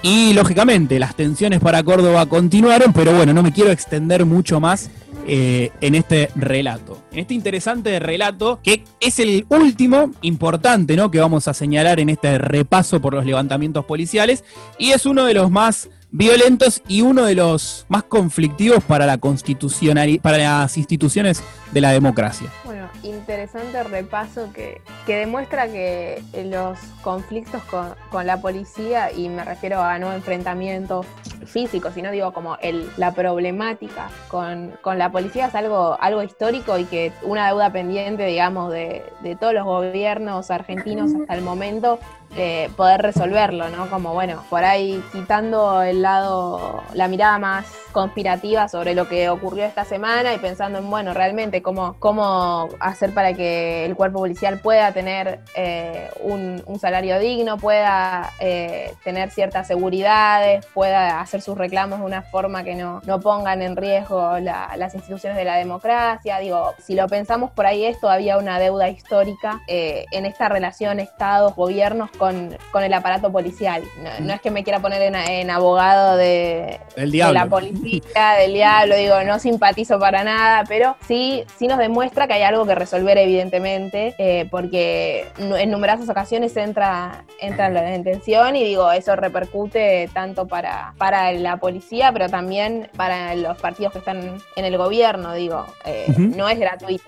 Y 0.03 0.31
lógicamente 0.33 0.99
las 0.99 1.15
tensiones 1.15 1.59
para 1.59 1.83
Córdoba 1.83 2.27
continuaron, 2.27 2.93
pero 2.93 3.13
bueno, 3.13 3.33
no 3.33 3.43
me 3.43 3.51
quiero 3.51 3.71
extender 3.71 4.25
mucho 4.25 4.61
más 4.61 4.89
eh, 5.27 5.71
en 5.81 5.95
este 5.95 6.29
relato. 6.35 7.03
En 7.11 7.19
este 7.19 7.33
interesante 7.33 7.99
relato, 7.99 8.59
que 8.63 8.85
es 9.01 9.19
el 9.19 9.45
último 9.49 10.11
importante 10.21 10.95
¿no? 10.95 11.11
que 11.11 11.19
vamos 11.19 11.49
a 11.49 11.53
señalar 11.53 11.99
en 11.99 12.09
este 12.09 12.37
repaso 12.37 13.01
por 13.01 13.13
los 13.13 13.25
levantamientos 13.25 13.83
policiales, 13.83 14.45
y 14.79 14.91
es 14.91 15.05
uno 15.05 15.25
de 15.25 15.33
los 15.33 15.51
más 15.51 15.89
violentos 16.11 16.81
y 16.87 17.01
uno 17.01 17.25
de 17.25 17.35
los 17.35 17.85
más 17.89 18.03
conflictivos 18.03 18.83
para 18.83 19.05
la 19.05 19.17
para 19.17 20.37
las 20.37 20.77
instituciones 20.77 21.43
de 21.71 21.81
la 21.81 21.91
democracia. 21.91 22.49
Bueno, 22.63 22.89
interesante 23.03 23.83
repaso 23.83 24.51
que, 24.53 24.81
que 25.05 25.15
demuestra 25.17 25.67
que 25.67 26.21
los 26.45 26.77
conflictos 27.01 27.61
con, 27.63 27.93
con, 28.09 28.27
la 28.27 28.41
policía, 28.41 29.11
y 29.11 29.29
me 29.29 29.43
refiero 29.43 29.81
a 29.81 29.99
no 29.99 30.13
enfrentamientos 30.13 31.05
físicos, 31.45 31.93
sino 31.93 32.11
digo 32.11 32.33
como 32.33 32.57
el, 32.61 32.89
la 32.97 33.13
problemática 33.13 34.09
con, 34.27 34.73
con, 34.81 34.97
la 34.97 35.11
policía 35.11 35.47
es 35.47 35.55
algo, 35.55 35.97
algo 35.99 36.23
histórico 36.23 36.77
y 36.77 36.85
que 36.85 37.11
una 37.23 37.47
deuda 37.47 37.71
pendiente, 37.71 38.25
digamos, 38.25 38.71
de, 38.71 39.03
de 39.21 39.35
todos 39.35 39.53
los 39.53 39.65
gobiernos 39.65 40.51
argentinos 40.51 41.11
hasta 41.13 41.33
el 41.33 41.41
momento 41.41 41.99
eh, 42.35 42.69
poder 42.75 43.01
resolverlo, 43.01 43.69
¿no? 43.69 43.89
Como 43.89 44.13
bueno, 44.13 44.43
por 44.49 44.63
ahí 44.63 45.01
quitando 45.11 45.81
el 45.81 46.01
lado, 46.03 46.83
la 46.93 47.07
mirada 47.07 47.39
más 47.39 47.65
conspirativa 47.91 48.67
sobre 48.67 48.93
lo 48.93 49.07
que 49.07 49.29
ocurrió 49.29 49.65
esta 49.65 49.85
semana 49.85 50.33
y 50.33 50.37
pensando 50.37 50.77
en, 50.77 50.89
bueno, 50.89 51.13
realmente 51.13 51.56
cómo, 51.61 51.95
cómo 51.99 52.69
hacer 52.79 53.13
para 53.13 53.33
que 53.33 53.85
el 53.85 53.95
cuerpo 53.95 54.19
policial 54.19 54.59
pueda 54.59 54.91
tener 54.91 55.39
eh, 55.55 56.09
un, 56.21 56.63
salario 56.79 57.17
digno, 57.17 57.57
pueda 57.57 58.31
eh, 58.39 58.93
tener 59.03 59.31
ciertas 59.31 59.65
seguridades, 59.65 60.65
pueda 60.67 61.19
hacer 61.19 61.41
sus 61.41 61.57
reclamos 61.57 61.99
de 61.99 62.05
una 62.05 62.21
forma 62.21 62.63
que 62.63 62.75
no, 62.75 63.01
no 63.05 63.19
pongan 63.19 63.63
en 63.63 63.75
riesgo 63.75 64.37
las 64.39 64.93
instituciones 64.93 65.37
de 65.37 65.43
la 65.43 65.55
democracia. 65.55 66.37
Digo, 66.37 66.75
si 66.77 66.93
lo 66.93 67.07
pensamos 67.07 67.49
por 67.49 67.65
ahí 67.65 67.85
es 67.85 67.99
todavía 67.99 68.37
una 68.37 68.59
deuda 68.59 68.89
histórica 68.89 69.61
en 69.67 70.25
esta 70.27 70.49
relación 70.49 70.99
Estados-gobiernos 70.99 72.11
con, 72.11 72.57
el 72.83 72.93
aparato 72.93 73.31
policial. 73.31 73.83
No, 74.21 74.33
es 74.33 74.41
que 74.41 74.51
me 74.51 74.63
quiera 74.63 74.79
poner 74.79 75.01
en, 75.01 75.49
abogado 75.49 76.15
de, 76.15 76.79
la 76.95 77.47
policía, 77.47 78.33
del 78.39 78.53
diablo, 78.53 78.95
digo, 78.95 79.23
no 79.23 79.39
simpatizo 79.39 79.99
para 79.99 80.23
nada, 80.23 80.63
pero 80.67 80.95
sí, 81.07 81.43
sí 81.57 81.67
nos 81.67 81.77
demuestra 81.77 82.27
que 82.27 82.33
hay 82.33 82.43
algo 82.43 82.65
que 82.65 82.75
resolver 82.75 83.17
evidentemente, 83.17 84.15
eh, 84.17 84.47
porque 84.49 85.27
en 85.37 85.71
numerosas 85.71 86.09
ocasiones 86.09 86.55
entra, 86.57 87.23
entra 87.39 87.69
la 87.69 87.81
detención 87.81 88.55
y 88.55 88.63
digo, 88.63 88.91
eso 88.91 89.15
repercute 89.15 90.09
tanto 90.13 90.47
para, 90.47 90.93
para 90.97 91.31
la 91.31 91.57
policía, 91.57 92.11
pero 92.11 92.29
también 92.29 92.89
para 92.95 93.35
los 93.35 93.57
partidos 93.57 93.93
que 93.93 93.99
están 93.99 94.37
en 94.55 94.65
el 94.65 94.77
gobierno, 94.77 95.33
digo, 95.33 95.65
eh, 95.85 96.05
no 96.17 96.49
es 96.49 96.59
gratuito. 96.59 97.05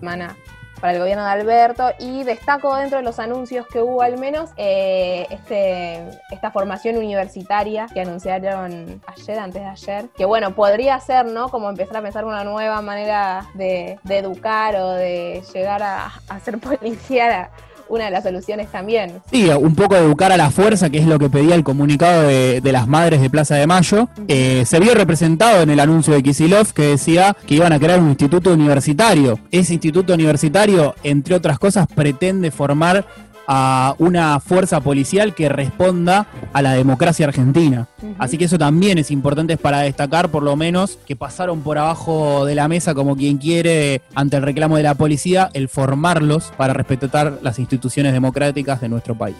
Mana 0.00 0.36
para 0.80 0.92
el 0.92 0.98
gobierno 1.00 1.24
de 1.24 1.30
Alberto 1.30 1.90
y 1.98 2.24
destaco 2.24 2.76
dentro 2.76 2.98
de 2.98 3.04
los 3.04 3.18
anuncios 3.18 3.66
que 3.66 3.80
hubo 3.80 4.02
al 4.02 4.18
menos 4.18 4.50
eh, 4.56 5.26
este, 5.30 6.08
esta 6.30 6.50
formación 6.50 6.96
universitaria 6.96 7.86
que 7.92 8.00
anunciaron 8.00 9.00
ayer, 9.06 9.38
antes 9.38 9.62
de 9.62 9.68
ayer, 9.68 10.08
que 10.16 10.24
bueno, 10.24 10.54
podría 10.54 10.98
ser, 11.00 11.26
¿no? 11.26 11.48
Como 11.48 11.68
empezar 11.68 11.98
a 11.98 12.02
pensar 12.02 12.24
una 12.24 12.44
nueva 12.44 12.82
manera 12.82 13.46
de, 13.54 13.98
educar 14.08 14.74
o 14.76 14.90
de 14.92 15.42
llegar 15.52 15.82
a, 15.82 16.12
a 16.28 16.40
ser 16.40 16.58
policía 16.60 17.50
una 17.88 18.06
de 18.06 18.10
las 18.10 18.24
soluciones 18.24 18.68
también. 18.68 19.20
Sí, 19.30 19.48
un 19.48 19.74
poco 19.74 19.94
de 19.94 20.02
educar 20.02 20.32
a 20.32 20.36
la 20.36 20.50
fuerza, 20.50 20.90
que 20.90 20.98
es 20.98 21.06
lo 21.06 21.18
que 21.18 21.28
pedía 21.28 21.54
el 21.54 21.64
comunicado 21.64 22.22
de, 22.22 22.60
las 22.68 22.86
madres 22.86 23.20
de 23.20 23.30
Plaza 23.30 23.54
de 23.56 23.66
Mayo. 23.66 24.08
Eh, 24.28 24.64
se 24.66 24.78
vio 24.78 24.94
representado 24.94 25.62
en 25.62 25.70
el 25.70 25.80
anuncio 25.80 26.12
de 26.12 26.22
Kisilov 26.22 26.72
que 26.72 26.82
decía 26.82 27.36
que 27.46 27.54
iban 27.54 27.72
a 27.72 27.78
crear 27.78 28.00
un 28.00 28.10
instituto 28.10 28.52
universitario. 28.52 29.38
Ese 29.50 29.72
instituto 29.72 30.14
universitario, 30.14 30.94
entre 31.02 31.34
otras 31.34 31.58
cosas, 31.58 31.86
pretende 31.86 32.50
formar 32.50 33.06
a 33.48 33.94
una 33.98 34.38
fuerza 34.40 34.80
policial 34.80 35.34
que 35.34 35.48
responda 35.48 36.26
a 36.52 36.60
la 36.60 36.74
democracia 36.74 37.26
argentina. 37.26 37.88
Así 38.18 38.36
que 38.36 38.44
eso 38.44 38.58
también 38.58 38.98
es 38.98 39.10
importante 39.10 39.56
para 39.56 39.80
destacar, 39.80 40.28
por 40.28 40.42
lo 40.42 40.54
menos, 40.54 40.98
que 41.06 41.16
pasaron 41.16 41.62
por 41.62 41.78
abajo 41.78 42.44
de 42.44 42.54
la 42.54 42.68
mesa 42.68 42.94
como 42.94 43.16
quien 43.16 43.38
quiere 43.38 44.02
ante 44.14 44.36
el 44.36 44.42
reclamo 44.42 44.76
de 44.76 44.82
la 44.82 44.94
policía, 44.94 45.48
el 45.54 45.70
formarlos 45.70 46.52
para 46.58 46.74
respetar 46.74 47.38
las 47.42 47.58
instituciones 47.58 48.12
democráticas 48.12 48.82
de 48.82 48.90
nuestro 48.90 49.16
país 49.16 49.36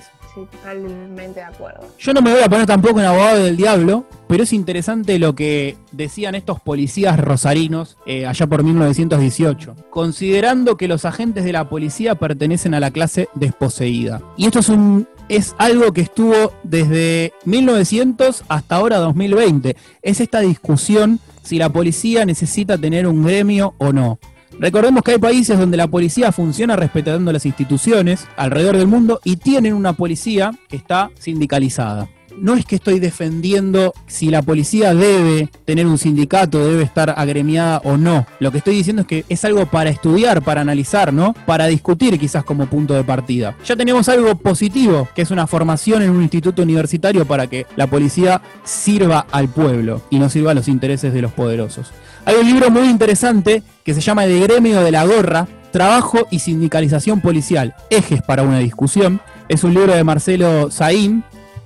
totalmente 0.47 1.41
de 1.41 1.47
acuerdo. 1.47 1.87
Yo 1.99 2.13
no 2.13 2.23
me 2.23 2.33
voy 2.33 2.43
a 2.43 2.49
poner 2.49 2.67
tampoco 2.67 3.01
en 3.01 3.07
abogado 3.07 3.45
del 3.45 3.57
diablo, 3.57 4.07
pero 4.29 4.43
es 4.43 4.53
interesante 4.53 5.19
lo 5.19 5.35
que 5.35 5.77
decían 5.93 6.35
estos 6.35 6.61
policías 6.61 7.19
rosarinos 7.19 7.97
eh, 8.07 8.27
allá 8.27 8.47
por 8.47 8.63
1918, 8.63 9.75
considerando 9.91 10.77
que 10.77 10.89
los 10.89 11.05
agentes 11.05 11.45
de 11.45 11.53
la 11.53 11.69
policía 11.69 12.15
pertenecen 12.15 12.75
a 12.75 12.81
la 12.81 12.91
clase 12.91 13.29
desposeída. 13.35 14.23
Y 14.37 14.47
esto 14.47 14.61
es 14.61 14.69
un 14.69 15.07
es 15.29 15.55
algo 15.59 15.93
que 15.93 16.01
estuvo 16.01 16.53
desde 16.63 17.35
1900 17.45 18.45
hasta 18.49 18.77
ahora 18.77 18.99
2020. 18.99 19.77
Es 20.03 20.21
esta 20.21 20.41
discusión 20.41 21.21
si 21.43 21.59
la 21.59 21.71
policía 21.71 22.25
necesita 22.25 22.79
tener 22.79 23.07
un 23.07 23.25
gremio 23.25 23.75
o 23.79 23.93
no. 23.93 24.19
Recordemos 24.59 25.03
que 25.03 25.13
hay 25.13 25.19
países 25.19 25.59
donde 25.59 25.77
la 25.77 25.89
policía 25.89 26.33
funciona 26.33 26.77
respetando 26.77 27.33
las 27.33 27.47
instituciones 27.47 28.27
alrededor 28.37 28.77
del 28.77 28.87
mundo 28.89 29.21
y 29.25 29.37
tienen 29.37 29.75
una 29.75 29.93
policía 29.93 30.53
que 30.69 30.77
está 30.77 31.11
sindicalizada. 31.19 32.09
No 32.41 32.55
es 32.55 32.65
que 32.65 32.77
estoy 32.77 33.01
defendiendo 33.01 33.93
si 34.07 34.31
la 34.31 34.43
policía 34.43 34.95
debe 34.95 35.49
tener 35.65 35.87
un 35.87 35.99
sindicato, 35.99 36.65
debe 36.65 36.85
estar 36.85 37.15
agremiada 37.17 37.79
o 37.85 37.97
no. 37.97 38.27
Lo 38.39 38.53
que 38.53 38.59
estoy 38.59 38.77
diciendo 38.77 39.03
es 39.03 39.09
que 39.09 39.25
es 39.29 39.45
algo 39.45 39.67
para 39.67 39.91
estudiar, 39.91 40.43
para 40.43 40.61
analizar, 40.61 41.13
¿no? 41.13 41.35
Para 41.47 41.67
discutir 41.67 42.19
quizás 42.19 42.45
como 42.45 42.67
punto 42.67 42.95
de 42.95 43.03
partida. 43.03 43.57
Ya 43.65 43.75
tenemos 43.75 44.09
algo 44.09 44.37
positivo, 44.37 45.09
que 45.17 45.23
es 45.23 45.33
una 45.33 45.49
formación 45.49 46.03
en 46.03 46.11
un 46.11 46.23
instituto 46.23 46.63
universitario 46.63 47.27
para 47.27 47.49
que 47.49 47.67
la 47.75 47.89
policía 47.89 48.41
sirva 48.63 49.27
al 49.33 49.49
pueblo 49.49 50.03
y 50.09 50.21
no 50.21 50.29
sirva 50.29 50.53
a 50.53 50.55
los 50.55 50.69
intereses 50.69 51.13
de 51.13 51.23
los 51.23 51.33
poderosos. 51.33 51.93
Hay 52.29 52.35
un 52.35 52.47
libro 52.47 52.71
muy 52.71 52.91
interesante 52.91 53.63
que 53.83 53.95
se 53.95 54.03
llama 54.03 54.27
De 54.27 54.39
gremio 54.41 54.83
de 54.83 54.91
la 54.91 55.07
gorra, 55.07 55.49
Trabajo 55.71 56.27
y 56.31 56.41
sindicalización 56.41 57.23
policial, 57.23 57.75
ejes 57.89 58.21
para 58.21 58.43
una 58.43 58.59
discusión. 58.59 59.23
Es 59.49 59.65
un 59.65 59.73
libro 59.73 59.95
de 59.95 60.05
Marcelo 60.05 60.71
Saín 60.71 61.25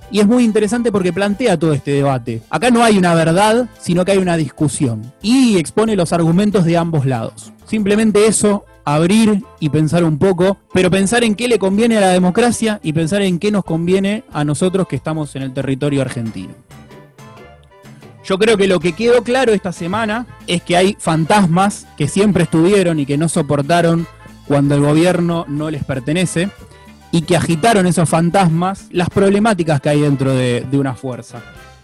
y 0.09 0.21
es 0.21 0.25
muy 0.25 0.45
interesante 0.45 0.89
porque 0.89 1.11
plantea 1.11 1.59
todo 1.59 1.73
este 1.73 1.91
debate. 1.91 2.43
Acá 2.49 2.71
no 2.71 2.81
hay 2.81 2.97
una 2.97 3.13
verdad, 3.13 3.67
sino 3.77 4.05
que 4.05 4.13
hay 4.13 4.19
una 4.19 4.37
discusión 4.37 5.01
y 5.21 5.57
expone 5.57 5.97
los 5.97 6.13
argumentos 6.13 6.63
de 6.63 6.77
ambos 6.77 7.05
lados. 7.05 7.51
Simplemente 7.65 8.25
eso 8.25 8.63
abrir 8.85 9.43
y 9.59 9.67
pensar 9.67 10.05
un 10.05 10.17
poco, 10.17 10.59
pero 10.73 10.89
pensar 10.89 11.25
en 11.25 11.35
qué 11.35 11.49
le 11.49 11.59
conviene 11.59 11.97
a 11.97 12.01
la 12.01 12.09
democracia 12.11 12.79
y 12.81 12.93
pensar 12.93 13.21
en 13.21 13.37
qué 13.37 13.51
nos 13.51 13.65
conviene 13.65 14.23
a 14.31 14.45
nosotros 14.45 14.87
que 14.87 14.95
estamos 14.95 15.35
en 15.35 15.41
el 15.41 15.53
territorio 15.53 16.01
argentino. 16.01 16.53
Yo 18.23 18.39
creo 18.39 18.55
que 18.57 18.67
lo 18.67 18.79
que 18.79 18.93
quedó 18.93 19.21
claro 19.21 19.51
esta 19.51 19.73
semana 19.73 20.25
es 20.47 20.63
que 20.63 20.77
hay 20.77 20.95
fantasmas 20.97 21.85
que 21.97 22.07
siempre 22.07 22.43
estuvieron 22.43 22.99
y 22.99 23.05
que 23.05 23.17
no 23.17 23.27
soportaron 23.27 24.07
cuando 24.47 24.75
el 24.75 24.81
gobierno 24.81 25.45
no 25.49 25.69
les 25.69 25.83
pertenece 25.83 26.49
y 27.11 27.23
que 27.23 27.35
agitaron 27.35 27.85
esos 27.85 28.09
fantasmas 28.09 28.87
las 28.91 29.09
problemáticas 29.09 29.81
que 29.81 29.89
hay 29.89 30.01
dentro 30.01 30.33
de, 30.33 30.65
una 30.71 30.95
fuerza. 30.95 31.41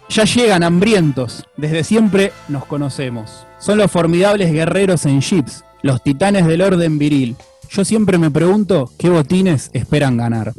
Ya 0.09 0.23
llegan 0.23 0.63
hambrientos, 0.63 1.45
desde 1.57 1.83
siempre 1.83 2.31
nos 2.47 2.65
conocemos. 2.65 3.45
Son 3.59 3.77
los 3.77 3.91
formidables 3.91 4.51
guerreros 4.51 5.05
en 5.05 5.21
jeeps, 5.21 5.63
los 5.83 6.01
titanes 6.01 6.47
del 6.47 6.61
orden 6.61 6.97
viril. 6.97 7.35
Yo 7.69 7.85
siempre 7.85 8.17
me 8.17 8.31
pregunto 8.31 8.91
qué 8.97 9.09
botines 9.09 9.69
esperan 9.73 10.17
ganar. 10.17 10.53